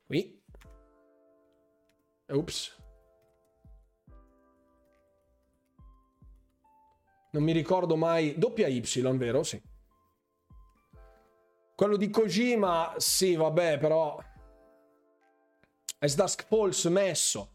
[0.05, 0.43] Qui.
[2.29, 2.79] Ops.
[7.31, 8.37] Non mi ricordo mai.
[8.37, 8.81] Doppia Y,
[9.17, 9.43] vero?
[9.43, 9.61] Sì.
[11.75, 14.19] Quello di Kojima, sì, vabbè, però.
[16.03, 17.51] As Dusk Pulse messo.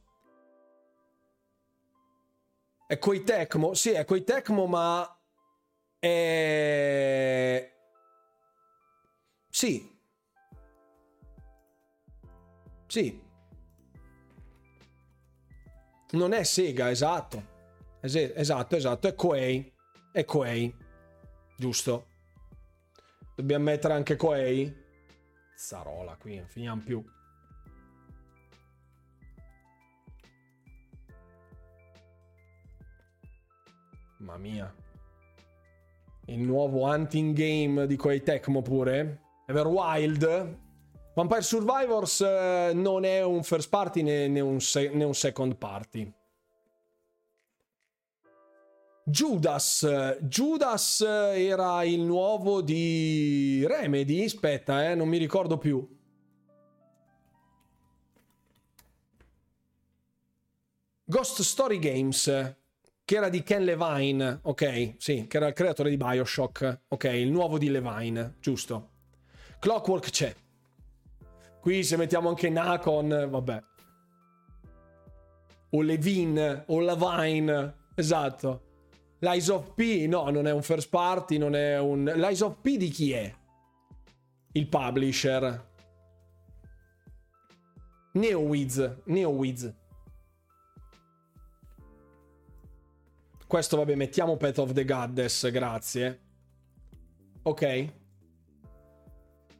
[2.86, 5.20] È coi Tecmo, sì, è coi Tecmo, ma
[5.98, 7.76] è...
[9.50, 9.98] Sì.
[12.86, 13.20] Sì.
[16.12, 17.54] Non è Sega, esatto.
[18.00, 19.74] Es- esatto, esatto, è Koei.
[20.12, 20.72] È Koei.
[21.56, 22.06] Giusto.
[23.34, 24.72] Dobbiamo mettere anche Koei.
[25.56, 27.04] Zarola qui, non finiamo più.
[34.18, 34.74] Mamma mia.
[36.26, 39.20] Il nuovo hunting game di Koei Tecmo pure.
[39.46, 40.58] Everwild.
[41.14, 45.56] Vampire Survivors eh, non è un first party né, né, un se- né un second
[45.56, 46.12] party.
[49.04, 50.18] Judas.
[50.22, 54.24] Judas era il nuovo di Remedy.
[54.24, 55.88] Aspetta, eh, non mi ricordo più.
[61.04, 62.56] Ghost Story Games
[63.06, 67.30] che era di Ken Levine, ok, sì, che era il creatore di Bioshock, ok, il
[67.30, 68.90] nuovo di Levine, giusto.
[69.60, 70.34] Clockwork c'è.
[71.60, 73.62] Qui se mettiamo anche Nacon, vabbè.
[75.70, 78.62] O Levine, o Levine, esatto.
[79.20, 82.02] L'Eyes of P, no, non è un first party, non è un...
[82.02, 83.32] L'Eyes of P di chi è?
[84.50, 85.64] Il publisher.
[88.14, 89.72] NeoWiz, NeoWiz.
[93.46, 96.20] Questo, vabbè, mettiamo Path of the Goddess, grazie.
[97.42, 97.92] Ok.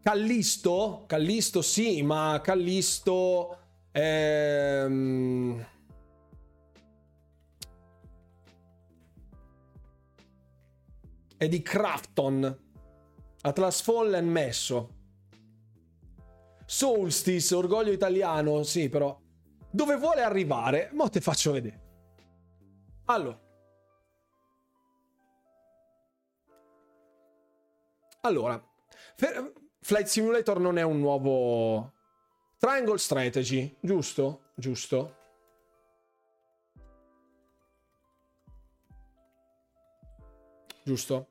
[0.02, 1.04] Callisto?
[1.06, 3.58] Callisto sì, ma Callisto...
[3.92, 5.66] Ehm...
[11.36, 12.64] È di Crafton.
[13.42, 14.94] Atlas Fallen messo.
[16.64, 19.16] Solstice, orgoglio italiano, sì, però.
[19.70, 20.90] Dove vuole arrivare?
[20.92, 21.80] Mo te faccio vedere.
[23.04, 23.44] Allora.
[28.26, 28.60] Allora,
[29.80, 31.92] Flight Simulator non è un nuovo
[32.58, 34.46] Triangle Strategy, giusto?
[34.56, 35.14] Giusto.
[40.82, 41.28] Giusto.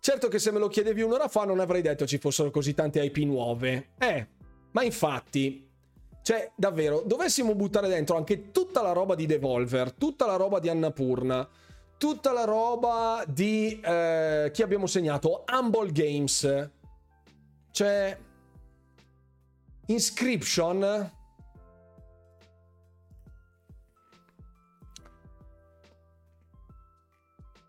[0.00, 3.02] Certo che se me lo chiedevi un'ora fa non avrei detto ci fossero così tante
[3.02, 3.92] IP nuove.
[3.98, 4.28] Eh,
[4.72, 5.70] ma infatti,
[6.20, 10.68] cioè, davvero, dovessimo buttare dentro anche tutta la roba di Devolver, tutta la roba di
[10.68, 11.48] Annapurna,
[12.00, 15.44] tutta la roba di eh, chi abbiamo segnato?
[15.52, 16.70] Humble Games.
[17.70, 18.18] C'è
[19.84, 21.12] Inscription.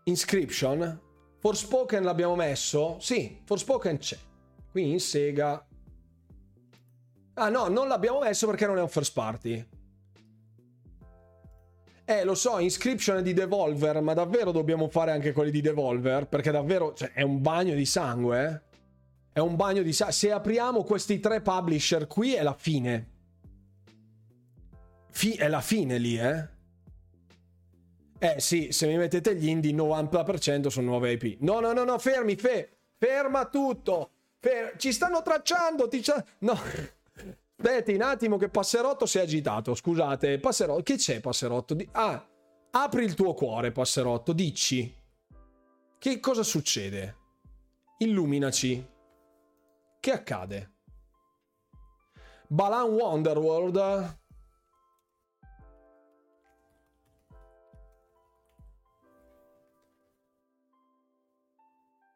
[0.04, 1.00] Inscription.
[1.38, 2.96] Forspoken l'abbiamo messo?
[3.00, 4.18] Sì, Forspoken c'è.
[4.70, 5.62] Qui in Sega.
[7.34, 9.71] Ah no, non l'abbiamo messo perché non è un first party
[12.04, 16.26] eh, lo so, Inscription di Devolver, ma davvero dobbiamo fare anche quelli di Devolver?
[16.26, 18.70] Perché davvero cioè, è un bagno di sangue, eh?
[19.32, 20.14] È un bagno di sangue.
[20.14, 23.10] Se apriamo questi tre publisher qui è la fine.
[25.10, 26.48] Fi- è la fine lì, eh?
[28.18, 31.38] Eh sì, se mi mettete gli indie, 90% sono nuove IP.
[31.40, 34.10] No, no, no, no, fermi, fe- ferma tutto.
[34.38, 36.24] Fer- ci stanno tracciando, ti c'ha...
[36.38, 36.58] No.
[37.64, 40.40] Aspetti un attimo che Passerotto si è agitato, scusate.
[40.40, 41.76] Passerotto, che c'è Passerotto?
[41.92, 42.28] Ah,
[42.72, 44.92] apri il tuo cuore, Passerotto, dici.
[45.96, 47.16] Che cosa succede?
[47.98, 48.84] Illuminaci.
[50.00, 50.72] Che accade?
[52.48, 54.18] Balan Wonderworld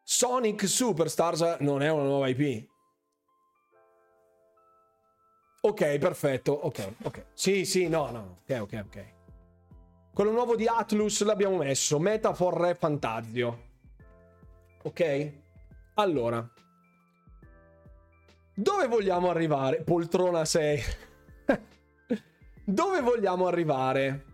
[0.03, 2.75] Sonic Superstars non è una nuova IP.
[5.61, 6.53] Ok, perfetto.
[6.53, 7.25] Ok, ok.
[7.33, 8.39] Sì, sì, no, no.
[8.43, 9.15] Ok, ok, ok.
[10.13, 11.99] Quello nuovo di Atlus l'abbiamo messo.
[11.99, 13.65] Metafor Re Fantasio.
[14.83, 15.33] Ok?
[15.95, 16.49] Allora.
[18.55, 19.83] Dove vogliamo arrivare?
[19.83, 20.85] Poltrona 6.
[22.65, 24.25] Dove vogliamo arrivare?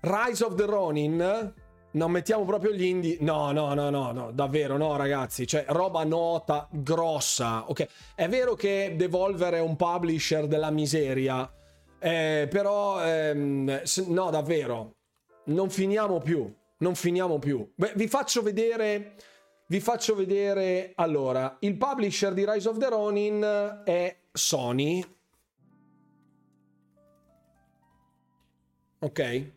[0.00, 1.54] Rise of the Ronin?
[1.94, 3.18] Non mettiamo proprio gli indie.
[3.20, 5.46] No, no, no, no, no, davvero no, ragazzi.
[5.46, 7.68] Cioè, roba nota, grossa.
[7.68, 11.50] Ok, è vero che Devolver è un publisher della miseria.
[11.98, 14.94] Eh, però, ehm, no, davvero.
[15.44, 16.50] Non finiamo più.
[16.78, 17.70] Non finiamo più.
[17.74, 19.14] Beh, vi faccio vedere.
[19.66, 20.92] Vi faccio vedere.
[20.94, 25.04] Allora, il publisher di Rise of the Ronin è Sony.
[29.00, 29.52] Ok?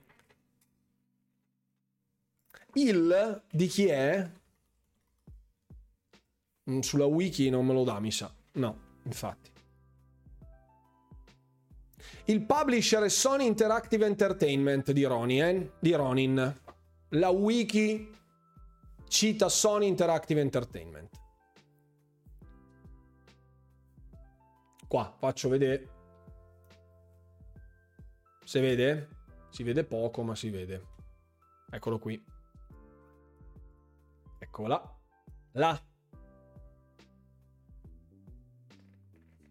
[2.76, 4.30] Il di chi è?
[6.70, 8.34] Mm, sulla wiki non me lo dà, mi sa.
[8.54, 9.52] No, infatti.
[12.26, 15.44] Il publisher è Sony Interactive Entertainment di Ronin.
[15.44, 15.72] Eh?
[15.80, 16.62] Di Ronin.
[17.10, 18.12] La wiki
[19.08, 21.10] cita Sony Interactive Entertainment.
[24.88, 25.90] Qua faccio vedere.
[28.44, 29.10] Si vede?
[29.50, 30.84] Si vede poco, ma si vede.
[31.70, 32.34] Eccolo qui.
[34.56, 34.82] Eccola.
[35.52, 35.78] Là.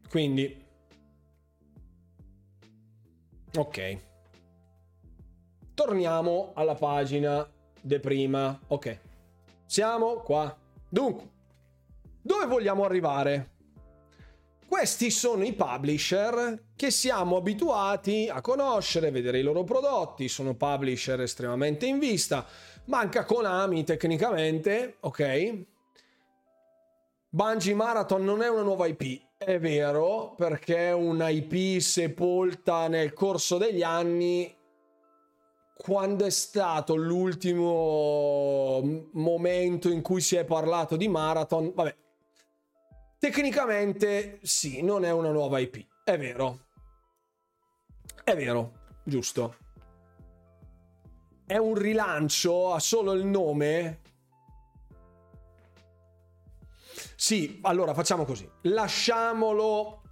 [0.08, 0.64] Quindi.
[3.54, 3.98] Ok.
[5.74, 7.46] Torniamo alla pagina
[7.82, 8.58] de prima.
[8.68, 8.98] Ok.
[9.66, 10.56] Siamo qua.
[10.88, 11.30] Dunque,
[12.22, 13.50] dove vogliamo arrivare?
[14.66, 21.20] Questi sono i publisher che siamo abituati a conoscere, vedere i loro prodotti, sono publisher
[21.20, 22.46] estremamente in vista
[22.86, 25.64] Manca Konami tecnicamente, ok?
[27.30, 33.14] Bungie Marathon non è una nuova IP, è vero, perché è una IP sepolta nel
[33.14, 34.54] corso degli anni.
[35.76, 38.80] Quando è stato l'ultimo
[39.12, 41.72] momento in cui si è parlato di Marathon?
[41.74, 41.96] Vabbè,
[43.18, 46.66] tecnicamente sì, non è una nuova IP, è vero.
[48.22, 49.63] È vero, giusto
[51.46, 54.00] è un rilancio, ha solo il nome.
[57.16, 58.48] Sì, allora facciamo così.
[58.62, 60.02] Lasciamolo.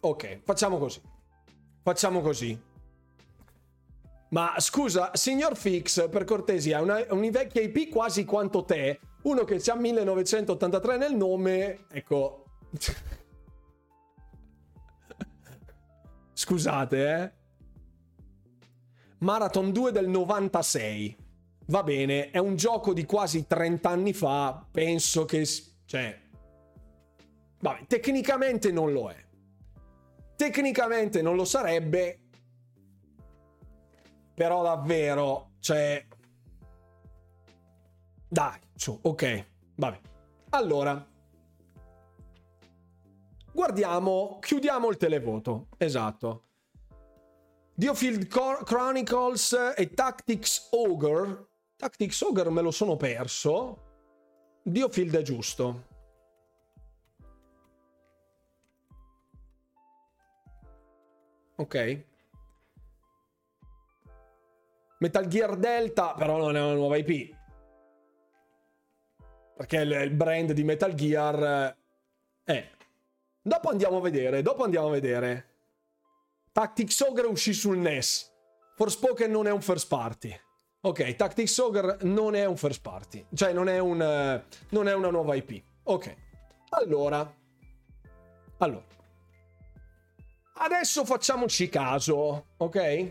[0.00, 1.00] Ok, facciamo così.
[1.82, 2.66] Facciamo così.
[4.30, 9.62] Ma scusa, signor Fix, per cortesia, una, una vecchia IP quasi quanto te, uno che
[9.66, 12.44] ha 1983 nel nome, ecco.
[16.34, 17.37] Scusate, eh.
[19.18, 21.16] Marathon 2 del 96.
[21.66, 25.46] Va bene, è un gioco di quasi 30 anni fa, penso che...
[25.84, 26.20] Cioè...
[27.60, 29.26] Vabbè, tecnicamente non lo è.
[30.36, 32.20] Tecnicamente non lo sarebbe.
[34.34, 36.06] Però davvero, cioè...
[38.28, 40.00] Dai, su, ok, vabbè.
[40.50, 41.06] Allora,
[43.52, 45.68] guardiamo, chiudiamo il televoto.
[45.76, 46.47] Esatto.
[47.78, 48.26] Diofield
[48.64, 51.46] Chronicles e Tactics Ogre.
[51.76, 53.84] Tactics Ogre me lo sono perso.
[54.64, 55.86] Diofield è giusto.
[61.54, 62.04] Ok.
[64.98, 67.32] Metal Gear Delta però non è una nuova IP.
[69.54, 71.76] Perché il brand di Metal Gear
[72.42, 72.52] è...
[72.52, 72.70] Eh.
[73.40, 75.47] Dopo andiamo a vedere, dopo andiamo a vedere.
[76.58, 78.32] Tactics Ogre uscì sul NES.
[78.74, 80.36] Forspoken non è un first party.
[80.80, 83.24] Ok, Tactics Ogre non è un first party.
[83.32, 85.62] Cioè, non è, un, uh, non è una nuova IP.
[85.84, 86.16] Ok.
[86.70, 87.32] Allora.
[88.56, 88.84] Allora.
[90.54, 93.10] Adesso facciamoci caso, ok?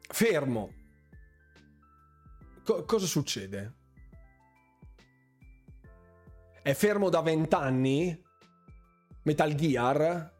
[0.00, 0.72] Fermo.
[2.64, 3.74] Co- cosa succede?
[6.60, 8.20] È fermo da vent'anni?
[9.22, 10.34] Metal Gear?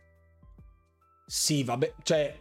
[1.27, 2.41] Sì, vabbè, cioè...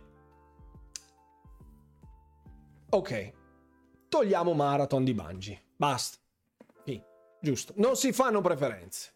[2.92, 3.34] Ok.
[4.08, 5.64] togliamo Marathon di Bungie.
[5.76, 6.18] Basta.
[6.86, 7.02] Sì,
[7.42, 7.74] giusto.
[7.78, 9.14] Non si fanno preferenze.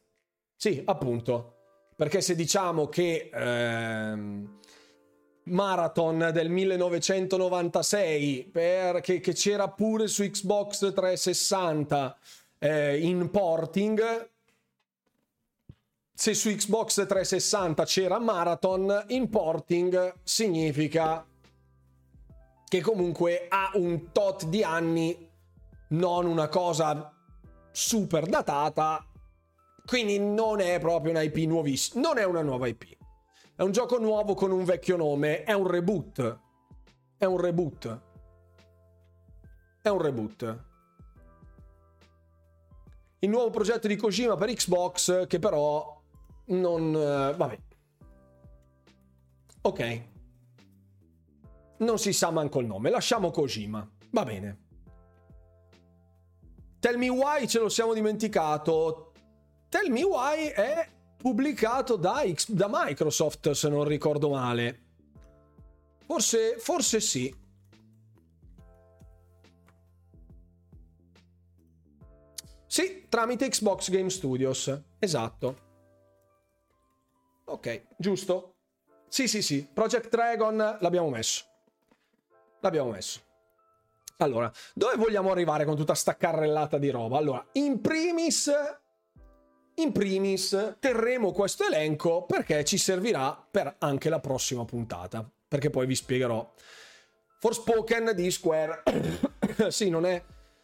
[0.56, 1.56] Sì, appunto.
[1.96, 4.60] Perché se diciamo che ehm,
[5.44, 12.18] Marathon del 1996, perché, che c'era pure su Xbox 360
[12.60, 14.30] eh, in porting,
[16.20, 21.26] se su Xbox 360 c'era Marathon, in porting significa
[22.68, 25.32] che comunque ha un tot di anni,
[25.92, 27.10] non una cosa
[27.72, 29.02] super datata,
[29.86, 32.98] quindi non è proprio una IP nuovissima, non è una nuova IP.
[33.56, 36.40] È un gioco nuovo con un vecchio nome, è un reboot.
[37.18, 38.02] È un reboot.
[39.82, 40.64] È un reboot.
[43.20, 45.98] Il nuovo progetto di Kojima per Xbox che però
[46.50, 46.96] non...
[46.96, 47.60] Eh, vabbè.
[49.62, 50.04] Ok.
[51.80, 53.88] Non si sa manco il nome, lasciamo Kojima.
[54.12, 54.68] Va bene.
[56.80, 59.12] Tell Me Why ce lo siamo dimenticato.
[59.70, 64.88] Tell Me Why è pubblicato da, X, da Microsoft, se non ricordo male.
[66.06, 67.34] Forse, forse sì.
[72.66, 74.82] Sì, tramite Xbox Game Studios.
[75.00, 75.69] Esatto.
[77.52, 78.56] Ok, giusto?
[79.08, 79.68] Sì, sì, sì.
[79.72, 81.46] Project Dragon l'abbiamo messo.
[82.62, 83.22] L'abbiamo messo.
[84.18, 87.18] Allora, dove vogliamo arrivare con tutta sta carrellata di roba?
[87.18, 88.52] Allora, in primis
[89.82, 95.28] in primis, terremo questo elenco perché ci servirà per anche la prossima puntata.
[95.48, 96.54] Perché poi vi spiegherò.
[97.40, 98.84] Forspoken di Square.
[99.70, 100.22] sì, non è,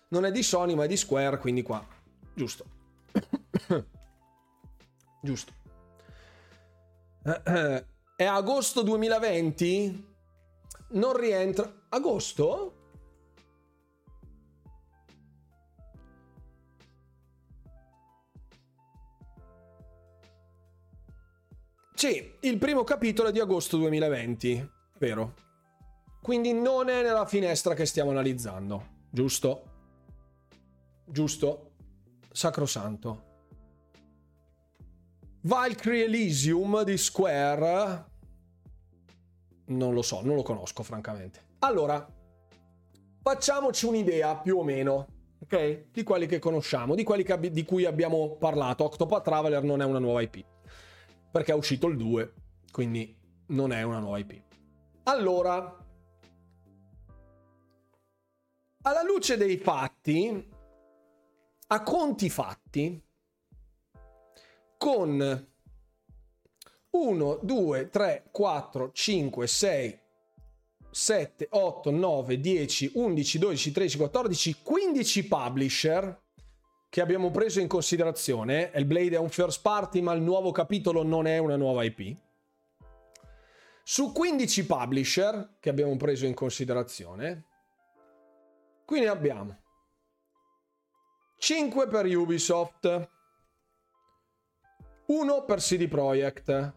[0.10, 1.86] non è di Sony, ma è di Square, quindi qua.
[2.34, 2.66] Giusto.
[5.22, 5.54] Giusto.
[7.26, 10.14] È agosto 2020?
[10.90, 11.88] Non rientra.
[11.90, 12.74] Agosto?
[21.96, 25.34] Sì, il primo capitolo è di agosto 2020, vero?
[26.22, 29.72] Quindi non è nella finestra che stiamo analizzando, giusto?
[31.06, 31.72] Giusto?
[32.32, 33.34] Sacrosanto.
[35.46, 38.06] Valkyrie Elysium di Square.
[39.68, 41.54] Non lo so, non lo conosco francamente.
[41.60, 42.04] Allora,
[43.22, 45.06] facciamoci un'idea più o meno,
[45.44, 45.92] ok?
[45.92, 48.86] Di quelli che conosciamo, di quelli che, di cui abbiamo parlato.
[48.86, 50.44] Octopath Traveler non è una nuova IP
[51.30, 52.34] perché è uscito il 2,
[52.72, 53.16] quindi
[53.48, 54.42] non è una nuova IP.
[55.04, 55.78] Allora,
[58.82, 60.50] alla luce dei fatti,
[61.68, 63.05] a conti fatti,
[64.86, 65.48] con
[66.92, 70.00] 1, 2, 3, 4, 5, 6,
[70.92, 76.22] 7, 8, 9, 10, 11, 12, 13, 14, 15 publisher
[76.88, 78.72] che abbiamo preso in considerazione.
[78.72, 82.16] Hellblade è un first party, ma il nuovo capitolo non è una nuova IP.
[83.84, 87.46] Su 15 publisher che abbiamo preso in considerazione,
[88.86, 89.58] quindi abbiamo
[91.40, 93.14] 5 per Ubisoft,
[95.08, 96.74] 1 per CD Projekt,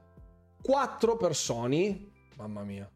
[0.62, 2.90] 4 per Sony, mamma mia,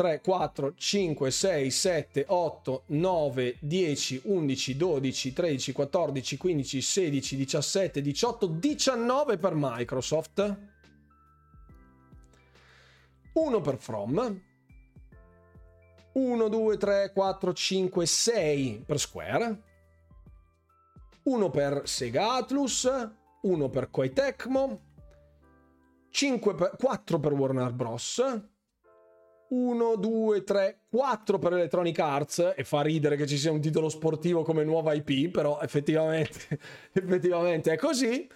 [0.00, 8.00] 3, 4, 5, 6, 7, 8, 9, 10, 11, 12, 13, 14, 15, 16, 17,
[8.00, 10.58] 18, 19 per Microsoft.
[13.34, 14.42] 1 per From.
[16.12, 19.62] 1, 2, 3, 4, 5, 6 per Square.
[21.24, 22.88] 1 per Sega Atlus.
[23.42, 24.88] 1 per Koei Tecmo.
[26.10, 28.22] 5 per, 4 per Warner Bros.
[29.50, 33.88] 1, 2, 3, 4 per Electronic Arts e fa ridere che ci sia un titolo
[33.88, 36.60] sportivo come nuova IP, però effettivamente,
[36.92, 38.28] effettivamente è così.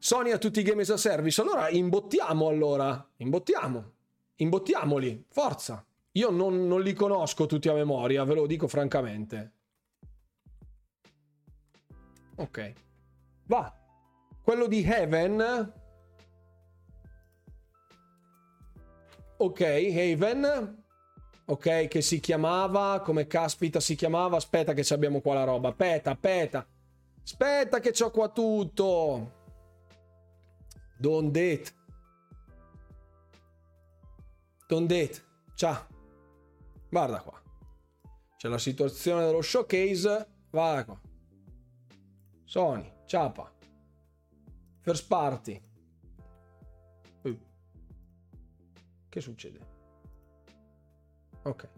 [0.00, 3.92] Sony ha tutti i game as a service, allora imbottiamo allora, imbottiamo,
[4.36, 5.84] imbottiamoli, forza.
[6.12, 9.52] Io non, non li conosco tutti a memoria, ve lo dico francamente.
[12.36, 12.72] Ok,
[13.48, 13.74] va.
[14.42, 15.76] Quello di Heaven
[19.40, 20.84] Ok, Haven.
[21.44, 24.36] Ok, che si chiamava, come caspita si chiamava?
[24.36, 25.68] Aspetta che abbiamo qua la roba.
[25.68, 26.66] Aspetta, aspetta.
[27.22, 29.32] Aspetta che c'ho qua tutto.
[30.98, 31.74] Don't it.
[34.66, 35.24] Don't it.
[35.54, 35.86] Ciao.
[36.90, 37.40] Guarda qua.
[38.36, 40.28] C'è la situazione dello showcase.
[40.50, 41.00] Guarda qua.
[42.44, 43.50] Sony, ciapa.
[44.80, 45.62] First party.
[49.08, 49.58] Che succede?
[51.42, 51.68] Ok.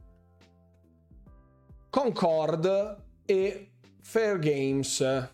[1.89, 3.71] Concord e
[4.01, 5.31] Fair Games.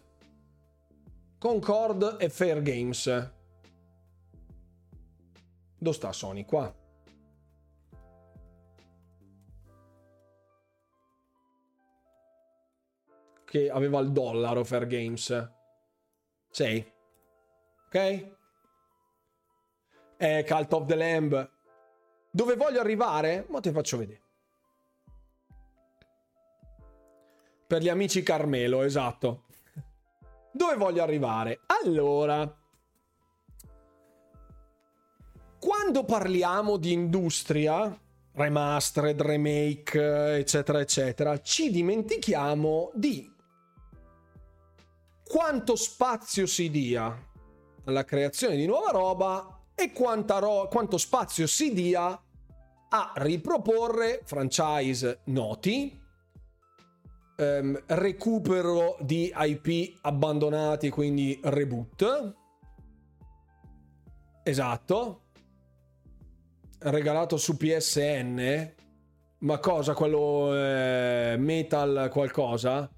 [1.39, 3.07] Concord e Fair Games.
[5.79, 6.45] Dove sta Sony?
[6.45, 6.75] Qua.
[13.45, 15.55] Che aveva il dollaro Fair Games.
[16.57, 16.83] Sei.
[17.85, 18.35] Ok?
[20.17, 21.53] È Cult of the Lamb.
[22.31, 23.45] Dove voglio arrivare?
[23.51, 24.23] Ma te faccio vedere.
[27.67, 29.45] Per gli amici Carmelo, esatto.
[30.51, 31.61] Dove voglio arrivare?
[31.67, 32.51] Allora,
[35.61, 38.01] quando parliamo di industria,
[38.33, 43.36] remastered, remake, eccetera, eccetera, ci dimentichiamo di
[45.27, 47.25] quanto spazio si dia
[47.85, 52.21] alla creazione di nuova roba e ro- quanto spazio si dia
[52.89, 56.01] a riproporre franchise noti,
[57.37, 62.35] um, recupero di IP abbandonati, quindi reboot.
[64.43, 65.23] Esatto.
[66.79, 68.75] Regalato su PSN.
[69.39, 69.93] Ma cosa?
[69.93, 72.89] Quello eh, Metal qualcosa?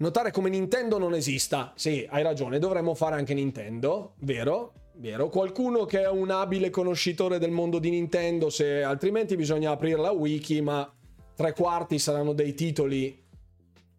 [0.00, 1.72] Notare come Nintendo non esista.
[1.74, 4.72] Sì, hai ragione, dovremmo fare anche Nintendo, vero?
[4.94, 10.00] Vero, qualcuno che è un abile conoscitore del mondo di Nintendo, se altrimenti bisogna aprire
[10.00, 10.92] la wiki, ma
[11.34, 13.24] tre quarti saranno dei titoli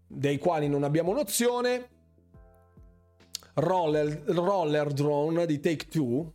[0.06, 1.90] dei quali non abbiamo nozione.
[3.54, 6.34] Roller, roller Drone di Take Two.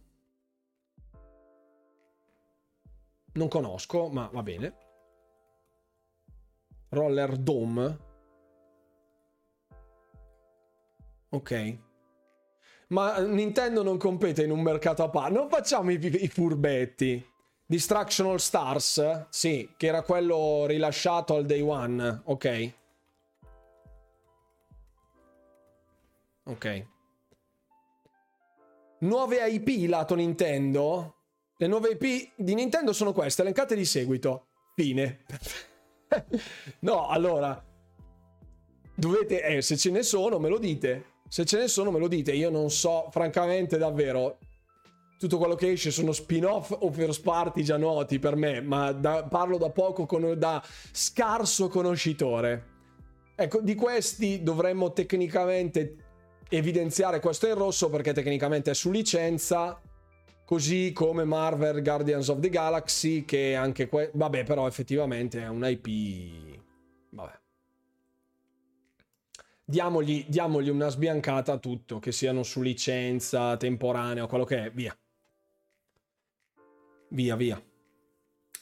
[3.32, 4.74] Non conosco, ma va bene.
[6.90, 8.12] Roller Dome.
[11.34, 11.78] Ok.
[12.88, 15.32] Ma Nintendo non compete in un mercato a parte.
[15.32, 17.32] Non facciamo i, i furbetti.
[17.66, 19.26] Distractional Stars?
[19.30, 22.22] Sì, che era quello rilasciato al day one.
[22.24, 22.74] Ok.
[26.44, 26.86] Ok.
[29.00, 31.16] Nuove IP lato Nintendo.
[31.56, 34.46] Le nuove IP di Nintendo sono queste, elencate di seguito.
[34.76, 35.24] Fine.
[36.80, 37.60] no, allora.
[38.94, 39.42] Dovete...
[39.42, 41.13] Eh, se ce ne sono, me lo dite.
[41.34, 42.30] Se ce ne sono, me lo dite.
[42.30, 44.38] Io non so, francamente, davvero.
[45.18, 49.24] Tutto quello che esce sono spin-off o first party già noti per me, ma da,
[49.24, 50.62] parlo da poco, con, da
[50.92, 52.66] scarso conoscitore.
[53.34, 55.96] Ecco, di questi dovremmo tecnicamente
[56.50, 59.80] evidenziare questo in rosso perché tecnicamente è su licenza,
[60.44, 65.66] così come Marvel Guardians of the Galaxy che anche que- vabbè però effettivamente è un
[65.66, 66.60] IP
[67.10, 67.42] vabbè
[69.64, 74.70] diamogli, diamogli una sbiancata a tutto che siano su licenza temporanea o quello che è
[74.70, 74.96] via
[77.08, 77.62] via via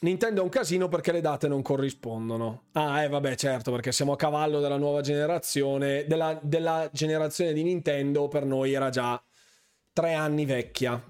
[0.03, 2.65] Nintendo è un casino perché le date non corrispondono.
[2.73, 6.05] Ah, eh, vabbè, certo, perché siamo a cavallo della nuova generazione.
[6.05, 9.21] Della, della generazione di Nintendo per noi era già
[9.93, 11.01] tre anni vecchia.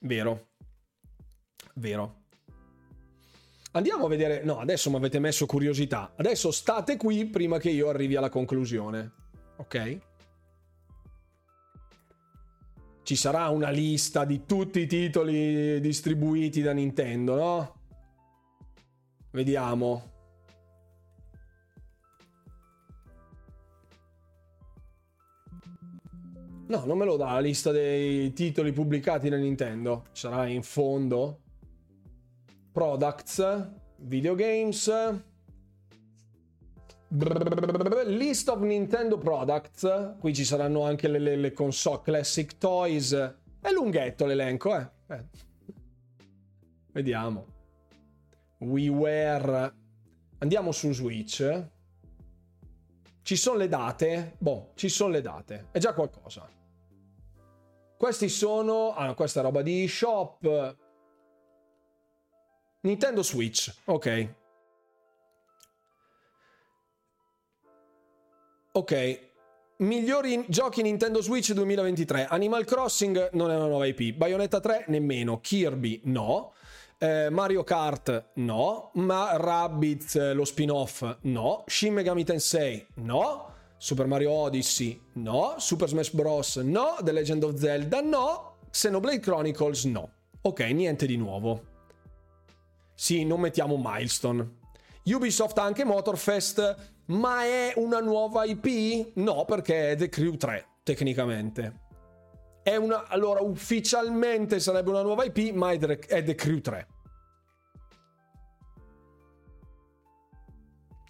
[0.00, 0.48] Vero.
[1.76, 2.24] Vero.
[3.72, 4.42] Andiamo a vedere.
[4.44, 6.12] No, adesso mi avete messo curiosità.
[6.14, 9.23] Adesso state qui prima che io arrivi alla conclusione.
[9.56, 9.98] Ok?
[13.02, 17.74] Ci sarà una lista di tutti i titoli distribuiti da Nintendo, no?
[19.30, 20.12] Vediamo.
[26.66, 30.06] No, non me lo dà la lista dei titoli pubblicati da Nintendo.
[30.12, 31.40] Sarà in fondo.
[32.72, 33.68] Products,
[33.98, 34.90] videogames.
[37.16, 40.16] List of Nintendo Products.
[40.18, 43.12] Qui ci saranno anche le, le, le console Classic Toys.
[43.60, 44.90] È lunghetto l'elenco, eh.
[45.08, 45.24] eh.
[46.92, 47.46] Vediamo.
[48.58, 49.74] WiiWare.
[50.38, 51.68] Andiamo su Switch.
[53.22, 54.34] Ci sono le date?
[54.38, 55.68] Boh, ci sono le date.
[55.70, 56.48] È già qualcosa.
[57.96, 58.92] Questi sono...
[58.92, 60.76] Ah, questa è roba di shop.
[62.80, 63.74] Nintendo Switch.
[63.86, 64.34] Ok.
[68.76, 69.20] Ok.
[69.78, 72.26] Migliori giochi Nintendo Switch 2023.
[72.26, 74.14] Animal Crossing non è una nuova IP.
[74.14, 75.38] Bayonetta 3 nemmeno.
[75.38, 76.54] Kirby no.
[76.98, 84.06] Eh, Mario Kart no, ma Rabbids eh, lo spin-off no, Shin Megami Tensei no, Super
[84.06, 90.10] Mario Odyssey no, Super Smash Bros no, The Legend of Zelda no, Xenoblade Chronicles no.
[90.40, 91.62] Ok, niente di nuovo.
[92.94, 94.62] Sì, non mettiamo milestone.
[95.04, 99.12] Ubisoft ha anche Motorfest, ma è una nuova IP?
[99.16, 101.82] No, perché è The Crew 3, tecnicamente.
[102.62, 106.86] È una, allora, ufficialmente sarebbe una nuova IP, ma è The, è The Crew 3.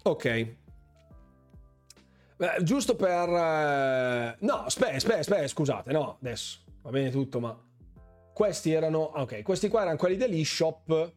[0.03, 0.55] Ok.
[2.37, 3.29] Beh, giusto per...
[3.29, 4.35] Eh...
[4.39, 7.57] No, aspetta, aspetta, aspetta, scusate, no, adesso va bene tutto, ma...
[8.33, 8.99] Questi erano...
[8.99, 11.13] Ok, questi qua erano quelli dell'eShop.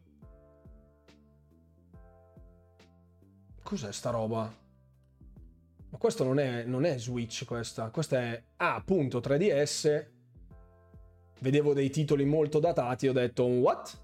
[3.68, 4.50] Cos'è sta roba?
[5.90, 7.90] Ma questo non è, non è Switch, questa.
[7.90, 8.42] Questa è...
[8.56, 10.06] Ah, appunto, 3DS.
[11.40, 14.00] Vedevo dei titoli molto datati, ho detto, what?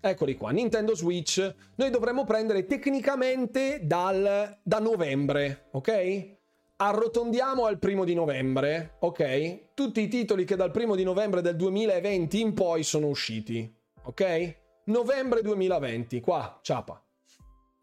[0.00, 1.54] Eccoli qua, Nintendo Switch.
[1.76, 6.36] Noi dovremmo prendere tecnicamente dal, da novembre, ok?
[6.76, 9.72] Arrotondiamo al primo di novembre, ok?
[9.72, 14.56] Tutti i titoli che dal primo di novembre del 2020 in poi sono usciti, ok?
[14.84, 17.02] Novembre 2020, qua, ciapa.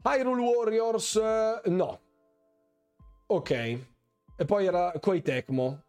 [0.06, 1.20] Hyrule Warriors,
[1.66, 2.00] no.
[3.26, 3.52] Ok.
[4.38, 5.84] E poi era Koei Tecmo.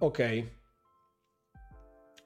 [0.00, 0.60] Ok.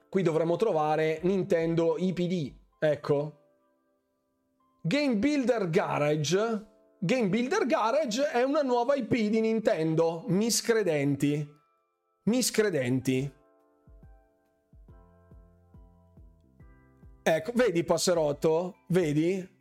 [0.09, 3.41] Qui dovremmo trovare Nintendo IPD, ecco.
[4.81, 6.65] Game Builder Garage.
[6.99, 10.23] Game Builder Garage è una nuova IP di Nintendo.
[10.29, 11.47] Miscredenti.
[12.23, 13.31] Miscredenti.
[17.21, 18.77] Ecco, vedi Passerotto?
[18.87, 19.55] Vedi?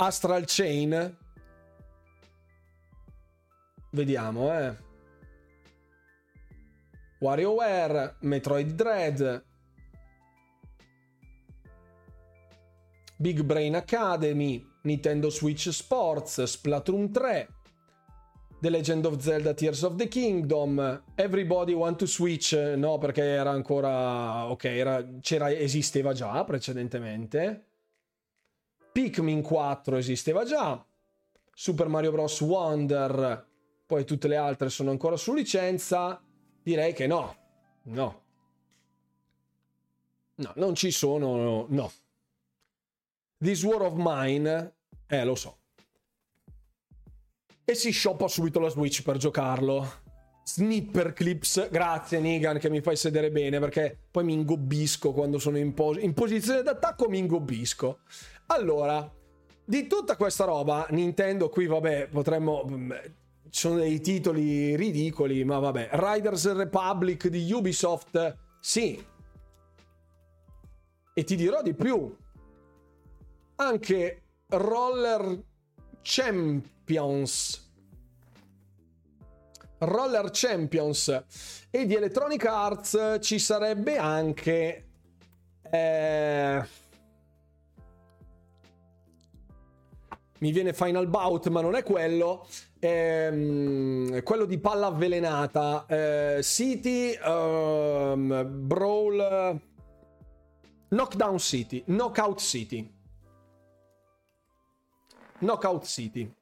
[0.00, 1.16] Astral Chain.
[3.90, 4.76] Vediamo, eh.
[7.18, 9.44] WarioWare, Metroid Dread,
[13.16, 17.48] Big Brain Academy, Nintendo Switch Sports, Splatoon 3,
[18.60, 23.50] The Legend of Zelda Tears of the Kingdom, Everybody Want to Switch, no perché era
[23.50, 27.67] ancora, ok, era, c'era, esisteva già precedentemente,
[28.98, 30.84] Pikmin 4 esisteva già,
[31.54, 32.40] Super Mario Bros.
[32.40, 33.46] Wonder,
[33.86, 36.20] poi tutte le altre sono ancora su licenza,
[36.60, 37.36] direi che no,
[37.84, 38.22] no,
[40.34, 41.92] no, non ci sono, no.
[43.38, 44.74] This War of Mine,
[45.06, 45.58] eh lo so.
[47.64, 50.06] E si shoppa subito la Switch per giocarlo.
[50.42, 55.58] Snipper Clips, grazie Nigan che mi fai sedere bene perché poi mi ingobbisco quando sono
[55.58, 58.00] in, pos- in posizione d'attacco, mi ingobbisco.
[58.50, 59.10] Allora,
[59.64, 62.64] di tutta questa roba, Nintendo qui vabbè, potremmo...
[62.66, 62.92] Mm,
[63.50, 65.90] ci sono dei titoli ridicoli, ma vabbè.
[65.92, 69.02] Riders Republic di Ubisoft, sì.
[71.14, 72.14] E ti dirò di più
[73.56, 75.42] anche Roller
[76.02, 77.66] Champions.
[79.78, 81.24] Roller Champions
[81.70, 84.88] e di Electronic Arts ci sarebbe anche
[85.70, 86.66] eh...
[90.38, 92.46] mi viene Final Bout ma non è quello
[92.78, 99.60] ehm, quello di palla avvelenata eh, City um, Brawl
[100.88, 102.96] Knockdown City Knockout City
[105.40, 106.34] Knockout City.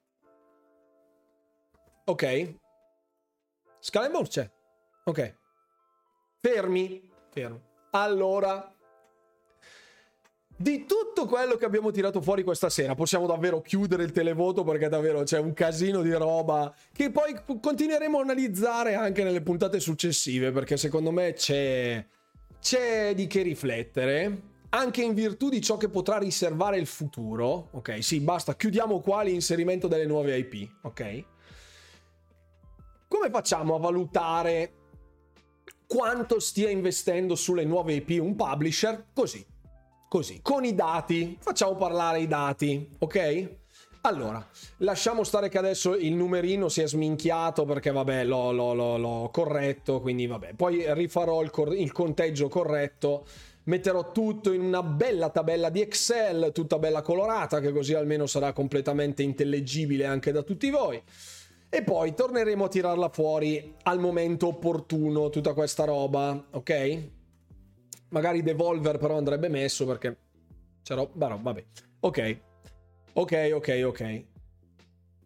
[2.05, 2.55] Ok.
[3.79, 4.51] Scalembur c'è.
[5.05, 5.39] Ok.
[6.41, 7.11] Fermi.
[7.31, 7.61] Fermi.
[7.91, 8.75] Allora,
[10.59, 14.89] di tutto quello che abbiamo tirato fuori questa sera, possiamo davvero chiudere il televoto perché
[14.89, 20.53] davvero c'è un casino di roba che poi continueremo a analizzare anche nelle puntate successive
[20.53, 22.05] perché secondo me c'è,
[22.59, 27.69] c'è di che riflettere anche in virtù di ciò che potrà riservare il futuro.
[27.73, 30.71] Ok, sì, basta, chiudiamo qua l'inserimento delle nuove IP.
[30.83, 31.25] Ok.
[33.09, 34.73] Come facciamo a valutare
[35.87, 39.07] quanto stia investendo sulle nuove IP un publisher?
[39.15, 39.47] Così,
[40.17, 41.37] così, con i dati.
[41.39, 43.57] Facciamo parlare i dati, ok?
[44.01, 44.49] Allora,
[44.79, 49.29] lasciamo stare che adesso il numerino si è sminchiato perché vabbè l'ho, l'ho, l'ho, l'ho
[49.31, 53.27] corretto, quindi vabbè, poi rifarò il, cor- il conteggio corretto
[53.65, 58.55] metterò tutto in una bella tabella di Excel, tutta bella colorata, che così almeno sarà
[58.55, 61.03] completamente intellegibile anche da tutti voi.
[61.69, 67.15] E poi torneremo a tirarla fuori al momento opportuno, tutta questa roba, ok?
[68.17, 70.17] Magari Devolver però andrebbe messo perché
[70.83, 71.05] c'era...
[71.05, 71.65] Beh, vabbè.
[72.01, 72.41] Ok.
[73.13, 74.25] Ok, ok, ok.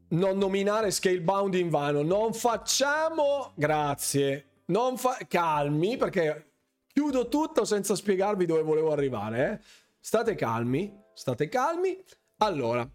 [0.08, 2.02] Non nominare Scalebound in vano.
[2.02, 3.52] Non facciamo...
[3.54, 4.62] Grazie.
[4.66, 5.18] Non fa...
[5.28, 6.50] Calmi perché
[6.92, 9.50] Chiudo tutto senza spiegarvi dove volevo arrivare.
[9.50, 9.60] Eh?
[10.00, 11.96] State calmi, state calmi.
[12.38, 12.88] Allora,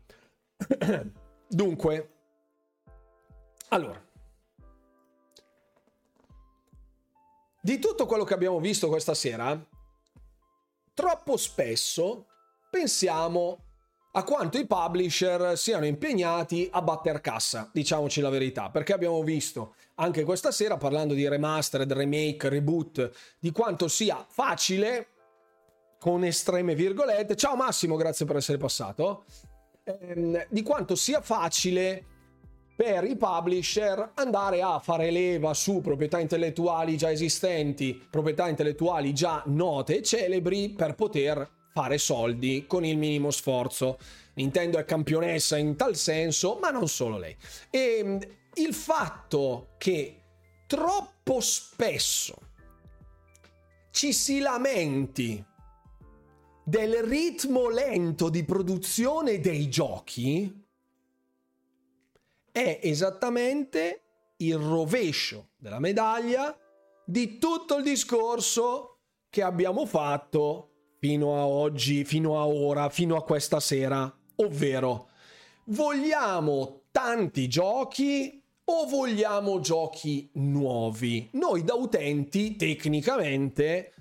[1.47, 2.13] dunque,
[3.69, 4.03] allora,
[7.61, 9.65] di tutto quello che abbiamo visto questa sera,
[10.95, 12.25] troppo spesso
[12.71, 13.59] pensiamo
[14.13, 19.75] a quanto i publisher siano impegnati a batter cassa, diciamoci la verità, perché abbiamo visto
[19.95, 25.07] anche questa sera parlando di remastered, remake, reboot, di quanto sia facile,
[25.99, 29.25] con estreme virgolette, ciao Massimo, grazie per essere passato,
[29.83, 32.14] ehm, di quanto sia facile
[32.75, 39.41] per i publisher andare a fare leva su proprietà intellettuali già esistenti, proprietà intellettuali già
[39.45, 43.97] note e celebri per poter fare soldi con il minimo sforzo.
[44.35, 47.35] Nintendo è campionessa in tal senso, ma non solo lei.
[47.69, 48.17] E mm,
[48.55, 50.21] il fatto che
[50.67, 52.35] troppo spesso
[53.91, 55.43] ci si lamenti
[56.65, 60.64] del ritmo lento di produzione dei giochi
[62.55, 64.03] è esattamente
[64.37, 66.57] il rovescio della medaglia
[67.05, 68.99] di tutto il discorso
[69.29, 70.69] che abbiamo fatto
[71.01, 75.09] fino a oggi, fino a ora, fino a questa sera, ovvero
[75.65, 81.27] vogliamo tanti giochi o vogliamo giochi nuovi?
[81.33, 83.93] Noi da utenti tecnicamente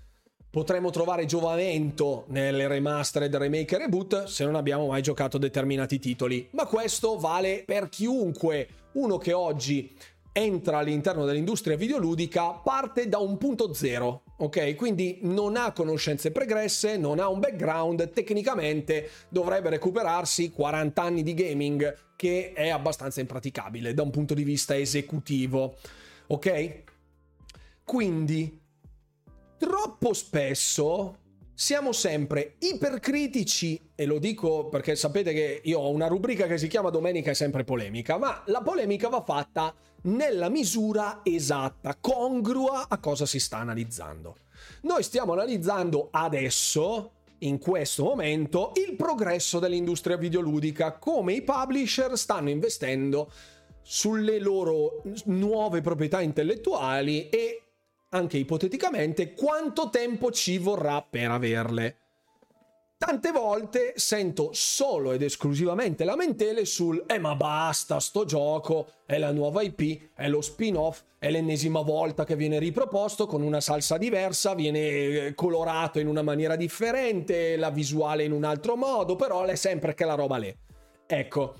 [0.55, 6.47] potremmo trovare giovamento nelle remastered, remake e reboot se non abbiamo mai giocato determinati titoli,
[6.53, 9.93] ma questo vale per chiunque, uno che oggi
[10.31, 14.77] entra all'interno dell'industria videoludica parte da un punto zero, ok?
[14.77, 21.35] Quindi non ha conoscenze pregresse, non ha un background, tecnicamente dovrebbe recuperarsi 40 anni di
[21.35, 25.75] gaming che è abbastanza impraticabile da un punto di vista esecutivo,
[26.29, 26.83] ok?
[27.83, 28.63] Quindi
[29.65, 31.17] troppo spesso
[31.55, 36.69] siamo sempre ipercritici e lo dico perché sapete che io ho una rubrica che si
[36.69, 42.99] chiama Domenica è sempre polemica, ma la polemica va fatta nella misura esatta, congrua a
[42.99, 44.37] cosa si sta analizzando.
[44.83, 52.51] Noi stiamo analizzando adesso, in questo momento, il progresso dell'industria videoludica, come i publisher stanno
[52.51, 53.33] investendo
[53.81, 57.64] sulle loro nuove proprietà intellettuali e
[58.15, 61.99] anche ipoteticamente, quanto tempo ci vorrà per averle.
[62.97, 69.33] Tante volte sento solo ed esclusivamente lamentele sul eh ma basta sto gioco, è la
[69.33, 74.55] nuova IP, è lo spin-off, è l'ennesima volta che viene riproposto con una salsa diversa,
[74.55, 79.57] viene eh, colorato in una maniera differente, la visuale in un altro modo, però è
[79.57, 80.57] sempre che la roba lì.
[81.07, 81.57] Ecco,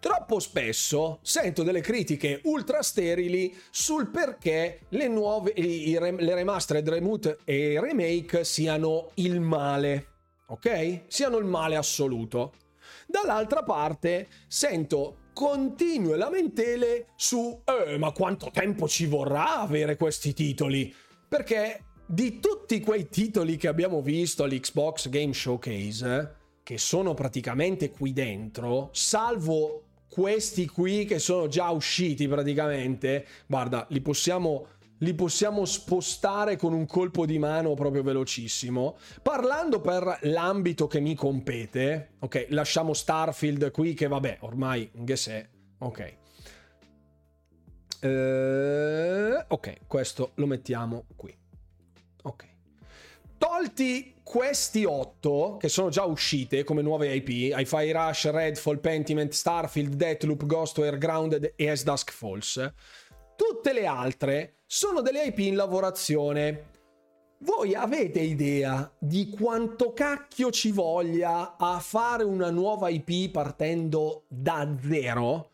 [0.00, 7.36] Troppo spesso sento delle critiche ultra sterili sul perché le nuove, i, le remastered, remute
[7.44, 10.06] e remake siano il male,
[10.46, 11.02] ok?
[11.06, 12.54] Siano il male assoluto.
[13.06, 20.94] Dall'altra parte sento continue lamentele su eh, ma quanto tempo ci vorrà avere questi titoli?
[21.28, 28.14] Perché di tutti quei titoli che abbiamo visto all'Xbox Game Showcase, che sono praticamente qui
[28.14, 34.66] dentro, salvo questi qui che sono già usciti praticamente, guarda, li possiamo,
[34.98, 38.98] li possiamo spostare con un colpo di mano proprio velocissimo.
[39.22, 45.48] Parlando per l'ambito che mi compete, ok, lasciamo Starfield qui che vabbè, ormai che se,
[45.78, 46.18] ok.
[48.02, 51.36] Uh, ok, questo lo mettiamo qui.
[52.22, 52.48] Ok.
[53.38, 59.94] Tolti questi otto, che sono già uscite come nuove IP, Hi-Fi Rush, Redfall, Pentiment, Starfield,
[59.94, 62.72] Deathloop, Ghostware, Grounded e As Dusk Falls,
[63.34, 66.68] tutte le altre sono delle IP in lavorazione.
[67.38, 74.76] Voi avete idea di quanto cacchio ci voglia a fare una nuova IP partendo da
[74.80, 75.50] zero?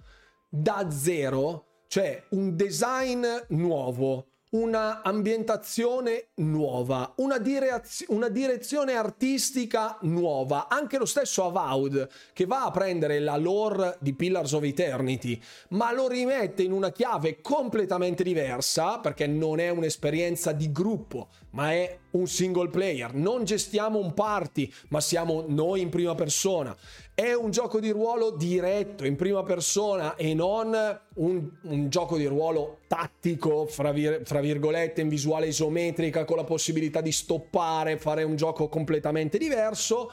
[0.50, 1.84] Da zero?
[1.88, 4.26] Cioè un design nuovo,
[4.56, 10.68] una ambientazione nuova, una, direz- una, direzione artistica nuova.
[10.68, 15.38] Anche lo stesso Avowed, che va a prendere la lore di Pillars of Eternity,
[15.70, 21.72] ma lo rimette in una chiave completamente diversa, perché non è un'esperienza di gruppo, ma
[21.72, 23.14] è un single player.
[23.14, 26.76] Non gestiamo un party, ma siamo noi in prima persona.
[27.14, 30.76] È un gioco di ruolo diretto, in prima persona e non
[31.14, 36.44] un, un gioco di ruolo tattico, fra, vir- fra virgolette, in visuale isometrica, con la
[36.44, 40.12] possibilità di stoppare, fare un gioco completamente diverso.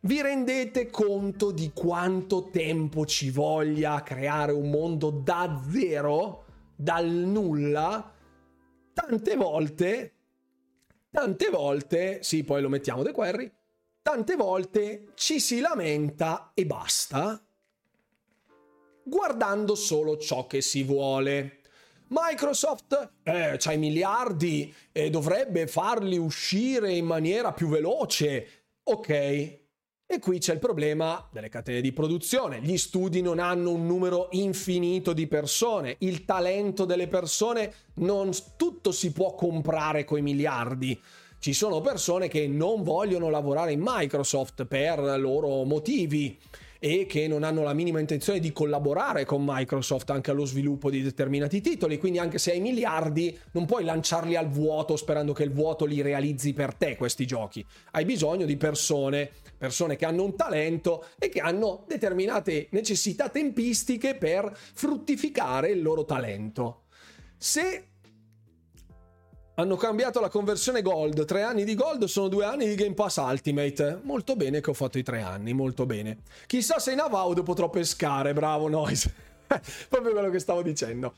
[0.00, 6.44] Vi rendete conto di quanto tempo ci voglia creare un mondo da zero,
[6.74, 8.14] dal nulla?
[8.94, 10.17] Tante volte,
[11.10, 13.52] tante volte, sì, poi lo mettiamo de Querry,
[14.02, 17.42] tante volte ci si lamenta e basta,
[19.02, 21.60] guardando solo ciò che si vuole.
[22.08, 28.64] Microsoft eh, ha i miliardi e dovrebbe farli uscire in maniera più veloce.
[28.84, 29.67] Ok,
[30.10, 32.62] e qui c'è il problema delle catene di produzione.
[32.62, 38.90] Gli studi non hanno un numero infinito di persone, il talento delle persone non tutto
[38.90, 40.98] si può comprare coi miliardi.
[41.38, 46.38] Ci sono persone che non vogliono lavorare in Microsoft per loro motivi
[46.78, 51.02] e che non hanno la minima intenzione di collaborare con Microsoft anche allo sviluppo di
[51.02, 55.52] determinati titoli, quindi anche se hai miliardi non puoi lanciarli al vuoto sperando che il
[55.52, 57.64] vuoto li realizzi per te questi giochi.
[57.92, 64.14] Hai bisogno di persone, persone che hanno un talento e che hanno determinate necessità tempistiche
[64.14, 66.82] per fruttificare il loro talento.
[67.36, 67.87] Se
[69.58, 71.24] hanno cambiato la conversione gold.
[71.24, 74.00] Tre anni di gold sono due anni di Game Pass Ultimate.
[74.02, 76.18] Molto bene che ho fatto i tre anni, molto bene.
[76.46, 79.12] Chissà se in Avaudo potrò pescare, bravo Noise.
[79.88, 81.14] Proprio quello che stavo dicendo.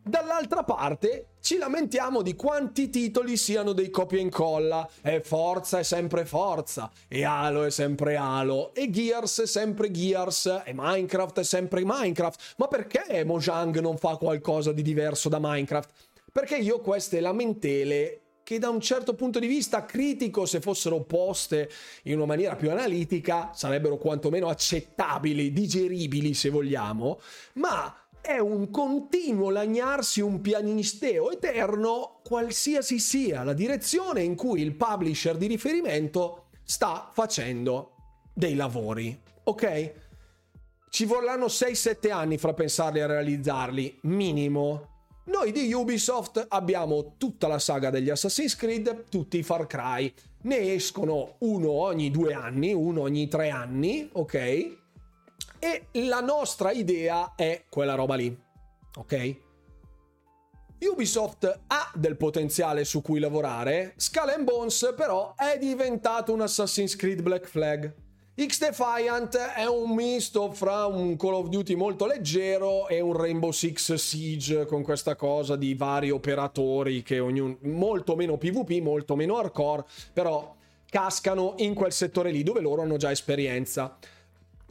[0.00, 4.88] Dall'altra parte ci lamentiamo di quanti titoli siano dei copia e incolla.
[5.02, 10.62] E Forza è sempre Forza, e Halo è sempre Halo, e Gears è sempre Gears,
[10.64, 12.54] e Minecraft è sempre Minecraft.
[12.58, 15.90] Ma perché Mojang non fa qualcosa di diverso da Minecraft?
[16.36, 21.70] Perché io queste lamentele che da un certo punto di vista critico, se fossero poste
[22.02, 27.20] in una maniera più analitica, sarebbero quantomeno accettabili, digeribili se vogliamo,
[27.54, 34.74] ma è un continuo lagnarsi un pianisteo eterno, qualsiasi sia la direzione in cui il
[34.74, 37.94] publisher di riferimento sta facendo
[38.34, 39.92] dei lavori, ok?
[40.90, 44.95] Ci vorranno 6-7 anni fra pensarli a realizzarli, minimo.
[45.26, 50.12] Noi di Ubisoft abbiamo tutta la saga degli Assassin's Creed, tutti i Far Cry.
[50.42, 54.34] Ne escono uno ogni due anni, uno ogni tre anni, ok?
[55.58, 58.38] E la nostra idea è quella roba lì,
[58.94, 59.36] ok?
[60.78, 67.22] Ubisoft ha del potenziale su cui lavorare, Skull Bones però è diventato un Assassin's Creed
[67.22, 67.92] Black Flag.
[68.38, 73.94] X-Defiant è un misto fra un Call of Duty molto leggero e un Rainbow Six
[73.94, 79.86] Siege con questa cosa di vari operatori che ognuno molto meno PvP, molto meno hardcore,
[80.12, 80.54] però
[80.90, 83.96] cascano in quel settore lì dove loro hanno già esperienza.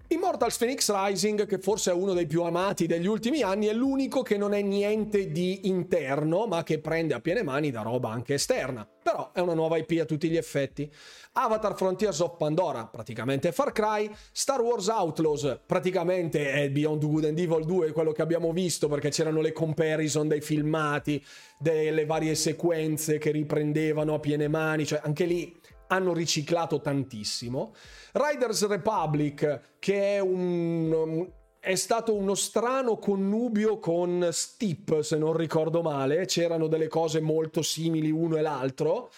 [0.09, 4.21] Immortals Phoenix Rising, che forse è uno dei più amati degli ultimi anni, è l'unico
[4.21, 8.35] che non è niente di interno, ma che prende a piene mani da roba anche
[8.35, 8.87] esterna.
[9.01, 10.91] Però è una nuova IP a tutti gli effetti.
[11.38, 14.10] Avatar Frontiers of Pandora, praticamente Far Cry.
[14.32, 19.10] Star Wars Outlaws, praticamente è Beyond Good and Evil 2, quello che abbiamo visto, perché
[19.10, 21.22] c'erano le comparison dei filmati,
[21.60, 25.53] delle varie sequenze che riprendevano a piene mani, cioè anche lì
[25.88, 27.74] hanno riciclato tantissimo.
[28.14, 31.28] Riders Republic, che è un
[31.66, 36.26] è stato uno strano connubio con Steep, se non ricordo male.
[36.26, 39.10] C'erano delle cose molto simili uno e l'altro.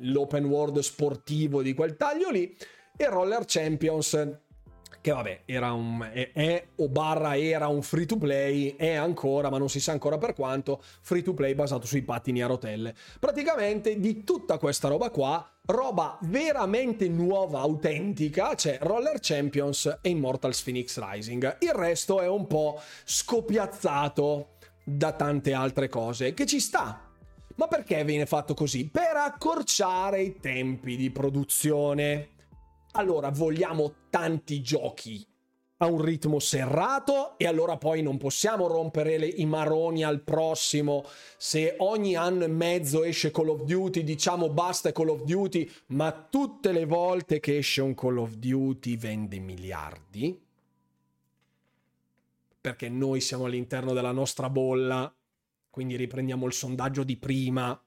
[0.00, 2.56] L'open world sportivo di quel taglio lì.
[2.96, 4.38] E Roller Champions,
[5.02, 9.50] che vabbè, era un, è, è, o barra era un free to play, è ancora,
[9.50, 12.94] ma non si sa ancora per quanto, free to play basato sui pattini a rotelle.
[13.20, 20.62] Praticamente di tutta questa roba qua, roba veramente nuova, autentica, c'è Roller Champions e Immortals
[20.62, 21.58] Phoenix Rising.
[21.60, 27.05] Il resto è un po' scopiazzato da tante altre cose, che ci sta.
[27.56, 28.88] Ma perché viene fatto così?
[28.88, 32.28] Per accorciare i tempi di produzione.
[32.92, 35.26] Allora vogliamo tanti giochi
[35.78, 41.04] a un ritmo serrato e allora poi non possiamo rompere le, i maroni al prossimo.
[41.36, 46.12] Se ogni anno e mezzo esce Call of Duty diciamo basta Call of Duty ma
[46.12, 50.42] tutte le volte che esce un Call of Duty vende miliardi.
[52.60, 55.14] Perché noi siamo all'interno della nostra bolla
[55.76, 57.78] quindi riprendiamo il sondaggio di prima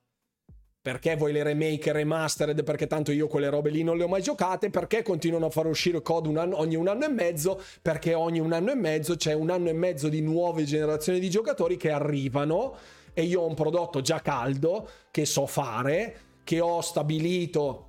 [0.80, 2.62] perché vuoi le remake remastered?
[2.62, 4.70] Perché tanto io quelle robe lì non le ho mai giocate.
[4.70, 7.60] Perché continuano a far uscire COD un anno, ogni un anno e mezzo?
[7.82, 11.28] Perché ogni un anno e mezzo c'è un anno e mezzo di nuove generazioni di
[11.28, 12.76] giocatori che arrivano
[13.12, 17.86] e io ho un prodotto già caldo che so fare, che ho stabilito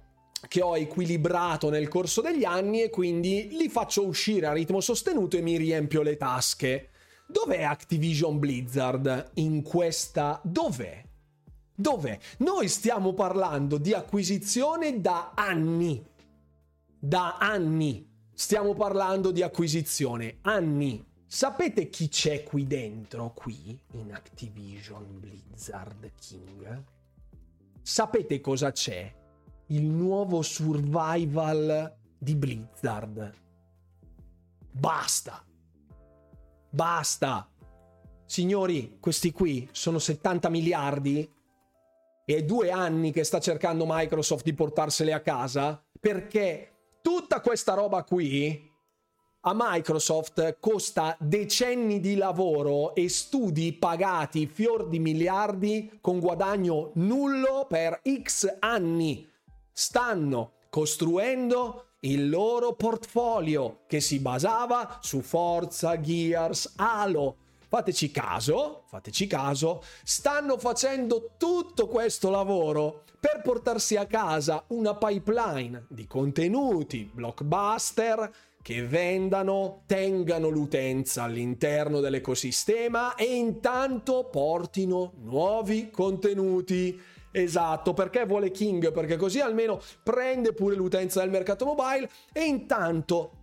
[0.47, 5.37] che ho equilibrato nel corso degli anni e quindi li faccio uscire a ritmo sostenuto
[5.37, 6.90] e mi riempio le tasche.
[7.31, 10.41] Dov'è Activision Blizzard in questa...
[10.43, 11.01] Dov'è?
[11.73, 12.19] Dov'è?
[12.39, 16.05] Noi stiamo parlando di acquisizione da anni.
[16.99, 18.05] Da anni.
[18.33, 20.39] Stiamo parlando di acquisizione.
[20.41, 21.03] Anni.
[21.25, 26.83] Sapete chi c'è qui dentro, qui, in Activision Blizzard King?
[27.81, 29.09] Sapete cosa c'è?
[29.67, 33.33] Il nuovo survival di Blizzard.
[34.69, 35.45] Basta.
[36.72, 37.49] Basta.
[38.26, 41.30] Signori, questi qui sono 70 miliardi
[42.23, 46.72] è due anni che sta cercando Microsoft di portarsele a casa perché
[47.02, 48.69] tutta questa roba qui
[49.41, 57.65] a Microsoft costa decenni di lavoro e studi pagati fior di miliardi con guadagno nullo
[57.68, 59.30] per X anni.
[59.73, 67.35] Stanno costruendo il loro portfolio che si basava su Forza, Gears, Halo.
[67.67, 75.85] Fateci caso, fateci caso, stanno facendo tutto questo lavoro per portarsi a casa una pipeline
[75.87, 78.29] di contenuti blockbuster
[78.61, 86.99] che vendano, tengano l'utenza all'interno dell'ecosistema e intanto portino nuovi contenuti.
[87.31, 88.91] Esatto, perché vuole King?
[88.91, 93.35] Perché così almeno prende pure l'utenza del mercato mobile e intanto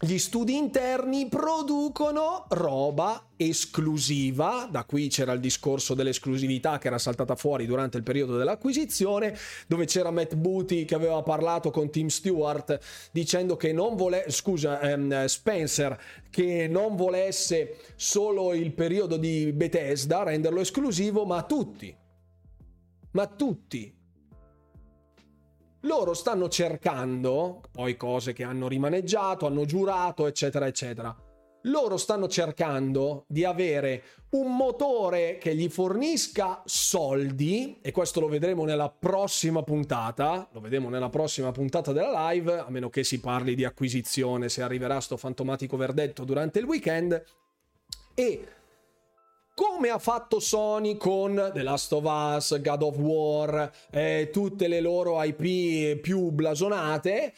[0.00, 7.36] gli studi interni producono roba esclusiva, da qui c'era il discorso dell'esclusività che era saltata
[7.36, 9.36] fuori durante il periodo dell'acquisizione,
[9.68, 12.78] dove c'era Matt Booty che aveva parlato con Tim Stewart
[13.12, 15.98] dicendo che non vuole, scusa, ehm, Spencer,
[16.28, 22.02] che non volesse solo il periodo di Bethesda renderlo esclusivo, ma tutti.
[23.14, 24.02] Ma tutti
[25.84, 31.14] loro stanno cercando, poi cose che hanno rimaneggiato, hanno giurato, eccetera, eccetera.
[31.66, 38.64] Loro stanno cercando di avere un motore che gli fornisca soldi, e questo lo vedremo
[38.64, 43.54] nella prossima puntata, lo vedremo nella prossima puntata della live, a meno che si parli
[43.54, 47.22] di acquisizione, se arriverà sto fantomatico verdetto durante il weekend,
[48.14, 48.48] e
[49.54, 54.80] come ha fatto Sony con The Last of Us, God of War, eh, tutte le
[54.80, 57.32] loro IP più blasonate,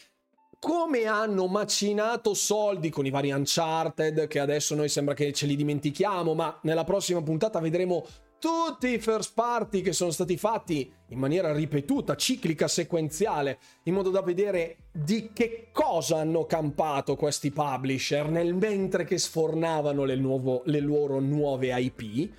[0.59, 5.55] come hanno macinato soldi con i vari Uncharted, che adesso noi sembra che ce li
[5.55, 8.05] dimentichiamo, ma nella prossima puntata vedremo
[8.39, 14.09] tutti i first party che sono stati fatti in maniera ripetuta, ciclica, sequenziale, in modo
[14.09, 20.61] da vedere di che cosa hanno campato questi publisher nel mentre che sfornavano le, nuovo,
[20.65, 22.31] le loro nuove IP.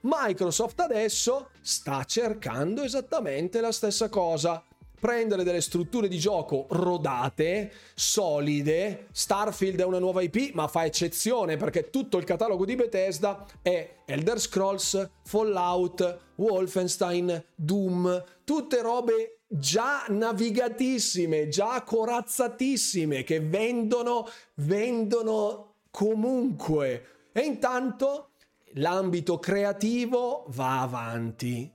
[0.00, 4.62] Microsoft adesso sta cercando esattamente la stessa cosa
[5.04, 9.08] prendere delle strutture di gioco rodate, solide.
[9.12, 13.96] Starfield è una nuova IP, ma fa eccezione perché tutto il catalogo di Bethesda è
[14.06, 27.28] Elder Scrolls, Fallout, Wolfenstein, Doom, tutte robe già navigatissime, già corazzatissime che vendono, vendono comunque.
[27.30, 28.30] E intanto
[28.76, 31.73] l'ambito creativo va avanti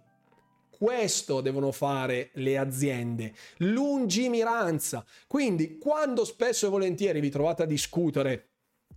[0.79, 5.05] questo devono fare le aziende, lungimiranza.
[5.27, 8.45] Quindi quando spesso e volentieri vi trovate a discutere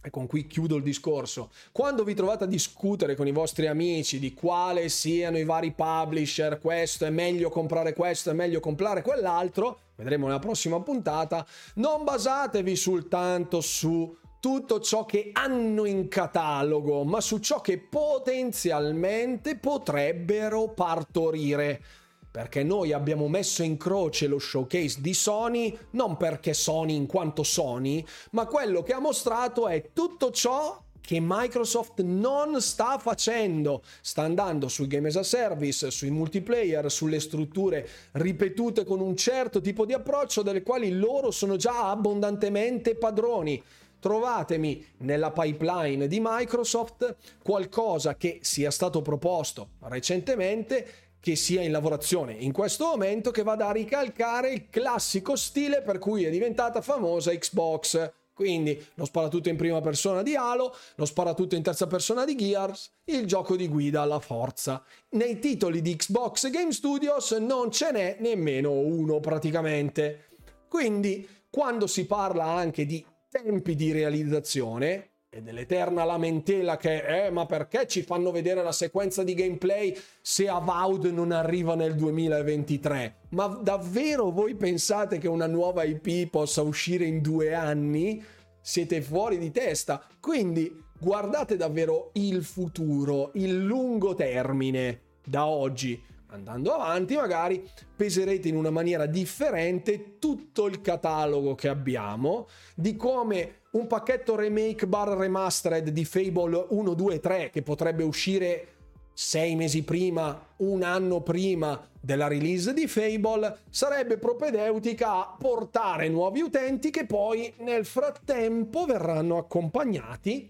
[0.01, 1.51] e con cui chiudo il discorso.
[1.73, 6.61] Quando vi trovate a discutere con i vostri amici di quale siano i vari publisher,
[6.61, 11.45] questo è meglio comprare questo, è meglio comprare quell'altro, vedremo nella prossima puntata,
[11.75, 19.57] non basatevi soltanto su tutto ciò che hanno in catalogo, ma su ciò che potenzialmente
[19.57, 21.81] potrebbero partorire.
[22.29, 27.45] Perché noi abbiamo messo in croce lo showcase di Sony, non perché Sony in quanto
[27.45, 33.85] Sony, ma quello che ha mostrato è tutto ciò che Microsoft non sta facendo.
[34.01, 39.61] Sta andando sui game as a service, sui multiplayer, sulle strutture ripetute con un certo
[39.61, 43.63] tipo di approccio delle quali loro sono già abbondantemente padroni
[44.03, 52.33] trovatemi nella pipeline di Microsoft qualcosa che sia stato proposto recentemente che sia in lavorazione
[52.33, 57.31] in questo momento che vada a ricalcare il classico stile per cui è diventata famosa
[57.31, 58.13] Xbox.
[58.35, 62.91] Quindi lo sparatutto in prima persona di Halo, lo sparatutto in terza persona di Gears,
[63.05, 64.83] il gioco di guida alla forza.
[65.11, 70.31] Nei titoli di Xbox Game Studios non ce n'è nemmeno uno praticamente.
[70.67, 77.47] Quindi quando si parla anche di tempi di realizzazione e dell'eterna lamentela che eh, ma
[77.47, 83.47] perché ci fanno vedere la sequenza di gameplay se Avowed non arriva nel 2023 ma
[83.47, 88.23] davvero voi pensate che una nuova IP possa uscire in due anni?
[88.61, 90.05] Siete fuori di testa.
[90.21, 96.01] Quindi guardate davvero il futuro il lungo termine da oggi
[96.33, 97.63] andando avanti magari
[97.95, 104.87] peserete in una maniera differente tutto il catalogo che abbiamo di come un pacchetto remake
[104.87, 108.69] bar remastered di Fable 1, 2 3 che potrebbe uscire
[109.15, 116.41] sei mesi prima, un anno prima della release di Fable, sarebbe propedeutica a portare nuovi
[116.41, 120.49] utenti che poi nel frattempo verranno accompagnati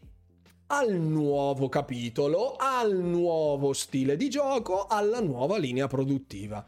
[0.72, 6.64] al nuovo capitolo, al nuovo stile di gioco, alla nuova linea produttiva.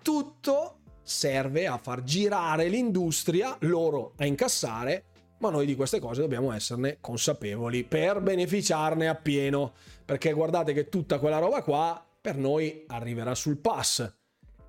[0.00, 5.06] Tutto serve a far girare l'industria, loro a incassare,
[5.38, 9.72] ma noi di queste cose dobbiamo esserne consapevoli per beneficiarne appieno,
[10.04, 14.08] perché guardate che tutta quella roba qua per noi arriverà sul pass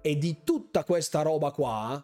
[0.01, 2.03] e di tutta questa roba qua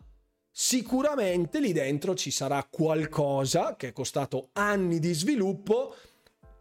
[0.52, 5.96] sicuramente lì dentro ci sarà qualcosa che è costato anni di sviluppo,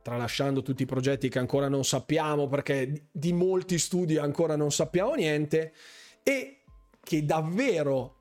[0.08, 5.12] tralasciando tutti i progetti che ancora non sappiamo perché di molti studi ancora non sappiamo
[5.12, 5.74] niente
[6.22, 6.62] e
[6.98, 8.14] che davvero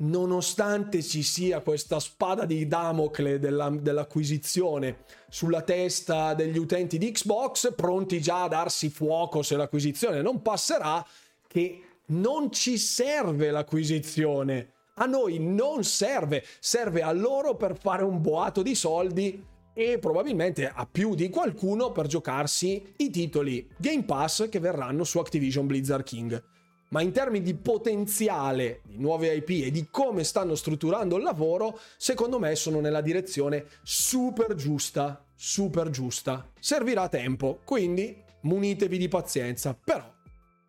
[0.00, 7.72] nonostante ci sia questa spada di Damocle della, dell'acquisizione sulla testa degli utenti di Xbox,
[7.74, 11.04] pronti già a darsi fuoco se l'acquisizione non passerà,
[11.46, 14.72] che non ci serve l'acquisizione.
[14.96, 19.42] A noi non serve, serve a loro per fare un boato di soldi
[19.72, 25.18] e probabilmente a più di qualcuno per giocarsi i titoli Game Pass che verranno su
[25.18, 26.42] Activision Blizzard King.
[26.90, 31.78] Ma in termini di potenziale di nuove IP e di come stanno strutturando il lavoro,
[31.96, 36.50] secondo me sono nella direzione super giusta, super giusta.
[36.58, 40.12] Servirà tempo, quindi munitevi di pazienza, però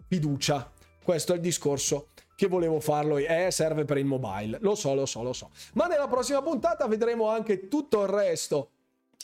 [0.07, 0.71] fiducia.
[1.03, 4.59] Questo è il discorso che volevo farlo e eh, serve per il mobile.
[4.61, 5.49] Lo so, lo so, lo so.
[5.73, 8.69] Ma nella prossima puntata vedremo anche tutto il resto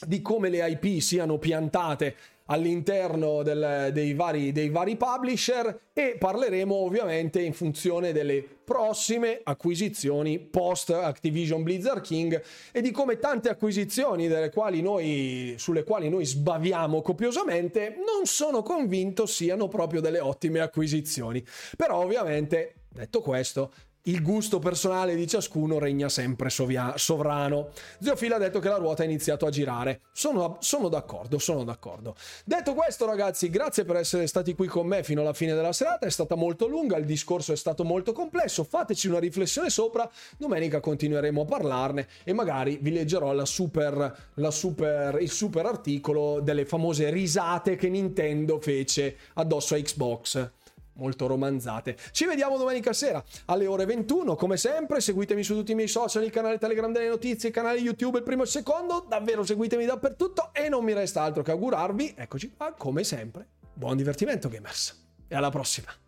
[0.06, 2.16] di come le IP siano piantate
[2.48, 10.40] all'interno del, dei, vari, dei vari publisher e parleremo ovviamente in funzione delle prossime acquisizioni
[10.40, 12.42] post Activision Blizzard King
[12.72, 19.26] e di come tante acquisizioni quali noi, sulle quali noi sbaviamo copiosamente non sono convinto
[19.26, 21.44] siano proprio delle ottime acquisizioni.
[21.76, 23.72] Però ovviamente Detto questo,
[24.08, 27.70] il gusto personale di ciascuno regna sempre sovia- sovrano.
[28.18, 30.02] Phil ha detto che la ruota ha iniziato a girare.
[30.12, 32.16] Sono, sono, d'accordo, sono d'accordo.
[32.46, 36.06] Detto questo, ragazzi, grazie per essere stati qui con me fino alla fine della serata.
[36.06, 38.64] È stata molto lunga, il discorso è stato molto complesso.
[38.64, 40.10] Fateci una riflessione sopra.
[40.38, 46.40] Domenica continueremo a parlarne e magari vi leggerò la super, la super, il super articolo
[46.40, 50.56] delle famose risate che Nintendo fece addosso a Xbox
[50.98, 51.98] molto romanzate.
[52.12, 54.36] Ci vediamo domenica sera alle ore 21.
[54.36, 57.80] Come sempre, seguitemi su tutti i miei social, il canale Telegram delle notizie, il canale
[57.80, 59.06] YouTube, il primo e il secondo.
[59.08, 63.98] Davvero seguitemi dappertutto e non mi resta altro che augurarvi, eccoci qua, come sempre, buon
[63.98, 65.06] divertimento gamers.
[65.28, 66.07] E alla prossima.